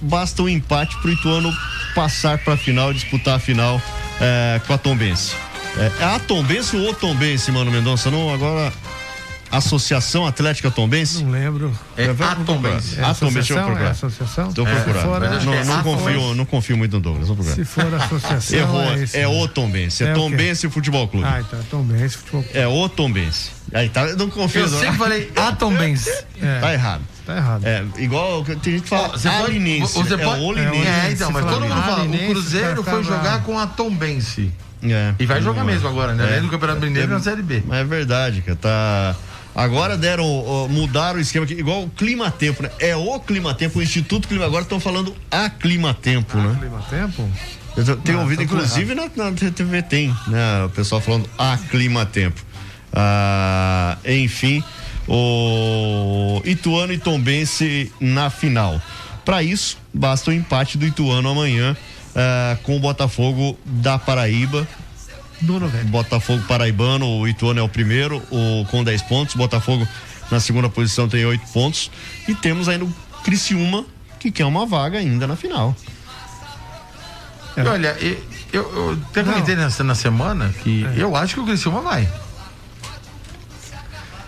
basta 0.00 0.42
um 0.42 0.48
empate 0.48 0.96
pro 0.98 1.10
Ituano 1.10 1.52
passar 1.96 2.36
para 2.36 2.52
a 2.52 2.56
final, 2.58 2.92
disputar 2.92 3.36
a 3.36 3.38
final 3.38 3.80
é, 4.20 4.60
com 4.66 4.74
a 4.74 4.78
Tombense. 4.78 5.34
É, 5.78 6.02
é 6.02 6.04
a 6.04 6.18
Tombense 6.18 6.76
ou 6.76 6.90
o 6.90 6.94
Tombense, 6.94 7.50
mano 7.50 7.70
Mendonça? 7.70 8.10
Não, 8.10 8.32
agora 8.32 8.70
Associação 9.50 10.26
Atlética 10.26 10.70
Tombense? 10.70 11.24
Não 11.24 11.30
lembro. 11.30 11.72
É 11.96 12.04
a 12.04 12.34
Tombense. 12.34 13.00
É 13.00 13.04
a 13.04 13.14
Tombense, 13.14 13.34
deixa 13.34 13.54
eu 13.54 13.86
associação? 13.90 14.44
É 14.44 14.60
É. 14.60 14.74
procurando. 14.74 14.96
Se 14.96 15.06
for, 15.06 15.20
não, 15.20 15.36
acho 15.36 15.46
que 15.46 15.54
é 15.54 15.64
não 15.64 15.74
a 15.78 15.82
confio, 15.82 16.04
Tombense. 16.14 16.34
não 16.34 16.44
confio 16.44 16.76
muito 16.76 16.92
no 16.92 17.00
Douglas. 17.00 17.28
Vou 17.28 17.36
procurar. 17.36 17.54
Se 17.56 17.64
for 17.64 17.94
associação. 17.94 18.58
Errou, 18.58 18.82
é, 18.82 18.86
é, 18.86 18.90
é 18.90 19.26
mesmo. 19.28 19.42
o 19.42 19.48
Tombense. 19.48 20.04
É, 20.04 20.08
É? 20.08 20.14
Tombense 20.14 20.68
Futebol 20.68 21.08
Clube. 21.08 21.26
Ah, 21.26 21.40
então, 21.40 21.58
Tom 21.70 21.82
Benz, 21.82 22.14
futebol. 22.14 22.44
É 22.52 22.66
o 22.66 22.88
Tombense. 22.88 23.55
Aí 23.74 23.88
tá, 23.88 24.06
não 24.14 24.30
confio. 24.30 24.62
Eu 24.62 24.70
não. 24.70 24.78
sempre 24.80 24.96
falei 24.96 25.32
a 25.36 25.52
Tombense. 25.52 26.10
É. 26.40 26.60
Tá 26.60 26.72
errado. 26.74 27.02
Tá 27.24 27.36
errado. 27.36 27.64
É, 27.66 27.82
igual 27.96 28.44
que 28.44 28.54
tem 28.56 28.74
gente 28.74 28.82
que 28.82 28.88
fala 28.90 29.08
Você 29.08 29.26
pode- 29.28 29.42
Alinense. 29.44 29.94
você 29.94 30.16
né? 30.16 30.24
pode- 30.24 30.38
é 30.38 30.42
o 30.42 30.46
Olinense. 30.46 30.86
É, 30.86 31.10
então, 31.12 31.32
mas 31.32 31.44
todo 31.46 31.60
mundo 31.62 31.82
fala. 31.82 31.96
O 31.98 32.00
Alinense, 32.02 32.26
Cruzeiro 32.26 32.84
cara, 32.84 32.96
foi 32.96 33.04
jogar 33.04 33.42
com 33.42 33.58
a 33.58 33.66
Tombense. 33.66 34.52
É. 34.82 35.14
E 35.18 35.24
vai 35.26 35.40
jogar 35.40 35.64
Não 35.64 35.70
é. 35.70 35.72
mesmo 35.72 35.88
agora, 35.88 36.12
né? 36.14 36.24
É. 36.24 36.28
Além 36.28 36.42
do 36.42 36.48
Campeonato 36.50 36.80
Mineiro 36.82 37.08
na 37.10 37.20
Série 37.20 37.42
B. 37.42 37.62
Mas 37.66 37.78
é 37.78 37.84
verdade, 37.84 38.42
cara. 38.42 38.56
Tá. 38.60 39.16
Agora 39.54 39.96
deram, 39.96 40.24
ó, 40.26 40.68
mudaram 40.68 41.18
o 41.18 41.22
esquema 41.22 41.46
aqui, 41.46 41.54
igual 41.54 41.82
o 41.84 41.88
clima 41.88 42.30
tempo, 42.30 42.62
né? 42.62 42.70
É 42.78 42.94
o 42.94 43.18
clima 43.18 43.54
tempo, 43.54 43.78
o 43.78 43.82
Instituto 43.82 44.28
Clima 44.28 44.44
agora 44.44 44.62
estão 44.64 44.78
falando 44.78 45.16
a 45.30 45.48
clima 45.48 45.94
tempo, 45.94 46.36
né? 46.36 46.54
Clima 46.60 46.82
tempo? 46.90 47.26
Eu 47.74 47.96
tenho 47.96 48.18
Ah, 48.18 48.22
ouvido, 48.22 48.42
tá 48.42 48.46
tudo 48.48 48.56
inclusive 48.62 48.94
na, 48.94 49.04
na 49.16 49.32
TV 49.32 49.82
tem, 49.82 50.14
né? 50.28 50.64
O 50.66 50.68
pessoal 50.68 51.00
falando 51.00 51.28
a 51.38 51.56
clima 51.70 52.04
tempo. 52.04 52.44
Ah, 52.98 53.98
enfim, 54.06 54.64
o 55.06 56.40
Ituano 56.46 56.94
e 56.94 56.98
Tombense 56.98 57.92
na 58.00 58.30
final. 58.30 58.80
Para 59.22 59.42
isso, 59.42 59.76
basta 59.92 60.30
o 60.30 60.32
empate 60.32 60.78
do 60.78 60.86
Ituano 60.86 61.28
amanhã 61.28 61.76
ah, 62.14 62.56
com 62.62 62.74
o 62.74 62.80
Botafogo 62.80 63.58
da 63.66 63.98
Paraíba. 63.98 64.66
Do 65.42 65.60
novembro. 65.60 65.88
Botafogo 65.88 66.42
paraibano, 66.48 67.06
o 67.06 67.28
Ituano 67.28 67.60
é 67.60 67.62
o 67.62 67.68
primeiro, 67.68 68.22
o, 68.30 68.64
com 68.70 68.82
10 68.82 69.02
pontos. 69.02 69.34
Botafogo 69.34 69.86
na 70.30 70.40
segunda 70.40 70.70
posição 70.70 71.06
tem 71.06 71.26
8 71.26 71.46
pontos. 71.52 71.90
E 72.26 72.34
temos 72.34 72.70
ainda 72.70 72.86
o 72.86 72.94
Criciúma, 73.22 73.84
que 74.18 74.30
quer 74.30 74.46
uma 74.46 74.64
vaga 74.64 74.98
ainda 74.98 75.26
na 75.26 75.36
final. 75.36 75.76
É. 77.54 77.62
Olha, 77.62 77.94
eu, 78.00 78.16
eu, 78.50 78.62
eu 78.62 78.98
até 79.10 79.22
comentei 79.22 79.56
nessa, 79.56 79.84
na 79.84 79.94
semana 79.94 80.54
que 80.62 80.86
eu 80.96 81.14
acho 81.14 81.34
que 81.34 81.40
o 81.40 81.44
Criciúma 81.44 81.82
vai. 81.82 82.08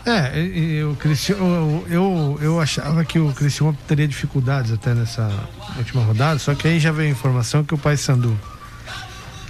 É, 0.08 0.38
e- 0.40 0.80
e 0.80 0.96
Criciúma, 0.96 1.44
eu, 1.44 1.86
eu, 1.90 2.38
eu 2.40 2.60
achava 2.60 3.04
que 3.04 3.18
o 3.18 3.32
Criciúma 3.32 3.76
teria 3.86 4.08
dificuldades 4.08 4.72
até 4.72 4.94
nessa 4.94 5.30
última 5.76 6.02
rodada, 6.02 6.38
só 6.38 6.54
que 6.54 6.66
aí 6.66 6.80
já 6.80 6.90
veio 6.92 7.08
a 7.08 7.12
informação 7.12 7.62
que 7.62 7.74
o 7.74 7.78
Paysandu 7.78 8.38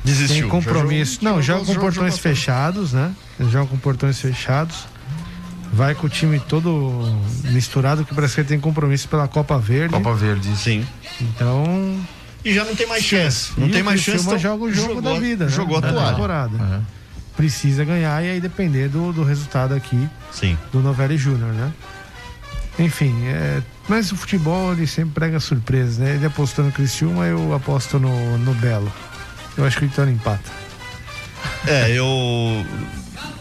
Desistiu. 0.04 0.40
tem 0.42 0.48
compromisso. 0.48 1.14
Já 1.14 1.20
jogou- 1.20 1.34
não, 1.36 1.42
joga 1.42 1.60
com 1.60 1.74
portões 1.74 1.94
jogou- 2.14 2.18
fechados, 2.18 2.92
né? 2.92 3.12
Eles 3.38 3.52
jogam 3.52 3.68
com 3.68 3.76
portões 3.78 4.20
fechados. 4.20 4.86
Vai 5.72 5.94
com 5.94 6.06
o 6.06 6.10
time 6.10 6.40
todo 6.40 7.04
misturado, 7.44 8.04
que 8.04 8.14
parece 8.14 8.34
que 8.34 8.40
ele 8.40 8.48
tem 8.48 8.58
compromisso 8.58 9.06
pela 9.08 9.28
Copa 9.28 9.58
Verde. 9.58 9.92
Copa 9.92 10.14
Verde. 10.14 10.56
Sim. 10.56 10.84
Então. 11.20 12.00
E 12.44 12.54
já 12.54 12.64
não 12.64 12.74
tem 12.74 12.86
mais 12.86 13.04
chance. 13.04 13.50
Não 13.56 13.66
E 13.68 13.70
tem 13.70 13.82
o 13.82 13.84
mais 13.84 14.00
chance. 14.00 14.24
então 14.24 14.38
joga 14.38 14.64
o 14.64 14.72
jogo 14.72 14.94
jogou- 14.94 15.02
da 15.14 15.20
vida, 15.20 15.44
né? 15.44 15.50
Jogou 15.50 15.76
a 15.76 15.80
Da 15.80 15.92
toalha. 15.92 16.10
temporada. 16.10 16.82
Precisa 17.38 17.84
ganhar 17.84 18.20
e 18.24 18.30
aí 18.30 18.40
depender 18.40 18.88
do, 18.88 19.12
do 19.12 19.22
resultado 19.22 19.72
aqui 19.72 20.08
Sim. 20.32 20.58
do 20.72 20.80
Novelli 20.80 21.16
Júnior, 21.16 21.52
né? 21.52 21.72
Enfim, 22.80 23.14
é, 23.26 23.62
mas 23.88 24.10
o 24.10 24.16
futebol 24.16 24.72
ele 24.72 24.88
sempre 24.88 25.12
prega 25.14 25.38
surpresas, 25.38 25.98
né? 25.98 26.16
Ele 26.16 26.26
apostou 26.26 26.64
no 26.64 26.72
Criciúma, 26.72 27.26
eu 27.26 27.54
aposto 27.54 28.00
no, 28.00 28.36
no 28.38 28.52
Belo. 28.54 28.92
Eu 29.56 29.64
acho 29.64 29.78
que 29.78 29.84
o 29.84 29.86
Ituano 29.86 30.10
empata. 30.10 30.50
É, 31.64 31.92
eu. 31.92 32.06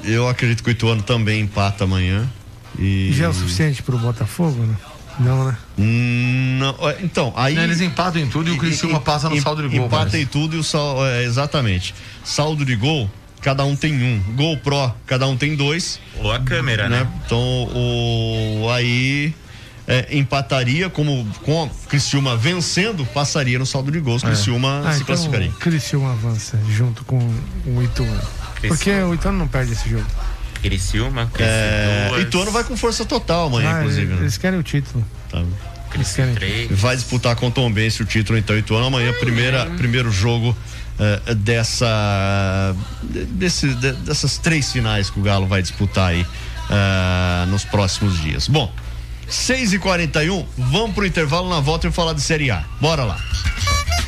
Eu 0.04 0.30
acredito 0.30 0.64
que 0.64 0.70
o 0.70 0.72
Ituano 0.72 1.02
também 1.02 1.42
empata 1.42 1.84
amanhã. 1.84 2.30
E. 2.78 3.12
Já 3.14 3.26
é 3.26 3.28
o 3.30 3.34
suficiente 3.34 3.82
pro 3.82 3.98
Botafogo, 3.98 4.64
né? 4.64 4.76
Não, 5.20 5.46
né? 5.46 5.58
Não, 5.76 6.90
é, 6.90 6.98
então, 7.02 7.34
aí. 7.36 7.56
Né, 7.56 7.64
Eles 7.64 7.82
empatam 7.82 8.22
em 8.22 8.28
tudo 8.28 8.50
e 8.52 8.54
o 8.54 8.58
Criciúma 8.58 9.00
passa 9.00 9.28
no 9.28 9.42
saldo 9.42 9.68
de 9.68 9.76
gol. 9.76 9.88
Empata 9.88 10.06
parece. 10.06 10.22
em 10.22 10.26
tudo 10.28 10.56
e 10.56 10.60
o 10.60 10.64
saldo. 10.64 11.04
É, 11.04 11.24
exatamente. 11.24 11.96
Saldo 12.24 12.64
de 12.64 12.76
gol, 12.76 13.10
cada 13.48 13.64
um 13.64 13.78
tem 13.78 13.94
um. 14.04 14.20
Gol 14.36 14.58
pró, 14.58 14.94
cada 15.06 15.26
um 15.26 15.38
tem 15.38 15.56
dois. 15.56 16.02
Ou 16.20 16.34
a 16.34 16.40
câmera, 16.40 16.90
né? 16.90 17.08
Então, 17.26 17.40
o. 17.40 18.70
Aí. 18.74 19.34
é, 19.88 20.06
empataria, 20.18 20.90
como 20.90 21.26
com 21.46 21.64
a 21.64 21.70
Criciúma 21.88 22.36
vencendo, 22.36 23.06
passaria 23.14 23.58
no 23.58 23.66
saldo 23.66 23.90
de 23.90 24.02
gols. 24.02 24.22
Criciúma 24.22 24.80
Ah, 24.86 24.92
se 24.92 24.96
então 24.98 25.06
classificaria. 25.08 25.50
Criciúma 25.62 26.12
avança 26.12 26.60
junto 26.76 27.06
com 27.06 27.18
o 27.66 27.82
Ituano. 27.82 28.22
Porque 28.68 28.92
o 28.92 29.14
Ituano 29.14 29.38
não 29.38 29.48
perde 29.48 29.72
esse 29.72 29.90
jogo. 29.90 30.06
Criciúma, 30.62 31.32
É, 31.40 32.08
duas. 32.10 32.22
Ituano 32.24 32.52
vai 32.52 32.66
com 32.66 32.76
força 32.76 33.06
total 33.06 33.48
amanhã, 33.48 33.76
Ah, 33.76 33.80
inclusive. 33.80 34.14
né? 34.14 34.22
Eles 34.24 34.38
querem 34.38 34.60
o 34.60 34.64
título. 34.64 35.06
Tá. 35.32 35.42
Eles 35.96 36.12
querem. 36.12 36.68
Vai 36.72 36.98
disputar 36.98 37.34
com 37.38 37.48
o 37.48 37.52
Tom 37.52 37.72
Bense 37.72 38.02
o 38.02 38.06
título, 38.06 38.38
então, 38.38 38.58
Ituano. 38.58 38.88
Amanhã, 38.88 39.14
primeira, 39.22 39.68
primeiro 39.78 40.12
jogo 40.12 40.54
eh, 41.00 41.36
dessa. 41.36 42.76
de- 43.04 43.26
Desse, 43.26 43.68
de- 43.76 43.94
dessas 43.94 44.38
três 44.38 44.72
finais 44.72 45.10
que 45.10 45.20
o 45.20 45.24
Galo 45.24 45.46
vai 45.48 45.62
disputar 45.62 46.10
aí 46.10 46.26
eh, 46.70 47.46
nos 47.48 47.64
próximos 47.66 48.20
dias. 48.22 48.48
Bom, 48.48 48.72
6h41, 49.30 50.46
vamos 50.58 50.94
pro 50.96 51.06
intervalo 51.06 51.50
na 51.50 51.60
volta 51.60 51.88
e 51.88 51.92
falar 51.92 52.14
de 52.14 52.22
Série 52.22 52.50
A. 52.52 52.64
Bora 52.82 53.04
lá. 53.04 53.18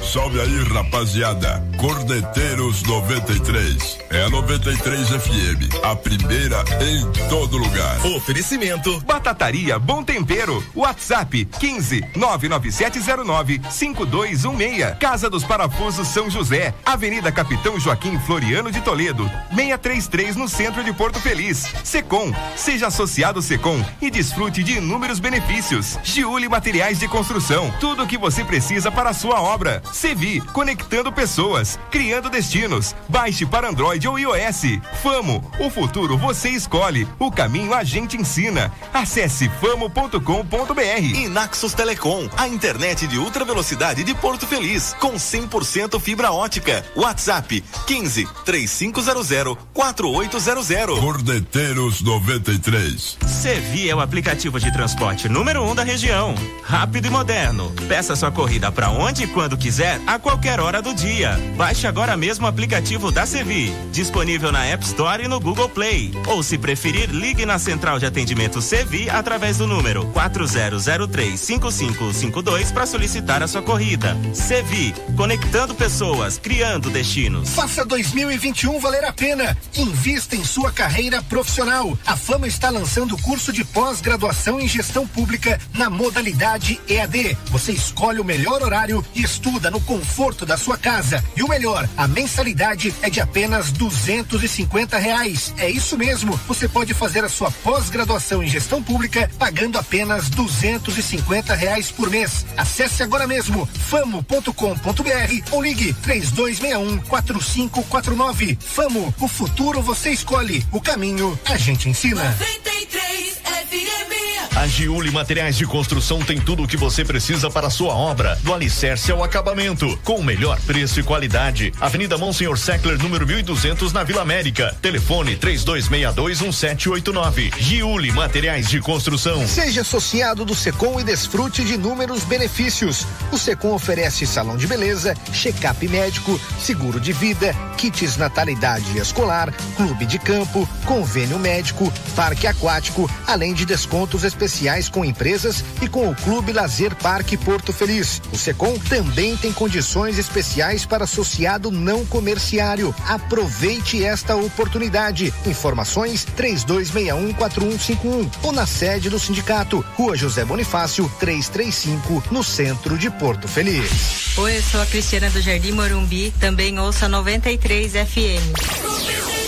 Salve 0.02 0.39
aí, 0.39 0.64
rapaziada. 0.64 1.64
Cordeteiros 1.78 2.82
93. 2.84 4.00
É 4.10 4.24
a 4.24 4.30
93 4.30 5.08
FM. 5.10 5.84
A 5.84 5.95
primeira 5.95 6.64
em 6.82 7.30
todo 7.30 7.58
lugar. 7.58 8.06
Oferecimento 8.16 9.00
Batataria 9.02 9.78
Bom 9.78 10.04
Tempero. 10.04 10.64
WhatsApp 10.74 11.45
15 11.45 12.02
99709 12.16 13.62
5216. 13.70 14.97
Casa 15.00 15.30
dos 15.30 15.43
Parafusos 15.43 16.08
São 16.08 16.30
José. 16.30 16.74
Avenida 16.86 17.32
Capitão 17.32 17.80
Joaquim 17.80 18.18
Floriano 18.20 18.72
de 18.72 18.82
Toledo. 18.82 19.30
633 19.54 20.36
no 20.38 20.47
centro 20.47 20.84
de 20.84 20.93
Porto 20.93 21.20
Feliz. 21.20 21.68
Secom. 21.84 22.34
Seja 22.56 22.88
associado 22.88 23.41
Secom 23.41 23.84
e 24.02 24.10
desfrute 24.10 24.64
de 24.64 24.78
inúmeros 24.78 25.20
benefícios. 25.20 26.00
Giuli 26.04 26.50
Materiais 26.50 27.00
de 27.00 27.08
Construção. 27.08 27.72
Tudo 27.80 28.04
o 28.04 28.08
que 28.08 28.18
você 28.18 28.43
precisa 28.43 28.89
para 28.89 29.10
a 29.12 29.14
sua 29.14 29.41
obra. 29.41 29.82
Sevi. 29.93 30.41
Conectando 30.53 31.11
pessoas. 31.11 31.79
Criando 31.91 32.29
destinos. 32.29 32.95
Baixe 33.07 33.45
para 33.45 33.69
Android 33.69 34.07
ou 34.07 34.19
iOS. 34.19 34.79
Famo. 35.01 35.51
O 35.59 35.69
futuro 35.69 36.17
você 36.17 36.49
escolhe. 36.49 37.07
O 37.17 37.31
caminho 37.31 37.73
a 37.73 37.83
gente 37.83 38.17
ensina. 38.17 38.71
Acesse 38.93 39.49
famo.com.br. 39.61 41.15
E 41.15 41.27
Naxos 41.27 41.73
Telecom, 41.73 42.27
a 42.37 42.47
internet 42.47 43.07
de 43.07 43.17
ultra 43.17 43.45
velocidade 43.45 44.03
de 44.03 44.13
Porto 44.13 44.45
Feliz, 44.45 44.95
com 44.99 45.13
100% 45.13 45.99
fibra 45.99 46.31
ótica. 46.31 46.83
WhatsApp 46.95 47.63
15 47.87 48.27
3500 48.45 49.57
4800. 49.73 50.99
Cordeteiros 50.99 52.01
93. 52.01 53.17
Sevi 53.27 53.89
é 53.89 53.95
o 53.95 53.99
aplicativo 53.99 54.59
de 54.59 54.71
transporte 54.71 55.29
número 55.29 55.63
um 55.63 55.73
da 55.73 55.83
região. 55.83 56.35
Rápido 56.63 57.07
e 57.07 57.09
moderno. 57.09 57.71
Peça 57.87 58.15
sua 58.15 58.31
corrida 58.31 58.71
para 58.71 58.89
onde 58.89 59.23
e 59.23 59.27
quando 59.27 59.57
quiser, 59.57 59.78
a 60.05 60.19
qualquer 60.19 60.59
hora 60.59 60.82
do 60.82 60.93
dia. 60.93 61.39
Baixe 61.55 61.88
agora 61.88 62.17
mesmo 62.17 62.45
o 62.45 62.49
aplicativo 62.49 63.09
da 63.11 63.25
Sevi. 63.25 63.73
Disponível 63.93 64.51
na 64.51 64.65
App 64.65 64.86
Store 64.86 65.23
e 65.23 65.27
no 65.27 65.39
Google 65.39 65.69
Play. 65.69 66.11
Ou 66.27 66.43
se 66.43 66.57
preferir, 66.57 67.09
ligue 67.09 67.45
na 67.45 67.57
central 67.57 67.97
de 67.97 68.05
atendimento 68.05 68.61
Sevi 68.61 69.09
através 69.09 69.57
do 69.57 69.65
número 69.65 70.05
40035552 70.13 72.73
para 72.73 72.86
solicitar 72.86 73.41
a 73.41 73.47
sua 73.47 73.61
corrida. 73.61 74.17
Sevi, 74.34 74.93
conectando 75.15 75.73
pessoas, 75.73 76.38
criando 76.38 76.89
destinos. 76.89 77.51
Faça 77.51 77.86
2021 77.86 78.80
valer 78.80 79.05
a 79.05 79.13
pena. 79.13 79.57
Invista 79.77 80.36
em 80.36 80.43
sua 80.43 80.73
carreira 80.73 81.23
profissional. 81.23 81.97
A 82.05 82.17
Fama 82.17 82.47
está 82.47 82.69
lançando 82.69 83.15
o 83.15 83.21
curso 83.21 83.53
de 83.53 83.63
pós-graduação 83.63 84.59
em 84.59 84.67
gestão 84.67 85.07
pública 85.07 85.57
na 85.73 85.89
modalidade 85.89 86.82
EAD. 86.88 87.38
Você 87.45 87.71
escolhe 87.71 88.19
o 88.19 88.25
melhor 88.25 88.61
horário 88.61 89.05
e 89.15 89.23
estuda 89.23 89.68
no 89.70 89.82
conforto 89.82 90.45
da 90.45 90.57
sua 90.57 90.78
casa. 90.78 91.24
E 91.36 91.43
o 91.43 91.47
melhor, 91.47 91.89
a 91.97 92.07
mensalidade 92.07 92.93
é 93.01 93.09
de 93.09 93.20
apenas 93.20 93.72
duzentos 93.72 94.43
e 94.43 94.47
cinquenta 94.47 94.97
reais. 94.97 95.53
É 95.57 95.70
isso 95.70 95.97
mesmo. 95.97 96.39
Você 96.47 96.67
pode 96.67 96.93
fazer 96.93 97.24
a 97.24 97.30
sua 97.30 97.49
pós-graduação 97.49 98.43
em 98.43 98.47
gestão 98.47 98.84
pública 98.84 99.30
pagando 99.39 99.78
apenas 99.78 100.30
duzentos 100.30 100.97
e 100.97 101.03
cinquenta 101.03 101.55
reais 101.55 101.89
por 101.91 102.09
mês. 102.09 102.45
Acesse 102.55 103.01
agora 103.01 103.26
mesmo 103.26 103.65
famo.com.br 103.89 105.51
ou 105.51 105.61
ligue 105.61 105.93
três 105.93 106.32
dois 106.32 106.59
seis 106.59 106.76
um 106.78 106.97
quatro 106.97 107.41
cinco 107.41 107.84
quatro 107.84 108.15
nove. 108.15 108.57
Famo, 108.59 109.13
o 109.20 109.28
futuro 109.28 109.82
você 109.82 110.11
escolhe, 110.11 110.65
o 110.72 110.82
caminho 110.82 111.39
a 111.45 111.57
gente 111.57 111.89
ensina. 111.89 112.24
93 112.24 113.41
FM. 113.70 114.18
A 114.60 114.68
Giuli 114.68 115.10
Materiais 115.10 115.55
de 115.55 115.66
Construção 115.66 116.20
tem 116.20 116.38
tudo 116.38 116.64
o 116.64 116.68
que 116.68 116.76
você 116.76 117.05
precisa 117.05 117.49
para 117.49 117.68
a 117.68 117.70
sua 117.70 117.93
obra, 117.93 118.38
do 118.43 118.53
alicerce 118.53 119.10
ao 119.10 119.24
acabamento, 119.24 119.97
com 120.03 120.16
o 120.16 120.24
melhor 120.24 120.60
preço 120.60 120.99
e 120.99 121.03
qualidade. 121.03 121.72
Avenida 121.80 122.18
Monsenhor 122.18 122.57
Seckler, 122.57 123.01
número 123.01 123.26
1200, 123.26 123.93
na 123.93 124.03
Vila 124.03 124.22
América. 124.22 124.76
Telefone 124.82 125.38
32621789. 125.38 127.53
Giuli 127.57 128.12
Materiais 128.12 128.68
de 128.68 128.82
Construção. 128.82 129.47
Seja 129.47 129.80
associado 129.80 130.43
do 130.43 130.53
Secom 130.53 130.99
e 130.99 131.05
desfrute 131.05 131.64
de 131.64 131.76
inúmeros 131.76 132.26
benefícios. 132.26 133.07
O 133.32 133.38
Secom 133.38 133.74
oferece 133.74 134.28
salão 134.28 134.57
de 134.57 134.68
beleza, 134.68 135.16
check-up 135.32 135.88
médico, 135.88 136.38
seguro 136.60 136.99
de 136.99 137.14
vida, 137.14 137.55
kits 137.78 138.18
natalidade 138.18 138.97
escolar, 138.97 139.53
clube 139.78 140.05
de 140.05 140.20
campo, 140.20 140.68
convênio 140.84 141.39
médico, 141.39 141.89
parque 142.14 142.45
aquático, 142.45 143.10
além 143.26 143.53
de 143.53 143.66
descontos 143.66 144.26
especiais 144.26 144.49
com 144.91 145.06
empresas 145.06 145.64
e 145.82 145.88
com 145.88 146.10
o 146.10 146.16
Clube 146.16 146.52
Lazer 146.52 146.95
Parque 146.95 147.38
Porto 147.38 147.72
Feliz. 147.72 148.22
O 148.34 148.38
Secom 148.38 148.78
também 148.78 149.38
tem 149.38 149.54
condições 149.54 150.18
especiais 150.18 150.86
para 150.86 151.04
associado 151.04 151.72
não 151.72 152.06
comerciário. 152.06 152.93
Aproveite 153.08 154.04
esta 154.04 154.36
oportunidade. 154.36 155.34
Informações 155.45 156.26
32614151 156.38 158.30
ou 158.43 158.52
na 158.52 158.66
sede 158.66 159.10
do 159.10 159.20
sindicato, 159.20 159.84
Rua 159.95 160.16
José 160.16 160.43
Bonifácio, 160.45 161.12
335, 161.20 162.24
no 162.32 162.43
centro 162.43 162.97
de 162.97 163.10
Porto 163.10 163.47
Feliz. 163.47 164.38
Oi, 164.38 164.58
eu 164.58 164.64
sou 164.64 164.82
a 164.82 164.86
Cristiana 164.86 165.30
do 165.30 165.41
Jardim 165.41 165.72
Morumbi, 165.72 166.34
também 166.39 166.78
ouça 166.80 167.08
93 167.08 167.93
FM. 167.93 169.38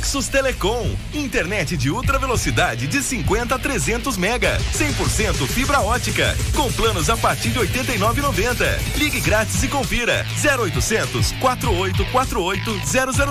Naxos 0.00 0.28
Telecom, 0.28 0.96
internet 1.12 1.76
de 1.76 1.90
ultra 1.90 2.18
velocidade 2.18 2.86
de 2.86 3.02
50 3.02 3.54
a 3.54 3.58
300 3.58 4.16
mega, 4.16 4.58
100% 4.72 5.46
fibra 5.46 5.82
ótica, 5.82 6.34
com 6.56 6.72
planos 6.72 7.10
a 7.10 7.18
partir 7.18 7.50
de 7.50 7.58
89,90. 7.58 8.96
Ligue 8.96 9.20
grátis 9.20 9.62
e 9.62 9.68
confira 9.68 10.24
0800 10.42 11.32
4848 11.32 12.80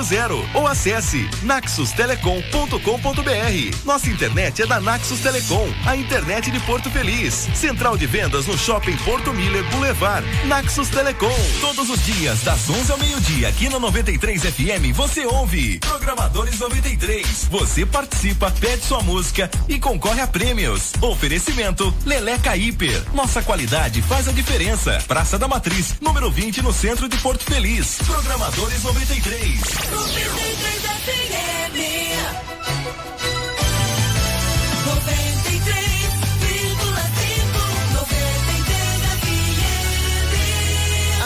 000 0.05 0.47
ou 0.53 0.67
acesse 0.67 1.27
naxustelecom.com.br. 1.41 3.83
Nossa 3.83 4.11
internet 4.11 4.61
é 4.61 4.67
da 4.67 4.79
Naxos 4.79 5.21
Telecom, 5.21 5.67
a 5.87 5.95
internet 5.95 6.51
de 6.51 6.59
Porto 6.59 6.91
Feliz. 6.91 7.47
Central 7.55 7.97
de 7.97 8.05
vendas 8.05 8.45
no 8.45 8.55
Shopping 8.55 8.95
Porto 8.97 9.33
Miller 9.33 9.63
Boulevard. 9.71 10.23
Naxos 10.45 10.89
Telecom. 10.89 11.35
Todos 11.61 11.89
os 11.89 12.05
dias, 12.05 12.43
das 12.43 12.69
11 12.69 12.91
ao 12.91 12.99
meio-dia, 12.99 13.49
aqui 13.49 13.69
no 13.69 13.79
93 13.79 14.43
FM, 14.43 14.93
você 14.93 15.25
ouve 15.25 15.79
Programadores 15.79 16.58
93. 16.59 17.47
Você 17.49 17.85
participa, 17.85 18.51
pede 18.51 18.83
sua 18.83 19.01
música 19.01 19.49
e 19.67 19.79
concorre 19.79 20.21
a 20.21 20.27
prêmios. 20.27 20.91
Oferecimento 21.01 21.93
Leleca 22.05 22.55
Hiper. 22.55 23.03
Nossa 23.13 23.41
qualidade 23.41 24.01
faz 24.01 24.27
a 24.27 24.31
diferença. 24.31 25.01
Praça 25.07 25.39
da 25.39 25.47
Matriz, 25.47 25.95
número 26.01 26.29
20, 26.29 26.61
no 26.61 26.73
centro 26.73 27.07
de 27.07 27.17
Porto 27.17 27.43
Feliz. 27.45 27.99
Programadores 28.05 28.83
93. 28.83 29.61
93 29.91 30.79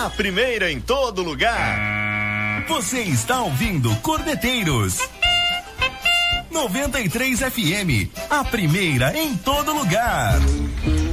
A 0.03 0.09
primeira 0.09 0.69
em 0.69 0.81
todo 0.81 1.23
lugar. 1.23 2.65
Você 2.67 3.03
está 3.03 3.41
ouvindo 3.41 3.95
Cordeteiros 3.97 4.99
93 6.53 7.39
FM, 7.39 8.09
a 8.29 8.43
primeira 8.43 9.17
em 9.17 9.35
todo 9.35 9.73
lugar. 9.73 10.39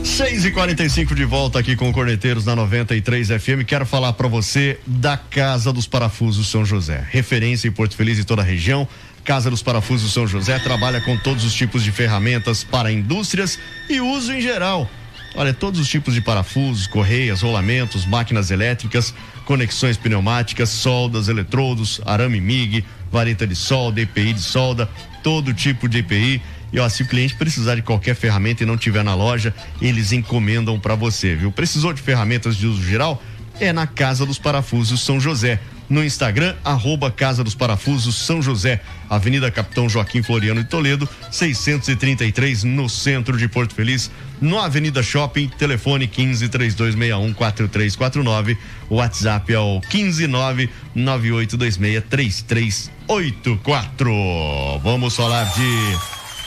6 0.04 0.44
e 0.44 0.50
45 0.50 1.14
de 1.14 1.24
volta 1.24 1.58
aqui 1.58 1.74
com 1.74 1.90
Corneteiros 1.90 2.44
na 2.44 2.54
93 2.54 3.28
FM. 3.28 3.64
Quero 3.66 3.86
falar 3.86 4.12
para 4.12 4.28
você 4.28 4.78
da 4.86 5.16
Casa 5.16 5.72
dos 5.72 5.86
Parafusos 5.86 6.48
São 6.48 6.64
José. 6.64 7.06
Referência 7.10 7.66
em 7.66 7.72
Porto 7.72 7.96
Feliz 7.96 8.18
e 8.18 8.24
toda 8.24 8.42
a 8.42 8.44
região. 8.44 8.86
Casa 9.24 9.48
dos 9.48 9.62
Parafusos 9.62 10.12
São 10.12 10.26
José 10.26 10.58
trabalha 10.58 11.00
com 11.00 11.16
todos 11.16 11.42
os 11.42 11.54
tipos 11.54 11.82
de 11.82 11.90
ferramentas 11.90 12.62
para 12.62 12.92
indústrias 12.92 13.58
e 13.88 13.98
uso 13.98 14.32
em 14.32 14.42
geral. 14.42 14.90
Olha, 15.34 15.54
todos 15.54 15.80
os 15.80 15.88
tipos 15.88 16.14
de 16.14 16.20
parafusos, 16.20 16.86
correias, 16.86 17.42
rolamentos, 17.42 18.04
máquinas 18.04 18.50
elétricas, 18.50 19.14
conexões 19.44 19.96
pneumáticas, 19.96 20.68
soldas, 20.70 21.28
eletrodos, 21.28 22.00
arame 22.04 22.40
MIG, 22.40 22.84
vareta 23.10 23.46
de 23.46 23.54
solda, 23.54 24.00
EPI 24.00 24.34
de 24.34 24.42
solda, 24.42 24.88
todo 25.22 25.52
tipo 25.52 25.88
de 25.88 25.98
EPI. 25.98 26.42
E 26.72 26.78
ó, 26.78 26.88
se 26.88 27.02
o 27.02 27.06
cliente 27.06 27.34
precisar 27.34 27.74
de 27.74 27.82
qualquer 27.82 28.14
ferramenta 28.14 28.62
e 28.62 28.66
não 28.66 28.76
tiver 28.76 29.02
na 29.02 29.14
loja, 29.14 29.52
eles 29.82 30.12
encomendam 30.12 30.78
para 30.78 30.94
você, 30.94 31.34
viu? 31.34 31.50
Precisou 31.50 31.92
de 31.92 32.00
ferramentas 32.00 32.56
de 32.56 32.66
uso 32.66 32.82
geral? 32.82 33.20
É 33.58 33.72
na 33.72 33.86
Casa 33.86 34.24
dos 34.24 34.38
Parafusos 34.38 35.00
São 35.02 35.18
José. 35.18 35.60
No 35.90 36.02
Instagram, 36.04 36.54
arroba 36.64 37.10
Casa 37.10 37.42
dos 37.42 37.56
Parafusos 37.56 38.14
São 38.14 38.40
José, 38.40 38.80
Avenida 39.08 39.50
Capitão 39.50 39.88
Joaquim 39.88 40.22
Floriano 40.22 40.62
de 40.62 40.70
Toledo, 40.70 41.08
633, 41.32 42.62
no 42.62 42.88
centro 42.88 43.36
de 43.36 43.48
Porto 43.48 43.74
Feliz, 43.74 44.08
no 44.40 44.60
Avenida 44.60 45.02
Shopping, 45.02 45.48
telefone 45.48 46.06
15 46.06 46.48
3261 46.48 47.34
4349, 47.34 48.56
WhatsApp 48.88 49.52
é 49.52 49.58
o 49.58 49.80
159 49.90 50.70
9826 50.94 52.06
3384. 52.08 54.78
Vamos 54.84 55.16
falar 55.16 55.42
de. 55.44 55.98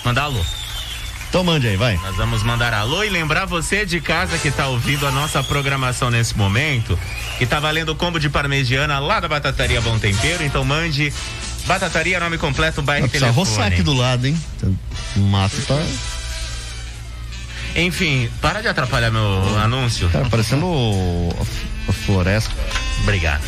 Mandar 0.06 0.24
alô. 0.24 0.63
Então 1.34 1.44
mande 1.44 1.68
aí, 1.68 1.76
vai. 1.76 1.98
Nós 1.98 2.16
vamos 2.16 2.44
mandar 2.44 2.76
alô 2.76 3.04
e 3.04 3.10
lembrar 3.10 3.46
você 3.46 3.88
de 3.88 4.00
casa 4.00 4.38
que 4.38 4.50
está 4.50 4.68
ouvindo 4.68 5.08
a 5.08 5.10
nossa 5.10 5.42
programação 5.42 6.12
nesse 6.12 6.38
momento, 6.38 6.98
que 7.40 7.46
tá 7.48 7.60
valendo 7.60 7.90
o 7.90 7.96
combo 7.96 8.20
de 8.20 8.30
parmegiana 8.30 9.00
lá 9.00 9.20
da 9.20 9.28
Batataria 9.28 9.82
Bom 9.82 9.98
Tempero, 9.98 10.44
então 10.44 10.64
mande 10.64 11.12
Batataria, 11.66 12.20
nome 12.20 12.38
completo, 12.38 12.84
bairro 12.84 13.08
e 13.08 13.10
telefone. 13.10 13.34
roçar 13.36 13.66
aqui 13.66 13.82
do 13.82 13.94
lado, 13.94 14.28
hein? 14.28 14.40
O 15.16 15.22
mato 15.22 15.60
tá. 15.68 15.82
Enfim, 17.78 18.30
para 18.40 18.62
de 18.62 18.68
atrapalhar 18.68 19.10
meu 19.10 19.58
anúncio. 19.58 20.10
Tá 20.10 20.26
parecendo 20.30 20.68
a 21.90 21.92
floresta. 21.94 22.54
Obrigado. 23.02 23.42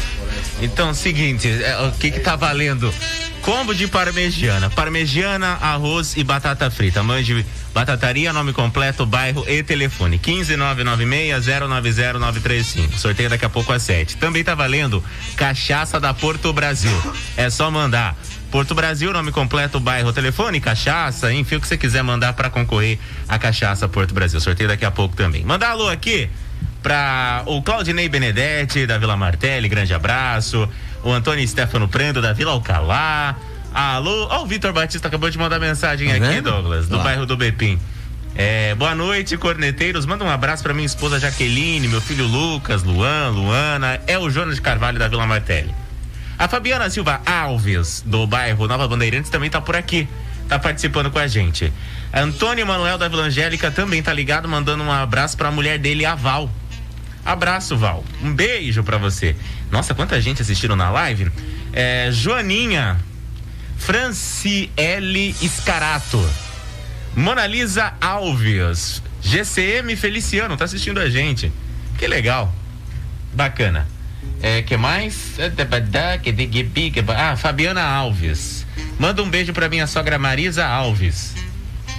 Então, 0.62 0.94
seguinte, 0.94 1.48
é, 1.48 1.88
o 1.88 1.94
que 1.94 2.12
que 2.12 2.20
tá 2.20 2.36
valendo? 2.36 2.94
Combo 3.42 3.74
de 3.76 3.88
parmegiana. 3.88 4.70
Parmegiana, 4.72 5.58
arroz 5.62 6.18
e 6.18 6.24
batata 6.24 6.72
frita. 6.72 7.04
Mande 7.04 7.46
batataria, 7.74 8.34
nome 8.34 8.52
completo, 8.54 9.06
bairro 9.06 9.46
e 9.48 9.62
telefone. 9.62 10.18
15996-090-935. 10.18 12.98
Sorteio 12.98 13.30
daqui 13.30 13.46
a 13.46 13.50
pouco 13.50 13.72
às 13.72 13.84
7. 13.84 14.18
Também 14.18 14.44
tá 14.44 14.56
valendo 14.56 15.04
cachaça 15.36 16.00
da 16.00 16.12
Porto 16.12 16.52
Brasil. 16.52 17.00
É 17.38 17.52
só 17.52 17.70
mandar. 17.70 18.18
Porto 18.50 18.74
Brasil, 18.74 19.14
nome 19.14 19.32
completo, 19.32 19.80
bairro, 19.80 20.12
telefone, 20.14 20.60
cachaça, 20.62 21.32
enfim, 21.34 21.58
o 21.58 21.62
que 21.62 21.68
você 21.68 21.78
quiser 21.78 22.02
mandar 22.04 22.34
para 22.34 22.50
concorrer 22.50 22.98
à 23.28 23.38
cachaça 23.38 23.88
Porto 23.88 24.14
Brasil. 24.14 24.40
Sorteio 24.40 24.70
daqui 24.70 24.86
a 24.86 24.92
pouco 24.92 25.16
também. 25.16 25.44
Mandar 25.44 25.72
alô 25.72 25.90
aqui 25.90 26.30
para 26.86 27.42
o 27.48 27.64
Claudinei 27.64 28.08
Benedetti, 28.08 28.86
da 28.86 29.00
Vila 29.00 29.18
Martelli, 29.18 29.68
grande 29.68 29.92
abraço. 29.92 30.70
O 31.02 31.12
Antônio 31.12 31.48
Stefano 31.48 31.88
Prando, 31.88 32.22
da 32.22 32.32
Vila 32.32 32.52
Alcalá. 32.52 33.36
Alô, 33.74 34.28
ó, 34.30 34.44
o 34.44 34.46
Vitor 34.46 34.72
Batista 34.72 35.08
acabou 35.08 35.28
de 35.32 35.36
mandar 35.40 35.60
mensagem 35.60 36.08
Tá 36.10 36.18
aqui, 36.18 36.28
vendo? 36.28 36.52
Douglas, 36.52 36.88
do 36.88 36.98
Lá. 36.98 37.04
bairro 37.04 37.26
do 37.26 37.36
Bepim. 37.36 37.80
É, 38.36 38.76
boa 38.76 38.94
noite, 38.94 39.36
corneteiros. 39.36 40.06
Manda 40.06 40.24
um 40.24 40.30
abraço 40.30 40.62
para 40.62 40.76
minha 40.76 40.86
esposa 40.86 41.20
Jaqueline, 41.20 41.88
meu 41.88 42.00
filho 42.00 42.28
Lucas, 42.28 42.84
Luan, 42.84 43.30
Luana. 43.30 44.00
É 44.06 44.20
o 44.20 44.30
Jonas 44.30 44.54
de 44.54 44.62
Carvalho 44.62 45.00
da 45.00 45.08
Vila 45.08 45.26
Martelli. 45.26 45.74
A 46.38 46.48
Fabiana 46.48 46.88
Silva 46.92 47.20
Alves, 47.26 48.04
do 48.06 48.28
bairro 48.28 48.68
Nova 48.68 48.88
Bandeirantes, 48.88 49.32
também 49.32 49.50
tá 49.50 49.60
por 49.60 49.76
aqui. 49.76 50.08
Tá 50.48 50.60
participando 50.60 51.10
com 51.10 51.18
a 51.18 51.26
gente. 51.26 51.74
Antônio 52.14 52.68
Manuel 52.68 53.00
da 53.00 53.08
Vila 53.08 53.24
Angélica 53.24 53.72
também 53.72 54.04
tá 54.04 54.14
ligado, 54.14 54.48
mandando 54.48 54.84
um 54.84 54.92
abraço 54.92 55.36
pra 55.36 55.50
mulher 55.50 55.80
dele, 55.80 56.06
a 56.06 56.14
Val. 56.14 56.48
Abraço, 57.26 57.76
Val. 57.76 58.06
Um 58.22 58.32
beijo 58.32 58.84
pra 58.84 58.98
você. 58.98 59.36
Nossa, 59.72 59.96
quanta 59.96 60.22
gente 60.22 60.44
assistindo 60.44 60.76
na 60.76 60.92
live. 60.92 61.32
É, 61.74 62.10
Joaninha, 62.12 62.98
Franciele 63.78 65.34
Scarato, 65.34 66.24
Mona 67.16 67.48
Lisa 67.48 67.94
Alves, 68.00 69.02
GCM 69.22 69.96
Feliciano, 69.96 70.56
tá 70.56 70.66
assistindo 70.66 71.00
a 71.00 71.10
gente. 71.10 71.52
Que 71.98 72.08
legal. 72.08 72.54
Bacana. 73.34 73.88
É, 74.42 74.62
que 74.62 74.78
mais? 74.78 75.36
Ah, 77.18 77.36
Fabiana 77.36 77.82
Alves. 77.82 78.66
Manda 79.00 79.24
um 79.24 79.30
beijo 79.30 79.52
pra 79.52 79.68
minha 79.68 79.88
sogra 79.88 80.20
Marisa 80.20 80.66
Alves. 80.66 81.34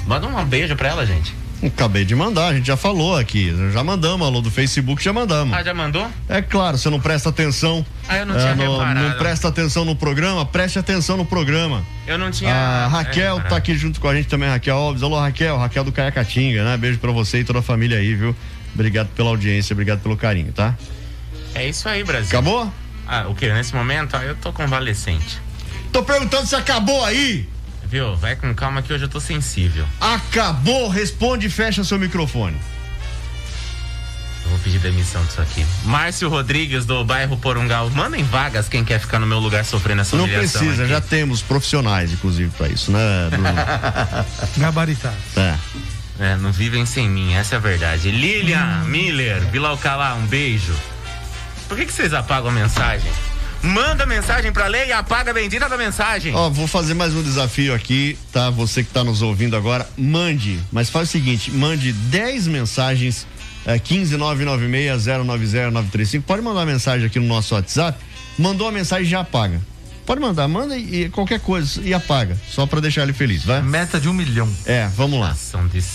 Manda 0.07 0.27
um 0.27 0.45
beijo 0.45 0.77
pra 0.77 0.91
ela, 0.91 1.05
gente. 1.05 1.35
Acabei 1.63 2.05
de 2.05 2.15
mandar, 2.15 2.49
a 2.49 2.55
gente 2.55 2.67
já 2.67 2.77
falou 2.77 3.17
aqui. 3.17 3.55
Já 3.73 3.83
mandamos, 3.83 4.27
alô 4.27 4.41
do 4.41 4.51
Facebook, 4.51 5.03
já 5.03 5.13
mandamos. 5.13 5.57
Ah, 5.57 5.63
já 5.63 5.73
mandou? 5.73 6.07
É 6.29 6.43
claro, 6.43 6.77
você 6.77 6.91
não 6.91 7.01
presta 7.01 7.31
atenção. 7.31 7.85
Ah, 8.09 8.19
eu 8.19 8.27
não 8.27 8.37
tinha 8.37 8.51
é, 8.51 8.55
no, 8.55 8.73
reparado. 8.73 9.09
Não 9.09 9.17
presta 9.17 9.49
atenção 9.49 9.85
no 9.85 9.97
programa, 9.97 10.45
preste 10.45 10.79
atenção 10.79 11.17
no 11.17 11.25
programa. 11.25 11.85
Eu 12.07 12.19
não 12.19 12.31
tinha. 12.31 12.53
A 12.53 12.89
Raquel 12.89 13.39
é, 13.39 13.43
tá 13.43 13.57
aqui 13.57 13.75
junto 13.75 14.01
com 14.01 14.09
a 14.09 14.15
gente 14.15 14.29
também, 14.29 14.49
Raquel 14.49 14.77
Alves. 14.77 15.03
Alô, 15.03 15.19
Raquel, 15.19 15.57
Raquel 15.57 15.85
do 15.85 15.93
Caiacatinga, 15.93 16.63
né? 16.63 16.77
Beijo 16.77 16.99
pra 16.99 17.11
você 17.11 17.41
e 17.41 17.45
toda 17.45 17.61
a 17.61 17.63
família 17.63 17.99
aí, 17.99 18.15
viu? 18.15 18.37
Obrigado 18.75 19.09
pela 19.09 19.31
audiência, 19.31 19.73
obrigado 19.73 20.01
pelo 20.01 20.17
carinho, 20.17 20.53
tá? 20.53 20.75
É 21.55 21.67
isso 21.67 21.89
aí, 21.89 22.05
Brasil. 22.05 22.29
Acabou? 22.29 22.71
Ah, 23.09 23.27
o 23.29 23.35
que? 23.35 23.51
Nesse 23.51 23.75
momento, 23.75 24.15
ah, 24.15 24.23
eu 24.23 24.37
tô 24.37 24.53
convalescente. 24.53 25.41
Tô 25.91 26.03
perguntando 26.03 26.47
se 26.47 26.55
acabou 26.55 27.03
aí. 27.05 27.49
Viu? 27.89 28.17
Vai 28.17 28.37
com 28.37 28.53
calma 28.55 28.83
que 28.83 28.93
hoje 28.93 29.05
eu 29.05 29.09
tô 29.09 29.21
sensível. 29.21 29.87
Acabou, 30.01 30.89
responde 30.89 31.47
e 31.47 31.51
fecha 31.51 31.85
seu 31.85 31.99
microfone. 31.99 32.57
Eu 34.45 34.51
vou 34.51 34.59
pedir 34.61 34.79
demissão 34.79 35.25
disso 35.25 35.41
aqui. 35.41 35.67
Márcio 35.85 36.29
Rodrigues, 36.29 36.85
do 36.87 37.05
bairro 37.05 37.37
Porungal. 37.37 37.91
Mandem 37.91 38.23
vagas 38.23 38.69
quem 38.69 38.85
quer 38.85 39.01
ficar 39.01 39.19
no 39.19 39.27
meu 39.27 39.39
lugar 39.41 39.65
sofrendo 39.65 40.03
essa 40.03 40.17
Não 40.17 40.29
precisa, 40.29 40.83
aqui. 40.83 40.91
já 40.93 41.01
temos 41.01 41.43
profissionais, 41.43 42.13
inclusive, 42.13 42.51
pra 42.57 42.69
isso, 42.69 42.93
né, 42.93 43.29
Bruno? 43.31 43.49
Gabaritado. 44.59 45.17
é. 45.37 45.57
É, 46.19 46.35
não 46.37 46.51
vivem 46.51 46.87
sem 46.87 47.11
mim, 47.11 47.35
essa 47.35 47.57
é 47.57 47.59
a 47.59 47.61
verdade. 47.61 48.11
Lilian 48.11 48.85
Miller, 48.87 49.39
Vila 49.51 49.69
Alcalá, 49.69 50.15
um 50.15 50.25
beijo. 50.27 50.75
Por 51.69 51.77
que, 51.77 51.85
que 51.85 51.93
vocês 51.93 52.15
apagam 52.15 52.49
a 52.49 52.53
mensagem? 52.53 53.11
Manda 53.63 54.07
mensagem 54.07 54.53
pra 54.53 54.67
ler 54.67 54.89
e 54.89 54.93
apaga 54.93 55.31
a 55.31 55.35
bendita 55.35 55.69
da 55.69 55.77
mensagem. 55.77 56.35
Ó, 56.35 56.51
vou 56.51 56.67
fazer 56.67 56.95
mais 56.95 57.15
um 57.15 57.23
desafio 57.23 57.75
aqui, 57.75 58.19
tá? 58.33 58.51
Você 58.51 58.85
que 58.85 58.91
tá 58.91 59.03
nos 59.03 59.23
ouvindo 59.23 59.57
agora, 59.57 59.89
mande, 59.97 60.61
mas 60.71 60.91
faz 60.91 61.09
o 61.09 61.13
seguinte, 61.13 61.51
mande 61.51 61.93
10 61.93 62.47
mensagens, 62.47 63.27
é, 63.65 63.79
15996090935. 63.79 66.23
Pode 66.23 66.43
mandar 66.43 66.65
mensagem 66.65 67.07
aqui 67.07 67.19
no 67.19 67.27
nosso 67.27 67.55
WhatsApp. 67.55 67.99
Mandou 68.39 68.69
a 68.69 68.73
mensagem 68.73 69.07
já 69.07 69.21
apaga. 69.21 69.61
Pode 70.07 70.21
mandar, 70.21 70.47
manda 70.47 70.79
e, 70.79 71.09
qualquer 71.11 71.41
coisa 71.41 71.83
e 71.83 71.93
apaga, 71.93 72.39
só 72.49 72.65
pra 72.65 72.79
deixar 72.79 73.03
ele 73.03 73.13
feliz, 73.13 73.45
vai? 73.45 73.61
Meta 73.61 73.99
de 73.99 74.09
um 74.09 74.13
milhão. 74.13 74.49
É, 74.65 74.89
vamos 74.95 75.19
lá. 75.19 75.35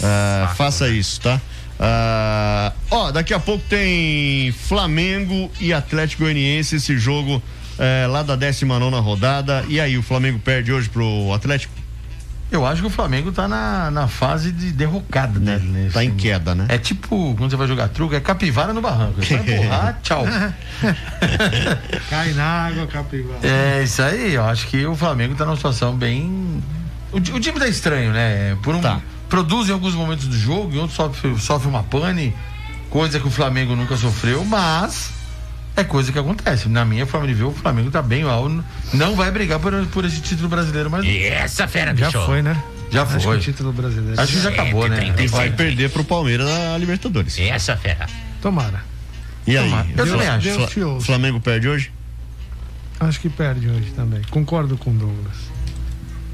Ah, 0.04 0.54
faça 0.58 0.88
né? 0.88 0.94
isso, 0.94 1.22
tá? 1.22 1.42
Ah, 1.80 2.74
ó, 2.92 3.10
daqui 3.12 3.34
a 3.34 3.40
pouco 3.40 3.64
tem 3.70 4.52
Flamengo 4.52 5.50
e 5.60 5.74
Atlético 5.74 6.24
Goianiense, 6.24 6.76
esse 6.76 6.98
jogo 6.98 7.42
eh, 7.80 8.06
lá 8.08 8.22
da 8.22 8.36
19 8.36 8.98
rodada. 8.98 9.66
E 9.68 9.80
aí, 9.80 9.98
o 9.98 10.04
Flamengo 10.04 10.38
perde 10.38 10.72
hoje 10.72 10.88
pro 10.90 11.34
Atlético? 11.34 11.81
Eu 12.52 12.66
acho 12.66 12.82
que 12.82 12.88
o 12.88 12.92
Flamengo 12.92 13.32
tá 13.32 13.48
na, 13.48 13.90
na 13.90 14.08
fase 14.10 14.52
de 14.52 14.72
derrocada 14.74 15.40
dele. 15.40 15.68
nesse- 15.70 15.94
Tá 15.94 16.04
em 16.04 16.14
queda, 16.16 16.54
né? 16.54 16.66
É 16.68 16.78
tipo, 16.78 17.34
quando 17.38 17.50
você 17.50 17.56
vai 17.56 17.66
jogar 17.68 17.88
truco, 17.88 18.14
é 18.14 18.20
capivara 18.20 18.74
no 18.74 18.82
barranco. 18.82 19.24
Você 19.24 19.38
vai 19.38 19.54
empurrar, 19.58 20.00
tchau. 20.04 20.26
Cai 22.10 22.34
na 22.34 22.44
água, 22.68 22.88
capivara. 22.88 23.40
É 23.44 23.84
isso 23.84 24.02
aí, 24.02 24.34
eu 24.34 24.44
acho 24.46 24.68
que 24.68 24.86
o 24.86 24.96
Flamengo 24.96 25.36
tá 25.36 25.46
numa 25.46 25.56
situação 25.56 25.96
bem. 25.96 26.62
O, 27.12 27.18
o 27.18 27.40
time 27.40 27.58
tá 27.60 27.68
estranho, 27.68 28.12
né? 28.12 28.58
Por 28.62 28.76
um, 28.76 28.82
Produz 29.30 29.70
em 29.70 29.72
alguns 29.72 29.94
momentos 29.96 30.28
do 30.28 30.38
jogo, 30.38 30.74
em 30.76 30.78
outros 30.78 30.96
sofre, 30.96 31.40
sofre 31.40 31.70
uma 31.70 31.84
pane, 31.84 32.36
coisa 32.90 33.18
que 33.18 33.28
o 33.28 33.32
Flamengo 33.32 33.76
nunca 33.78 33.96
sofreu, 33.96 34.44
mas 34.44 35.10
é 35.82 35.84
coisa 35.84 36.12
que 36.12 36.18
acontece. 36.20 36.70
Na 36.70 36.86
minha 36.86 37.06
forma 37.06 37.28
de 37.28 37.34
ver, 37.34 37.44
o 37.44 37.52
Flamengo 37.52 37.92
tá 37.92 38.02
bem 38.02 38.24
mal. 38.24 38.50
Não 38.94 39.16
vai 39.16 39.30
brigar 39.32 39.60
por, 39.60 39.74
por 39.88 40.06
esse 40.06 40.22
título 40.22 40.48
brasileiro, 40.50 40.90
mas. 40.90 41.04
E 41.06 41.24
essa 41.26 41.68
fera 41.68 41.96
Já 41.96 42.08
bicho. 42.08 42.26
foi, 42.26 42.42
né? 42.42 42.62
Já 42.92 43.04
Acho 43.04 43.18
que 43.18 43.24
foi. 43.24 43.38
o 43.38 43.40
título 43.40 43.72
brasileiro. 43.74 44.20
Acho 44.22 44.34
que 44.34 44.42
já 44.42 44.50
acabou, 44.50 44.88
né? 44.88 45.14
E 45.20 45.28
vai 45.28 45.50
perder 45.52 45.90
pro 45.90 46.04
Palmeiras 46.04 46.48
na 46.50 46.78
Libertadores. 46.78 47.40
Essa 47.40 47.78
fera. 47.78 48.06
Tomara. 48.42 48.84
E 49.48 49.58
aí? 49.58 49.70
Tomara. 49.70 49.88
Eu 49.98 50.06
também 50.08 50.28
acho. 50.28 50.50
Fla- 50.50 50.58
Deus 50.58 50.72
te 50.72 50.82
ouça. 50.82 51.06
Flamengo 51.06 51.40
perde 51.40 51.68
hoje? 51.70 51.92
Acho 53.00 53.20
que 53.20 53.30
perde 53.30 53.68
hoje 53.70 53.92
também. 53.96 54.22
Concordo 54.30 54.78
com 54.78 54.92
o 54.92 54.94
Douglas. 54.94 55.51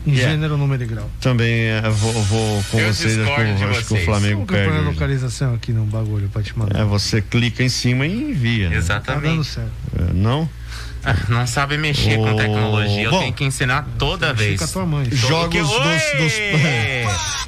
Em 0.07 0.11
Yeah. 0.13 0.31
gênero, 0.35 0.57
número 0.57 0.81
e 0.81 0.85
grau. 0.87 1.09
Também 1.19 1.51
eh, 1.65 1.81
vou, 1.89 2.13
vou 2.13 2.63
com 2.71 2.79
Eu 2.79 2.93
vocês. 2.93 3.19
Acho, 3.19 3.25
de 3.57 3.63
o- 3.65 3.69
acho 3.69 3.79
que 3.79 3.85
o 3.85 3.87
vocês. 3.89 4.05
Flamengo 4.05 4.45
põe 4.45 4.57
perde. 4.57 4.77
a 4.77 4.81
localização 4.81 5.53
aqui 5.53 5.73
no 5.73 5.83
bagulho 5.85 6.29
pra 6.29 6.41
te 6.41 6.57
mandar. 6.57 6.79
É, 6.79 6.83
você 6.85 7.21
clica 7.21 7.61
em 7.61 7.67
cima 7.69 8.07
e 8.07 8.31
envia. 8.31 8.69
né? 8.69 8.81
Tá 8.81 8.99
dando 8.99 9.17
Exatamente. 9.25 9.47
certo. 9.47 9.71
É, 9.99 10.13
não? 10.13 10.49
Ah, 11.03 11.15
Não 11.29 11.45
sabe 11.45 11.77
mexer 11.77 12.17
Ô, 12.17 12.23
com 12.23 12.35
tecnologia, 12.37 13.03
eu 13.03 13.11
bom. 13.11 13.19
tenho 13.19 13.33
que 13.33 13.43
ensinar 13.45 13.85
toda 13.99 14.33
vez. 14.33 14.57
com 14.59 14.65
a 14.65 14.67
tua 14.69 14.85
mãe. 14.85 15.07
Jogos 15.11 15.49
que- 15.49 15.59
dos, 15.61 15.69
dos- 15.69 16.33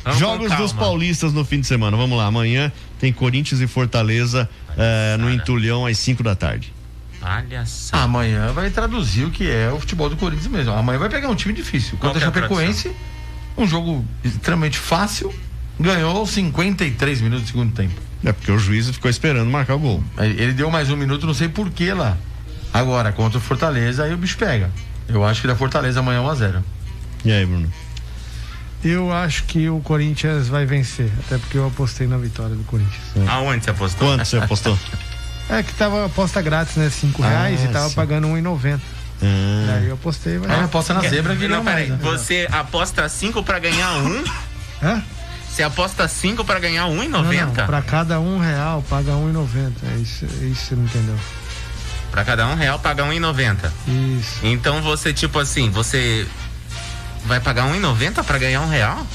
Vamos 0.03 0.19
Jogos 0.19 0.51
dos 0.55 0.73
paulistas 0.73 1.33
no 1.33 1.43
fim 1.45 1.59
de 1.61 1.67
semana. 1.67 1.95
Vamos 1.97 2.17
lá, 2.17 2.25
amanhã 2.25 2.71
tem 2.99 3.11
Corinthians 3.13 3.59
e 3.61 3.67
Fortaleza 3.67 4.49
eh, 4.77 5.17
no 5.17 5.29
Entulhão 5.31 5.85
às 5.85 5.97
5 5.97 6.23
da 6.23 6.35
tarde. 6.35 6.73
Só. 7.65 7.97
Amanhã 7.97 8.51
vai 8.51 8.69
traduzir 8.69 9.25
o 9.25 9.31
que 9.31 9.49
é 9.49 9.71
o 9.71 9.79
futebol 9.79 10.09
do 10.09 10.17
Corinthians 10.17 10.47
mesmo. 10.47 10.73
Amanhã 10.73 10.99
vai 10.99 11.09
pegar 11.09 11.29
um 11.29 11.35
time 11.35 11.53
difícil. 11.53 11.97
Qual 11.97 12.13
Contra 12.13 12.25
a 12.25 12.27
é 12.27 12.29
a 12.29 12.33
Chapecoense, 12.33 12.91
um 13.57 13.67
jogo 13.67 14.05
extremamente 14.23 14.77
fácil. 14.77 15.33
Ganhou 15.79 16.17
aos 16.17 16.31
53 16.31 17.21
minutos 17.21 17.45
do 17.45 17.47
segundo 17.47 17.73
tempo. 17.73 17.93
É 18.23 18.33
porque 18.33 18.51
o 18.51 18.59
juiz 18.59 18.89
ficou 18.89 19.09
esperando 19.09 19.49
marcar 19.49 19.75
o 19.75 19.79
gol. 19.79 20.03
Ele 20.17 20.51
deu 20.51 20.69
mais 20.69 20.89
um 20.89 20.97
minuto, 20.97 21.25
não 21.25 21.33
sei 21.33 21.47
porquê 21.47 21.93
lá. 21.93 22.17
Agora, 22.73 23.11
contra 23.11 23.37
o 23.37 23.41
Fortaleza, 23.41 24.03
aí 24.03 24.13
o 24.13 24.17
bicho 24.17 24.37
pega. 24.37 24.69
Eu 25.07 25.25
acho 25.25 25.41
que 25.41 25.47
da 25.47 25.55
Fortaleza 25.55 26.01
amanhã 26.01 26.21
1x0. 26.21 26.61
E 27.25 27.31
aí, 27.31 27.45
Bruno? 27.45 27.71
Eu 28.83 29.11
acho 29.11 29.43
que 29.43 29.69
o 29.69 29.79
Corinthians 29.81 30.47
vai 30.47 30.65
vencer. 30.65 31.11
Até 31.19 31.37
porque 31.37 31.57
eu 31.57 31.67
apostei 31.67 32.07
na 32.07 32.17
vitória 32.17 32.55
do 32.55 32.63
Corinthians. 32.63 33.03
Aonde 33.27 33.63
você 33.63 33.71
apostou? 33.71 34.07
Quanto 34.07 34.25
você 34.25 34.37
apostou? 34.37 34.79
É 35.49 35.63
que 35.63 35.73
tava 35.73 36.05
aposta 36.05 36.41
grátis, 36.41 36.75
né? 36.75 36.89
5 36.89 37.21
reais 37.21 37.59
Ah, 37.61 37.65
e 37.65 37.67
tava 37.69 37.89
sim. 37.89 37.95
pagando 37.95 38.27
1,90. 38.27 38.79
Ah, 39.21 39.65
Daí 39.67 39.87
eu 39.87 39.95
apostei. 39.95 40.37
Vai 40.37 40.55
Aí 40.55 40.63
aposta 40.63 40.93
na 40.93 41.01
zebra 41.01 41.35
que 41.35 41.47
Não, 41.47 41.63
peraí. 41.63 41.89
né? 41.89 41.97
Você 42.01 42.47
aposta 42.51 43.07
5 43.09 43.43
pra 43.43 43.59
ganhar 43.59 43.91
um? 43.97 44.23
Hã? 44.81 45.01
Você 45.49 45.63
aposta 45.63 46.07
5 46.07 46.45
pra 46.45 46.59
ganhar 46.59 46.87
Não, 46.87 46.95
não, 46.95 47.23
1,90? 47.23 47.65
pra 47.65 47.81
cada 47.81 48.19
um 48.19 48.39
real, 48.39 48.83
paga 48.89 49.11
1,90. 49.13 49.73
É 49.91 49.95
isso, 49.97 50.25
é 50.25 50.45
isso 50.45 50.61
que 50.61 50.67
você 50.69 50.75
não 50.75 50.83
entendeu. 50.85 51.15
Pra 52.11 52.23
cada 52.23 52.47
um 52.47 52.55
real, 52.55 52.79
paga 52.79 53.03
1,90. 53.03 53.71
Isso. 53.87 54.39
Então 54.43 54.81
você, 54.81 55.11
tipo 55.13 55.37
assim, 55.39 55.69
você 55.69 56.25
vai 57.25 57.39
pagar 57.39 57.65
1,90 57.67 58.23
pra 58.23 58.37
ganhar 58.37 58.61
um 58.61 58.69
real? 58.69 59.05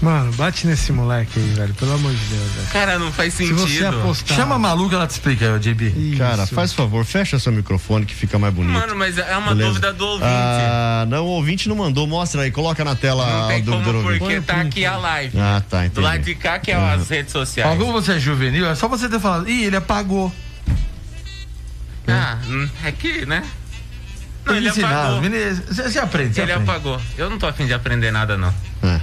Mano, 0.00 0.32
bate 0.34 0.64
nesse 0.64 0.92
moleque 0.92 1.40
aí, 1.40 1.54
velho. 1.54 1.74
Pelo 1.74 1.92
amor 1.94 2.12
de 2.14 2.24
Deus, 2.26 2.50
velho. 2.52 2.66
Cara, 2.68 2.98
não 3.00 3.10
faz 3.12 3.34
Se 3.34 3.38
sentido. 3.48 3.58
você 3.66 3.84
apostar. 3.84 4.36
Chama 4.36 4.54
a 4.54 4.58
maluca, 4.58 4.94
ela 4.94 5.08
te 5.08 5.10
explica, 5.10 5.52
aí, 5.52 5.58
JB. 5.58 5.88
Isso. 5.88 6.18
Cara, 6.18 6.46
faz 6.46 6.72
favor, 6.72 7.04
fecha 7.04 7.36
seu 7.40 7.50
microfone 7.50 8.06
que 8.06 8.14
fica 8.14 8.38
mais 8.38 8.54
bonito. 8.54 8.72
Mano, 8.72 8.94
mas 8.94 9.18
é 9.18 9.36
uma 9.36 9.48
Beleza? 9.48 9.68
dúvida 9.70 9.92
do 9.92 10.06
ouvinte. 10.06 10.30
Ah, 10.30 11.04
não, 11.08 11.24
o 11.24 11.28
ouvinte 11.30 11.68
não 11.68 11.74
mandou. 11.74 12.06
Mostra 12.06 12.42
aí, 12.42 12.50
coloca 12.52 12.84
na 12.84 12.94
tela 12.94 13.26
não 13.26 13.44
a 13.44 13.48
tem 13.48 13.62
dúvida 13.64 13.84
como 13.86 13.92
do 13.92 14.04
ouvinte. 14.04 14.18
porque 14.20 14.40
tá 14.40 14.60
aqui 14.60 14.86
a 14.86 14.96
live. 14.96 15.36
Ah, 15.36 15.62
tá, 15.68 15.78
Do 15.80 15.84
entendi. 15.86 16.00
lado 16.06 16.22
de 16.22 16.34
cá 16.36 16.58
que 16.60 16.70
é 16.70 16.78
Uhum. 16.78 16.90
as 16.92 17.08
redes 17.08 17.34
Ó, 17.34 17.40
sociais. 17.40 17.76
como 17.78 17.90
você 17.92 18.12
é 18.12 18.18
juvenil, 18.20 18.66
é 18.68 18.76
só 18.76 18.86
você 18.86 19.08
ter 19.08 19.18
falado, 19.18 19.48
ih, 19.50 19.64
ele 19.64 19.76
apagou. 19.76 20.32
Ah, 22.06 22.38
hum, 22.48 22.68
é 22.84 22.92
que, 22.92 23.26
né? 23.26 23.42
Não, 24.46 24.54
ele 24.54 24.68
ensinar, 24.68 25.06
apagou. 25.16 25.22
Você 25.68 25.82
você 25.90 25.98
aprende, 25.98 26.34
você 26.34 26.40
Ele 26.42 26.52
aprende. 26.52 26.70
apagou. 26.70 27.00
Eu 27.18 27.28
não 27.28 27.36
tô 27.36 27.46
afim 27.48 27.66
de 27.66 27.74
aprender 27.74 28.10
nada, 28.10 28.36
não. 28.36 28.54
É, 28.82 29.00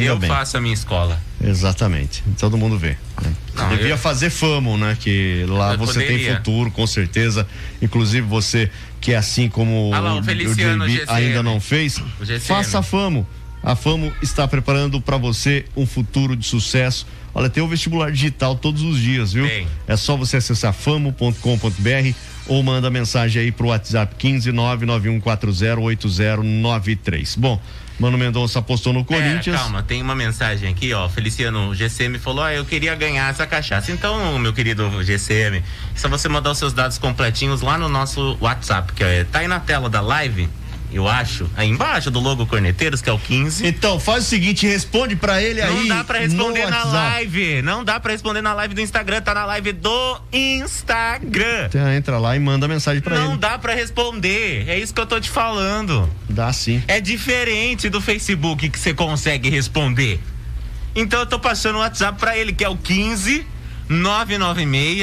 ainda 0.00 0.12
eu 0.12 0.18
bem. 0.18 0.28
faço 0.28 0.56
a 0.56 0.60
minha 0.60 0.74
escola. 0.74 1.20
Exatamente. 1.42 2.22
Todo 2.38 2.56
mundo 2.56 2.78
vê. 2.78 2.96
né? 3.22 3.32
Não, 3.54 3.68
devia 3.70 3.88
eu- 3.90 3.98
fazer 3.98 4.30
famo, 4.30 4.76
né? 4.78 4.96
Que 4.98 5.44
lá 5.48 5.72
Eu 5.74 5.78
você 5.78 6.00
tem 6.00 6.08
poderia. 6.18 6.36
futuro, 6.36 6.70
com 6.70 6.86
certeza. 6.86 7.46
Inclusive 7.80 8.26
você 8.26 8.70
que 9.00 9.12
é 9.12 9.16
assim 9.16 9.48
como 9.48 9.90
Ah 9.94 10.00
lá, 10.00 10.14
o 10.14 10.20
o 10.20 10.22
Feliciano 10.22 10.88
GCM. 10.88 11.06
ainda 11.10 11.42
não 11.42 11.60
fez, 11.60 11.98
O 12.20 12.40
faça 12.40 12.82
famo. 12.82 13.26
A 13.62 13.74
Famo 13.74 14.12
está 14.22 14.46
preparando 14.46 15.00
para 15.00 15.16
você 15.16 15.64
um 15.76 15.84
futuro 15.86 16.36
de 16.36 16.46
sucesso. 16.46 17.04
Olha, 17.34 17.50
tem 17.50 17.62
o 17.62 17.66
vestibular 17.68 18.12
digital 18.12 18.54
todos 18.54 18.82
os 18.82 18.96
dias, 18.98 19.32
viu? 19.32 19.46
Tem. 19.46 19.66
É 19.88 19.96
só 19.96 20.16
você 20.16 20.36
acessar 20.36 20.72
famo.com.br 20.72 22.14
ou 22.48 22.62
manda 22.62 22.90
mensagem 22.90 23.42
aí 23.42 23.52
pro 23.52 23.68
WhatsApp 23.68 24.14
15 24.16 24.50
991408093. 24.52 27.38
Bom, 27.38 27.60
Mano 27.98 28.18
Mendonça 28.18 28.58
apostou 28.58 28.92
no 28.92 29.02
Pera, 29.04 29.22
Corinthians. 29.22 29.56
calma, 29.56 29.82
tem 29.82 30.02
uma 30.02 30.14
mensagem 30.14 30.68
aqui, 30.68 30.92
ó. 30.92 31.08
Feliciano 31.08 31.74
GCM 31.74 32.18
falou: 32.18 32.44
ah, 32.44 32.52
eu 32.52 32.64
queria 32.64 32.94
ganhar 32.94 33.30
essa 33.30 33.46
cachaça. 33.46 33.90
Então, 33.90 34.38
meu 34.38 34.52
querido 34.52 35.02
GCM, 35.02 35.58
é 35.58 35.62
só 35.94 36.08
você 36.08 36.28
mandar 36.28 36.50
os 36.50 36.58
seus 36.58 36.74
dados 36.74 36.98
completinhos 36.98 37.62
lá 37.62 37.78
no 37.78 37.88
nosso 37.88 38.36
WhatsApp, 38.40 38.92
que 38.92 39.02
é, 39.02 39.24
tá 39.24 39.38
aí 39.38 39.48
na 39.48 39.60
tela 39.60 39.88
da 39.88 40.02
live, 40.02 40.46
eu 40.92 41.06
acho, 41.08 41.50
aí 41.56 41.68
embaixo 41.68 42.10
do 42.10 42.20
logo 42.20 42.46
Corneteiros, 42.46 43.02
que 43.02 43.10
é 43.10 43.12
o 43.12 43.18
15. 43.18 43.66
Então, 43.66 43.98
faz 44.00 44.24
o 44.24 44.26
seguinte, 44.26 44.66
responde 44.66 45.16
pra 45.16 45.42
ele 45.42 45.60
aí. 45.60 45.74
Não 45.74 45.88
dá 45.96 46.04
pra 46.04 46.18
responder 46.20 46.70
na 46.70 46.84
live. 46.84 47.62
Não 47.62 47.84
dá 47.84 48.00
pra 48.00 48.12
responder 48.12 48.40
na 48.42 48.54
live 48.54 48.74
do 48.74 48.80
Instagram, 48.80 49.20
tá 49.20 49.34
na 49.34 49.44
live 49.44 49.72
do 49.72 50.20
Instagram. 50.32 51.66
Então, 51.68 51.92
entra 51.92 52.18
lá 52.18 52.36
e 52.36 52.40
manda 52.40 52.66
mensagem 52.68 53.00
pra 53.02 53.18
Não 53.18 53.30
ele. 53.32 53.38
dá 53.38 53.58
pra 53.58 53.74
responder. 53.74 54.68
É 54.68 54.78
isso 54.78 54.94
que 54.94 55.00
eu 55.00 55.06
tô 55.06 55.20
te 55.20 55.28
falando. 55.30 56.08
Dá 56.28 56.52
sim. 56.52 56.82
É 56.88 57.00
diferente 57.00 57.88
do 57.88 58.00
Facebook 58.00 58.68
que 58.68 58.78
você 58.78 58.94
consegue 58.94 59.50
responder. 59.50 60.20
Então 60.94 61.20
eu 61.20 61.26
tô 61.26 61.38
passando 61.38 61.76
o 61.76 61.78
WhatsApp 61.80 62.18
pra 62.18 62.38
ele, 62.38 62.52
que 62.52 62.64
é 62.64 62.68
o 62.68 62.76
15 62.76 63.46
996 63.88 65.00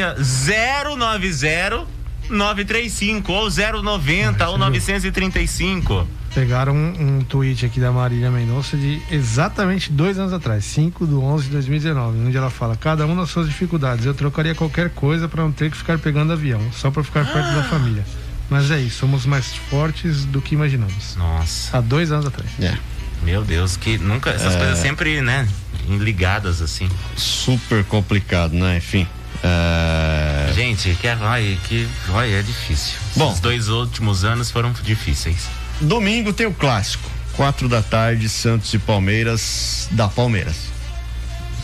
090 0.97 1.87
935 2.29 3.31
ou 3.31 3.49
090 3.49 4.49
ou 4.49 4.57
935. 4.57 6.07
Pegaram 6.33 6.73
um, 6.75 7.17
um 7.17 7.21
tweet 7.23 7.63
aqui 7.65 7.79
da 7.79 7.91
Marília 7.91 8.31
Mendonça 8.31 8.75
de 8.75 8.99
exatamente 9.11 9.91
dois 9.91 10.17
anos 10.17 10.33
atrás, 10.33 10.65
5 10.65 11.05
de 11.05 11.13
11 11.13 11.43
de 11.45 11.49
2019, 11.51 12.19
onde 12.25 12.35
ela 12.35 12.49
fala: 12.49 12.75
Cada 12.75 13.05
um 13.05 13.13
nas 13.13 13.29
suas 13.29 13.47
dificuldades. 13.47 14.05
Eu 14.05 14.13
trocaria 14.15 14.55
qualquer 14.55 14.89
coisa 14.89 15.27
para 15.27 15.43
não 15.43 15.51
ter 15.51 15.69
que 15.69 15.77
ficar 15.77 15.99
pegando 15.99 16.33
avião, 16.33 16.59
só 16.71 16.89
para 16.89 17.03
ficar 17.03 17.23
perto 17.31 17.49
Ah. 17.49 17.55
da 17.55 17.63
família. 17.65 18.03
Mas 18.49 18.71
é 18.71 18.79
isso, 18.79 18.97
somos 18.99 19.25
mais 19.25 19.53
fortes 19.53 20.25
do 20.25 20.41
que 20.41 20.55
imaginamos. 20.55 21.15
Nossa. 21.15 21.77
Há 21.77 21.81
dois 21.81 22.11
anos 22.11 22.25
atrás. 22.25 22.49
É. 22.59 22.75
Meu 23.23 23.43
Deus, 23.43 23.77
que 23.77 23.97
nunca. 23.99 24.31
Essas 24.31 24.55
É. 24.55 24.57
coisas 24.57 24.79
sempre, 24.79 25.21
né? 25.21 25.47
Ligadas 25.87 26.61
assim. 26.61 26.89
Super 27.15 27.83
complicado, 27.85 28.53
né? 28.53 28.77
Enfim. 28.77 29.07
É, 29.43 30.51
Gente, 30.53 30.95
que, 30.95 31.07
ai, 31.07 31.59
que 31.67 31.87
ai, 32.13 32.33
é 32.33 32.41
difícil. 32.41 32.97
Bom. 33.15 33.31
Os 33.31 33.39
dois 33.39 33.67
últimos 33.67 34.23
anos 34.23 34.49
foram 34.49 34.71
difíceis. 34.83 35.47
Domingo 35.81 36.31
tem 36.31 36.47
o 36.47 36.53
clássico. 36.53 37.09
Quatro 37.33 37.67
da 37.67 37.81
tarde, 37.81 38.29
Santos 38.29 38.73
e 38.73 38.79
Palmeiras 38.79 39.87
da 39.91 40.07
Palmeiras. 40.07 40.73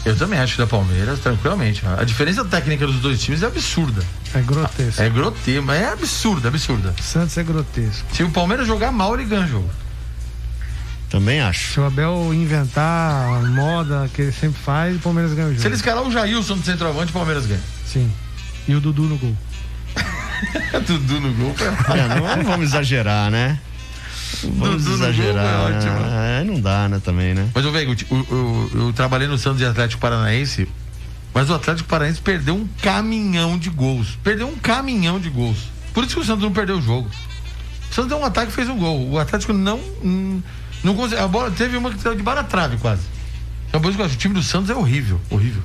Eu 0.06 0.16
também 0.16 0.40
acho 0.40 0.54
que 0.54 0.62
da 0.62 0.68
Palmeiras, 0.68 1.20
tranquilamente. 1.20 1.84
A 1.86 2.04
diferença 2.04 2.44
técnica 2.44 2.88
dos 2.88 3.00
dois 3.00 3.22
times 3.22 3.44
é 3.44 3.48
absurda. 3.48 4.04
É 4.34 4.42
grotesco. 4.42 5.02
É 5.02 5.10
grotesco, 5.10 5.64
mas 5.64 5.82
é 5.82 5.90
absurda, 5.90 6.48
absurda. 6.48 6.96
Santos 7.02 7.38
é 7.38 7.44
grotesco. 7.44 8.06
Se 8.14 8.24
o 8.24 8.32
Palmeiras 8.32 8.66
jogar 8.66 8.92
mal, 8.92 9.14
ele 9.14 9.26
ganha 9.26 9.46
o 9.46 9.48
jogo. 9.48 9.70
Também 11.10 11.41
acho. 11.41 11.74
Se 11.74 11.80
o 11.80 11.86
Abel 11.86 12.32
inventar 12.34 13.39
a 13.39 13.41
moda 13.41 14.10
que 14.14 14.22
ele 14.22 14.32
sempre 14.32 14.62
faz, 14.62 14.95
o 14.95 14.99
Palmeiras 14.99 15.34
ganha 15.34 15.47
o 15.47 15.49
jogo. 15.49 15.62
Se 15.62 15.68
ele 15.68 15.76
escalar 15.76 16.03
o 16.03 16.12
Jailson 16.12 16.57
do 16.57 16.64
centroavante, 16.64 17.10
o 17.10 17.14
Palmeiras 17.14 17.47
ganha. 17.47 17.62
Sim. 17.86 18.12
E 18.68 18.76
o 18.76 18.80
Dudu 18.80 19.03
no 19.03 19.18
gol. 19.18 19.36
Dudu 20.86 21.20
no 21.20 21.34
gol. 21.34 21.55
É, 21.60 22.07
não 22.38 22.43
vamos 22.43 22.68
exagerar, 22.68 23.32
né? 23.32 23.60
Vamos 24.43 24.84
Dudu 24.84 24.91
no 24.91 24.97
gol 24.97 25.07
exagerar. 25.07 25.45
é 25.45 25.76
ótimo. 25.76 25.99
né? 25.99 26.41
É, 26.41 26.43
não 26.43 26.62
dá, 26.62 26.88
né, 26.88 27.01
também, 27.03 27.34
né? 27.34 27.49
Mas 27.55 27.66
eu 27.66 27.72
vejo, 27.72 27.95
eu, 28.12 28.28
eu, 28.30 28.72
eu 28.76 28.93
trabalhei 28.93 29.28
no 29.28 29.38
Santos 29.38 29.62
e 29.62 29.66
Atlético 29.66 29.99
Paranaense, 29.99 30.68
mas 31.34 31.49
o 31.49 31.55
Atlético 31.55 31.89
Paranaense 31.89 32.22
perdeu 32.22 32.55
um 32.55 32.68
caminhão 32.84 33.57
de 33.57 33.72
gols. 33.72 34.18
Perdeu 34.24 34.47
um 34.47 34.55
caminhão 34.57 35.20
de 35.20 35.30
gols. 35.32 35.57
Por 35.91 36.03
isso 36.03 36.14
que 36.14 36.22
o 36.22 36.24
Santos 36.26 36.43
não 36.43 36.53
perdeu 36.53 36.78
o 36.78 36.82
jogo. 36.82 37.10
O 37.89 37.93
Santos 37.95 38.10
deu 38.10 38.20
um 38.20 38.26
ataque 38.26 38.51
e 38.51 38.53
fez 38.53 38.70
um 38.70 38.78
gol. 38.78 39.10
O 39.10 39.18
Atlético 39.18 39.53
não. 39.53 39.80
hum, 40.03 40.41
não 40.84 40.96
conseguiu. 40.96 41.24
A 41.24 41.28
bola 41.28 41.52
teve 41.52 41.78
uma 41.78 41.92
que 41.92 42.02
saiu 42.02 42.16
de 42.16 42.24
bara 42.24 42.44
trave 42.44 42.78
quase. 42.78 43.04
Então, 43.68 43.80
por 43.82 43.90
isso 43.90 43.98
que 43.98 44.02
eu 44.02 44.06
acho, 44.06 44.16
o 44.16 44.18
time 44.18 44.34
do 44.34 44.44
Santos 44.44 44.70
é 44.70 44.76
horrível. 44.76 45.20
Horrível. 45.30 45.62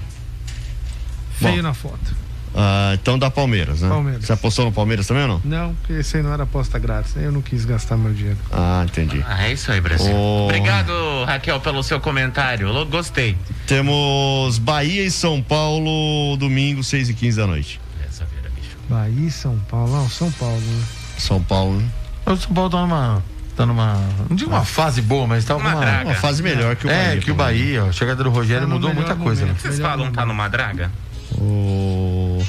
Feio 1.38 1.56
Bom. 1.56 1.62
na 1.62 1.74
foto. 1.74 2.24
Ah, 2.56 2.92
então 2.94 3.18
dá 3.18 3.28
Palmeiras, 3.30 3.80
né? 3.80 3.88
Palmeiras. 3.88 4.24
Você 4.24 4.32
apostou 4.32 4.64
no 4.64 4.70
Palmeiras 4.70 5.06
também 5.08 5.24
ou 5.24 5.28
não? 5.28 5.40
Não, 5.44 5.74
porque 5.74 5.94
esse 5.94 6.16
aí 6.16 6.22
não 6.22 6.32
era 6.32 6.44
aposta 6.44 6.78
grátis. 6.78 7.16
Eu 7.16 7.32
não 7.32 7.42
quis 7.42 7.64
gastar 7.64 7.96
meu 7.96 8.12
dinheiro. 8.14 8.38
Ah, 8.52 8.84
entendi. 8.84 9.24
Ah, 9.26 9.48
é 9.48 9.52
isso 9.52 9.72
aí, 9.72 9.80
Brasil. 9.80 10.14
Ô. 10.14 10.44
Obrigado, 10.44 10.92
Raquel, 11.26 11.58
pelo 11.60 11.82
seu 11.82 11.98
comentário. 11.98 12.68
Eu 12.68 12.86
gostei. 12.86 13.36
Temos 13.66 14.58
Bahia 14.58 15.04
e 15.04 15.10
São 15.10 15.42
Paulo, 15.42 16.36
domingo, 16.36 16.84
6 16.84 17.08
e 17.08 17.14
15 17.14 17.36
da 17.38 17.46
noite. 17.46 17.80
Essa 18.08 18.24
vira, 18.24 18.48
bicho. 18.54 18.76
Bahia 18.88 19.26
e 19.26 19.30
São 19.32 19.58
Paulo. 19.68 19.92
Não, 19.92 20.08
São 20.08 20.30
Paulo, 20.30 20.60
né? 20.60 20.84
São 21.18 21.42
Paulo, 21.42 21.80
né? 21.80 21.88
O 22.26 22.36
São 22.36 22.54
Paulo 22.54 22.70
tá 22.70 22.80
numa. 22.82 23.22
Tá 23.56 23.64
numa. 23.64 23.94
Não 24.28 24.36
digo 24.36 24.50
uma 24.50 24.64
fase 24.64 25.00
boa, 25.00 25.26
mas 25.26 25.44
tá 25.44 25.54
Uma 25.56 25.70
uma. 25.70 25.80
draga. 25.80 26.04
Uma 26.08 26.14
fase 26.14 26.42
melhor 26.42 26.74
que 26.76 26.86
o 26.86 26.90
é, 26.90 27.06
Bahia. 27.08 27.20
que 27.20 27.30
o. 27.30 27.34
Bahia, 27.34 27.84
ó, 27.84 27.88
a 27.88 27.92
chegada 27.92 28.24
do 28.24 28.30
Rogério 28.30 28.66
Tá 28.66 28.72
mudou 28.74 28.90
melhor 28.90 29.06
muita 29.06 29.14
coisa, 29.22 29.42
né? 29.42 29.46
momento. 29.48 29.62
Vocês 29.62 29.76
Melhor 29.78 29.90
falam 29.90 30.12
tá 30.12 30.26
numa 30.26 30.48
draga? 30.48 30.90
O... 31.38 32.44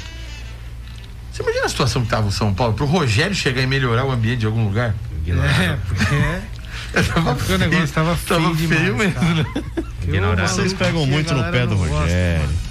Você 1.32 1.42
imagina 1.42 1.66
a 1.66 1.68
situação 1.68 2.02
que 2.02 2.08
tava 2.08 2.26
o 2.26 2.32
São 2.32 2.52
Paulo? 2.54 2.74
Pro 2.74 2.86
Rogério 2.86 3.34
chegar 3.34 3.62
e 3.62 3.66
melhorar 3.66 4.04
o 4.04 4.10
ambiente 4.10 4.40
de 4.40 4.46
algum 4.46 4.64
lugar? 4.64 4.94
É, 5.28 5.76
porque, 5.86 7.02
tava 7.12 7.34
porque 7.34 7.52
o 7.52 7.58
negócio 7.58 7.88
tava 7.88 8.16
feio, 8.16 8.40
tava 8.42 8.54
demais, 8.54 8.80
feio 8.80 8.96
mesmo, 8.96 9.14
cara. 9.14 10.34
né? 10.36 10.46
Vocês 10.46 10.72
pegam 10.72 11.04
muito 11.06 11.34
no 11.34 11.44
pé 11.52 11.66
do 11.66 11.76
gosta, 11.76 11.94
Rogério. 11.96 12.42
mano. 12.42 12.65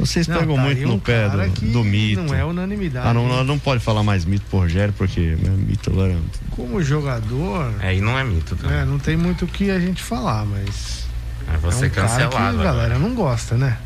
Vocês 0.00 0.26
Não, 0.26 0.38
pegam 0.38 0.56
tá 0.56 0.62
muito 0.62 0.82
no 0.88 0.94
um 0.94 0.98
pé 0.98 1.28
cara 1.28 1.48
do, 1.48 1.60
do 1.72 1.84
mito. 1.84 2.22
Não 2.22 2.34
é 2.34 2.44
unanimidade. 2.44 3.06
Ah, 3.06 3.14
não, 3.14 3.28
né? 3.28 3.36
não, 3.36 3.44
não 3.44 3.58
pode 3.58 3.82
falar 3.82 4.02
mais 4.02 4.24
mito 4.24 4.44
pro 4.50 4.60
Rogério, 4.60 4.94
porque 4.96 5.20
né, 5.20 5.50
mito 5.50 5.90
agora. 5.90 6.16
Como 6.50 6.82
jogador, 6.82 7.72
É, 7.80 7.94
e 7.94 8.00
não 8.00 8.18
é 8.18 8.24
mito 8.24 8.56
também. 8.56 8.78
é, 8.78 8.84
não 8.84 8.98
tem 8.98 9.16
muito 9.16 9.44
o 9.44 9.48
que 9.48 9.70
a 9.70 9.78
gente 9.78 10.02
falar, 10.02 10.44
mas. 10.46 11.04
É 11.52 11.56
você 11.58 11.84
é 11.84 11.88
um 11.88 11.90
cara 11.90 12.08
cancelado. 12.08 12.56
que 12.56 12.60
a 12.60 12.64
galera 12.64 12.98
não 12.98 13.14
gosta, 13.14 13.56
né? 13.56 13.76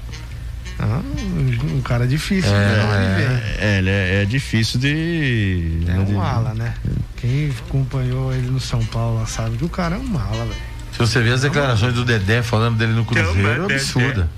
É 0.78 0.84
um, 0.84 1.76
um 1.76 1.80
cara 1.82 2.06
difícil 2.06 2.50
de 2.50 2.56
conviver. 2.56 3.42
É, 3.60 3.78
ele 3.78 3.90
é, 3.90 4.22
é 4.22 4.24
difícil 4.24 4.80
de. 4.80 5.78
É 5.86 5.92
né, 5.92 6.04
de- 6.04 6.12
um 6.12 6.16
mala, 6.18 6.52
né? 6.54 6.74
Quem 7.16 7.50
acompanhou 7.66 8.32
ele 8.34 8.48
no 8.50 8.60
São 8.60 8.84
Paulo 8.86 9.24
sabe 9.26 9.56
que 9.56 9.64
o 9.64 9.68
cara 9.68 9.96
é 9.96 9.98
um 9.98 10.04
mala, 10.04 10.44
velho. 10.44 10.74
Se 10.92 10.98
você 10.98 11.20
ver 11.20 11.32
as 11.32 11.40
declarações 11.42 11.94
do 11.94 12.04
Dedé 12.04 12.42
falando 12.42 12.76
dele 12.76 12.92
no 12.92 13.04
Cruzeiro, 13.04 13.70
é 13.70 13.74
absurda. 13.74 14.28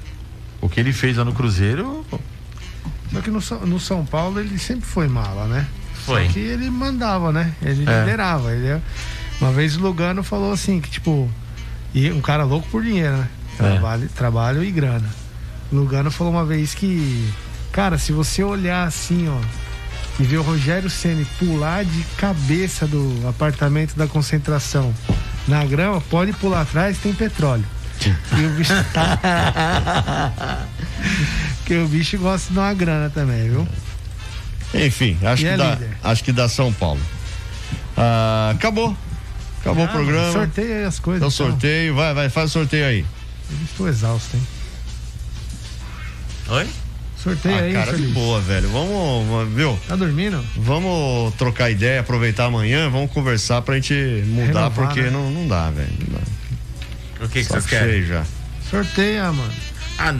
O 0.60 0.68
que 0.68 0.80
ele 0.80 0.92
fez 0.92 1.16
lá 1.16 1.24
no 1.24 1.32
Cruzeiro, 1.32 2.04
Só 3.12 3.20
que 3.20 3.30
no, 3.30 3.40
São- 3.40 3.64
no 3.66 3.78
São 3.78 4.04
Paulo 4.04 4.40
ele 4.40 4.58
sempre 4.58 4.84
foi 4.86 5.06
mala, 5.08 5.46
né? 5.46 5.66
Foi. 6.04 6.26
Só 6.26 6.32
que 6.32 6.38
ele 6.40 6.68
mandava, 6.70 7.32
né? 7.32 7.52
Ele 7.62 7.84
É. 7.88 8.00
liderava. 8.00 8.52
Ele 8.52 8.66
é- 8.66 8.80
Uma 9.40 9.52
vez 9.52 9.76
o 9.76 9.80
Lugano 9.80 10.22
falou 10.22 10.52
assim, 10.52 10.80
que 10.80 10.88
tipo, 10.90 11.30
e 11.94 12.10
um 12.10 12.20
cara 12.20 12.42
louco 12.44 12.66
por 12.70 12.82
dinheiro, 12.82 13.16
né? 13.16 13.28
É. 13.58 13.62
Trabalho, 13.62 14.08
trabalho 14.14 14.64
e 14.64 14.70
grana. 14.70 15.08
O 15.70 15.76
Lugano 15.76 16.10
falou 16.10 16.32
uma 16.32 16.44
vez 16.44 16.74
que, 16.74 17.30
cara, 17.72 17.98
se 17.98 18.12
você 18.12 18.42
olhar 18.42 18.86
assim, 18.86 19.28
ó, 19.28 19.38
e 20.18 20.24
ver 20.24 20.38
o 20.38 20.42
Rogério 20.42 20.88
Ceni 20.88 21.24
pular 21.38 21.84
de 21.84 22.02
cabeça 22.16 22.86
do 22.86 23.28
apartamento 23.28 23.94
da 23.94 24.06
concentração 24.06 24.94
na 25.46 25.64
grama, 25.64 26.00
pode 26.00 26.32
pular 26.32 26.62
atrás, 26.62 26.96
tem 26.98 27.12
petróleo. 27.12 27.64
E 28.38 28.44
o 28.44 28.50
bicho 28.50 28.72
Porque 31.58 31.74
o 31.78 31.88
bicho 31.88 32.18
gosta 32.18 32.52
de 32.52 32.58
uma 32.58 32.72
grana 32.74 33.10
também, 33.10 33.48
viu? 33.50 33.66
Enfim, 34.74 35.16
acho 35.24 35.42
E 35.42 35.46
que, 35.46 35.50
é 35.52 35.56
dá, 35.56 35.70
líder. 35.70 35.90
acho 36.02 36.24
que 36.24 36.32
dá 36.32 36.48
São 36.48 36.72
Paulo. 36.72 37.00
Ah, 37.96 38.52
acabou. 38.54 38.96
Acabou 39.60 39.84
o 39.84 39.88
Ah, 39.88 39.92
programa. 39.92 40.32
Sorteia 40.32 40.76
aí 40.78 40.84
as 40.84 40.98
coisas. 40.98 41.18
Então, 41.26 41.28
então. 41.46 41.52
sorteio. 41.52 41.94
Vai, 41.94 42.14
vai, 42.14 42.28
faz 42.28 42.50
o 42.50 42.52
sorteio 42.52 42.86
aí. 42.86 43.04
Eu 43.50 43.56
Estou 43.64 43.88
exausto, 43.88 44.36
hein? 44.36 44.42
Oi? 46.48 46.66
Sorteia 47.16 47.56
Ah, 47.56 47.62
aí, 47.62 47.72
cara, 47.72 47.86
de 47.86 47.92
infeliz. 47.98 48.14
boa, 48.14 48.40
velho. 48.40 48.68
Vamos, 48.70 49.26
vamos- 49.28 49.54
viu? 49.54 49.76
Tá 49.88 49.96
dormindo? 49.96 50.44
Vamos 50.56 51.34
trocar 51.34 51.70
ideia, 51.70 52.00
aproveitar 52.00 52.44
amanhã, 52.44 52.88
vamos 52.88 53.10
conversar 53.10 53.62
pra 53.62 53.74
gente 53.76 53.94
mudar, 54.28 54.46
Renovar, 54.46 54.70
porque 54.70 55.02
né? 55.02 55.10
não, 55.10 55.30
não 55.30 55.48
dá, 55.48 55.70
velho. 55.70 55.88
Não 56.08 56.18
dá. 56.18 56.20
O 57.20 57.28
que, 57.28 57.42
que 57.42 57.44
vocês 57.44 57.66
querem? 57.66 58.04
já. 58.04 58.24
Sorteia, 58.70 59.32
mano. 59.32 59.52
Ah, 59.98 60.14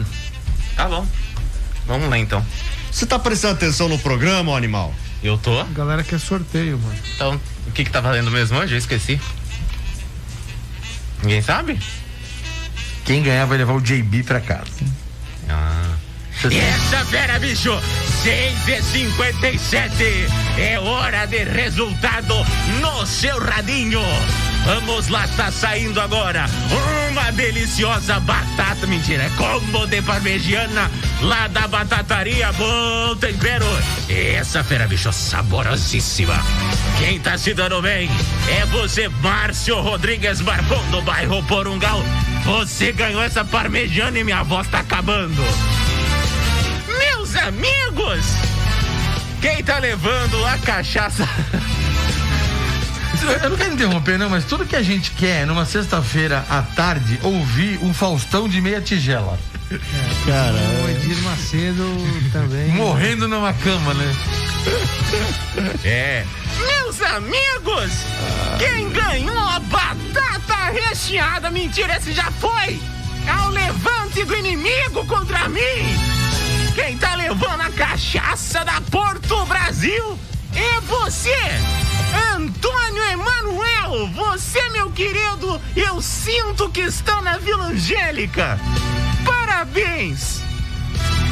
tá 0.75 0.87
bom. 0.87 1.07
Vamos 1.85 2.09
lá 2.09 2.17
então. 2.17 2.45
Você 2.91 3.05
tá 3.05 3.19
prestando 3.19 3.53
atenção 3.53 3.87
no 3.87 3.99
programa, 3.99 4.55
animal? 4.55 4.93
Eu 5.23 5.37
tô. 5.37 5.59
A 5.59 5.65
galera 5.65 6.03
quer 6.03 6.19
sorteio, 6.19 6.77
mano. 6.79 6.99
Então, 7.15 7.41
o 7.67 7.71
que 7.71 7.83
que 7.83 7.91
tá 7.91 8.01
valendo 8.01 8.31
mesmo 8.31 8.57
hoje? 8.57 8.73
Eu 8.73 8.77
esqueci. 8.77 9.19
Ninguém 11.21 11.41
sabe? 11.41 11.79
quem 13.07 13.23
ganhar 13.23 13.45
vai 13.45 13.57
levar 13.57 13.73
o 13.73 13.81
JB 13.81 14.23
pra 14.23 14.41
casa. 14.41 14.65
Ah. 15.47 15.93
Essa 16.43 17.05
fera, 17.05 17.39
bicho! 17.39 17.71
6 18.21 18.67
e 18.67 18.81
57 18.83 20.27
É 20.59 20.77
hora 20.77 21.25
de 21.25 21.45
resultado 21.45 22.35
no 22.81 23.05
seu 23.07 23.39
radinho. 23.39 24.01
Vamos 24.67 25.07
lá, 25.07 25.25
tá 25.37 25.49
saindo 25.49 26.01
agora 26.01 26.45
uma 27.09 27.31
deliciosa 27.31 28.19
batata. 28.19 28.85
Mentira, 28.85 29.23
é 29.23 29.29
combo 29.37 29.87
de 29.87 30.01
parmegiana 30.01 30.91
lá 31.21 31.47
da 31.47 31.69
batataria. 31.69 32.51
Bom 32.51 33.15
tempero. 33.15 33.65
Essa 34.09 34.65
fera, 34.65 34.85
bicho, 34.85 35.11
saborosíssima. 35.13 36.35
Quem 36.99 37.17
tá 37.17 37.37
se 37.37 37.53
dando 37.53 37.81
bem 37.81 38.09
é 38.49 38.65
você, 38.65 39.07
Márcio 39.07 39.79
Rodrigues 39.79 40.41
Barbon, 40.41 40.83
do 40.91 41.01
bairro 41.01 41.41
Porungal. 41.43 42.03
Você 42.43 42.91
ganhou 42.91 43.23
essa 43.23 43.45
parmegiana 43.45 44.19
e 44.19 44.23
minha 44.25 44.43
voz 44.43 44.67
tá 44.67 44.79
acabando. 44.79 45.41
Meus 46.99 47.35
amigos, 47.37 48.25
quem 49.41 49.63
tá 49.63 49.79
levando 49.79 50.45
a 50.45 50.57
cachaça? 50.57 51.25
Eu 53.43 53.49
não 53.49 53.57
quero 53.57 53.73
interromper, 53.73 54.17
não, 54.17 54.29
mas 54.29 54.45
tudo 54.45 54.65
que 54.65 54.75
a 54.75 54.81
gente 54.81 55.11
quer 55.11 55.45
numa 55.45 55.65
sexta-feira 55.65 56.45
à 56.49 56.61
tarde 56.61 57.19
ouvir 57.23 57.79
um 57.81 57.93
Faustão 57.93 58.47
de 58.47 58.61
meia 58.61 58.81
tigela. 58.81 59.37
Cara, 60.25 60.57
O 60.85 60.89
Edir 60.89 61.17
Macedo 61.23 61.83
também. 62.31 62.69
Morrendo 62.69 63.27
numa 63.27 63.53
cama, 63.53 63.93
né? 63.93 64.15
É. 65.83 66.25
Meus 66.59 67.01
amigos, 67.01 67.91
quem 68.59 68.89
ganhou 68.89 69.37
a 69.37 69.59
batata 69.59 70.71
recheada? 70.71 71.49
Mentira, 71.51 71.97
esse 71.97 72.13
já 72.13 72.31
foi. 72.31 72.79
ao 73.27 73.49
levante 73.49 74.23
do 74.23 74.35
inimigo 74.35 75.05
contra 75.05 75.49
mim. 75.49 75.59
Quem 76.75 76.97
tá 76.97 77.15
levando 77.15 77.61
a 77.61 77.69
cachaça 77.71 78.63
da 78.63 78.79
Porto 78.89 79.45
Brasil 79.47 80.17
é 80.55 80.79
você, 80.81 81.35
Antônio 82.35 83.03
Emanuel. 83.11 84.07
Você, 84.13 84.69
meu 84.69 84.91
querido, 84.91 85.59
eu 85.75 86.01
sinto 86.01 86.69
que 86.69 86.81
está 86.81 87.21
na 87.21 87.37
Vila 87.37 87.65
Angélica. 87.65 88.59
Parabéns. 89.25 90.41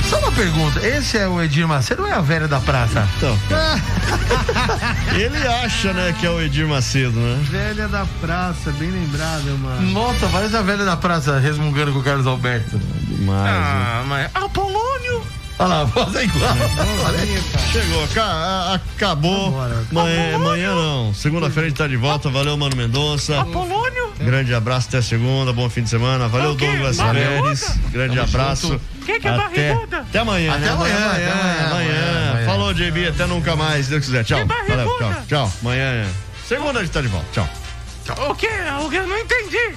Só 0.09 0.19
uma 0.19 0.31
pergunta, 0.31 0.85
esse 0.85 1.17
é 1.17 1.27
o 1.27 1.41
Edir 1.41 1.67
Macedo 1.67 2.03
ou 2.03 2.07
é 2.07 2.13
a 2.13 2.21
velha 2.21 2.47
da 2.47 2.59
praça? 2.59 3.07
Então. 3.17 3.37
Ele 5.17 5.47
acha, 5.47 5.93
né, 5.93 6.15
que 6.19 6.27
é 6.27 6.29
o 6.29 6.39
Edir 6.39 6.67
Macedo, 6.67 7.19
né? 7.19 7.39
Velha 7.49 7.87
da 7.87 8.05
praça, 8.21 8.71
bem 8.73 8.91
lembrada, 8.91 9.51
mano. 9.55 9.91
Nossa, 9.91 10.27
parece 10.27 10.55
a 10.55 10.61
velha 10.61 10.85
da 10.85 10.95
praça 10.95 11.39
resmungando 11.39 11.91
com 11.91 11.99
o 11.99 12.03
Carlos 12.03 12.27
Alberto. 12.27 12.77
Demais. 12.77 13.49
Ah, 13.49 14.03
mas 14.07 14.29
Apolônio. 14.35 15.23
Olha 15.57 15.67
lá, 15.69 15.81
a 15.81 15.83
voz 15.85 16.13
é 16.15 16.23
igual. 16.25 16.53
Chegou, 17.71 18.07
ca- 18.13 18.73
acabou. 18.73 19.55
Amanhã, 19.89 20.35
amanhã 20.35 20.75
não. 20.75 21.13
Segunda-feira 21.13 21.67
a 21.67 21.69
gente 21.69 21.77
tá 21.77 21.87
de 21.87 21.95
volta. 21.95 22.29
Valeu, 22.29 22.57
Mano 22.57 22.75
Mendonça. 22.75 23.39
Apolônio. 23.39 24.13
Grande 24.19 24.53
abraço 24.53 24.87
até 24.89 25.01
segunda. 25.01 25.53
Bom 25.53 25.69
fim 25.69 25.83
de 25.83 25.89
semana. 25.89 26.27
Valeu, 26.27 26.51
O 26.51 26.55
quê? 26.57 26.67
Douglas? 26.67 26.97
Pérez. 26.97 27.77
Grande 27.89 28.15
Tamo 28.15 28.27
abraço. 28.27 28.67
junto. 28.67 28.81
Quem 29.05 29.19
que 29.21 29.27
é 29.27 29.31
até, 29.31 29.43
barriguda? 29.73 29.99
até 29.99 30.19
amanhã. 30.19 30.51
Até 30.51 30.59
né? 30.65 30.69
amanhã, 30.71 30.95
até 30.95 31.05
amanhã, 31.05 31.31
amanhã. 31.31 31.67
amanhã, 31.69 32.29
amanhã. 32.31 32.45
Falou, 32.45 32.73
JB. 32.73 33.07
Até 33.07 33.25
nunca 33.25 33.55
mais. 33.55 33.85
Se 33.85 33.91
Deus 33.91 34.05
quiser. 34.05 34.23
Tchau. 34.25 34.39
Valeu, 34.45 34.89
tchau. 34.97 35.13
Tchau. 35.27 35.53
Amanhã. 35.61 36.05
Segunda 36.49 36.79
a 36.79 36.83
gente 36.83 36.91
tá 36.91 36.99
de 37.01 37.07
volta. 37.07 37.27
Tchau. 37.31 37.49
O 38.29 38.35
que? 38.35 38.47
O 38.47 38.89
que? 38.89 38.95
Eu 38.97 39.07
não 39.07 39.17
entendi. 39.17 39.73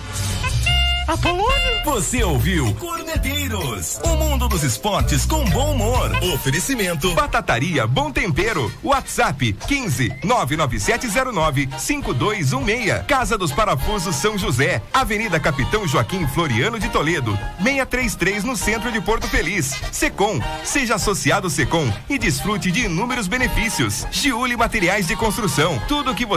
Apolônio? 1.08 1.84
Você 1.86 2.22
ouviu 2.22 2.74
Corneteiros, 2.74 3.98
o 4.04 4.08
mundo 4.16 4.46
dos 4.46 4.62
esportes 4.62 5.24
com 5.24 5.42
bom 5.46 5.72
humor. 5.72 6.12
Oferecimento 6.34 7.14
Batataria 7.14 7.86
Bom 7.86 8.12
Tempero. 8.12 8.70
WhatsApp 8.84 9.54
15 9.66 10.12
99709 10.22 11.70
5216. 11.78 13.06
Casa 13.06 13.38
dos 13.38 13.50
Parafusos 13.52 14.16
São 14.16 14.36
José. 14.36 14.82
Avenida 14.92 15.40
Capitão 15.40 15.88
Joaquim 15.88 16.26
Floriano 16.26 16.78
de 16.78 16.90
Toledo. 16.90 17.32
633 17.56 18.44
no 18.44 18.54
centro 18.54 18.92
de 18.92 19.00
Porto 19.00 19.26
Feliz. 19.28 19.74
Secom. 19.90 20.38
Seja 20.62 20.96
associado 20.96 21.48
Secom 21.48 21.90
e 22.10 22.18
desfrute 22.18 22.70
de 22.70 22.80
inúmeros 22.84 23.26
benefícios. 23.26 24.06
Giuli 24.10 24.58
Materiais 24.58 25.06
de 25.06 25.16
Construção. 25.16 25.80
Tudo 25.88 26.10
o 26.10 26.14
que 26.14 26.26
você 26.26 26.36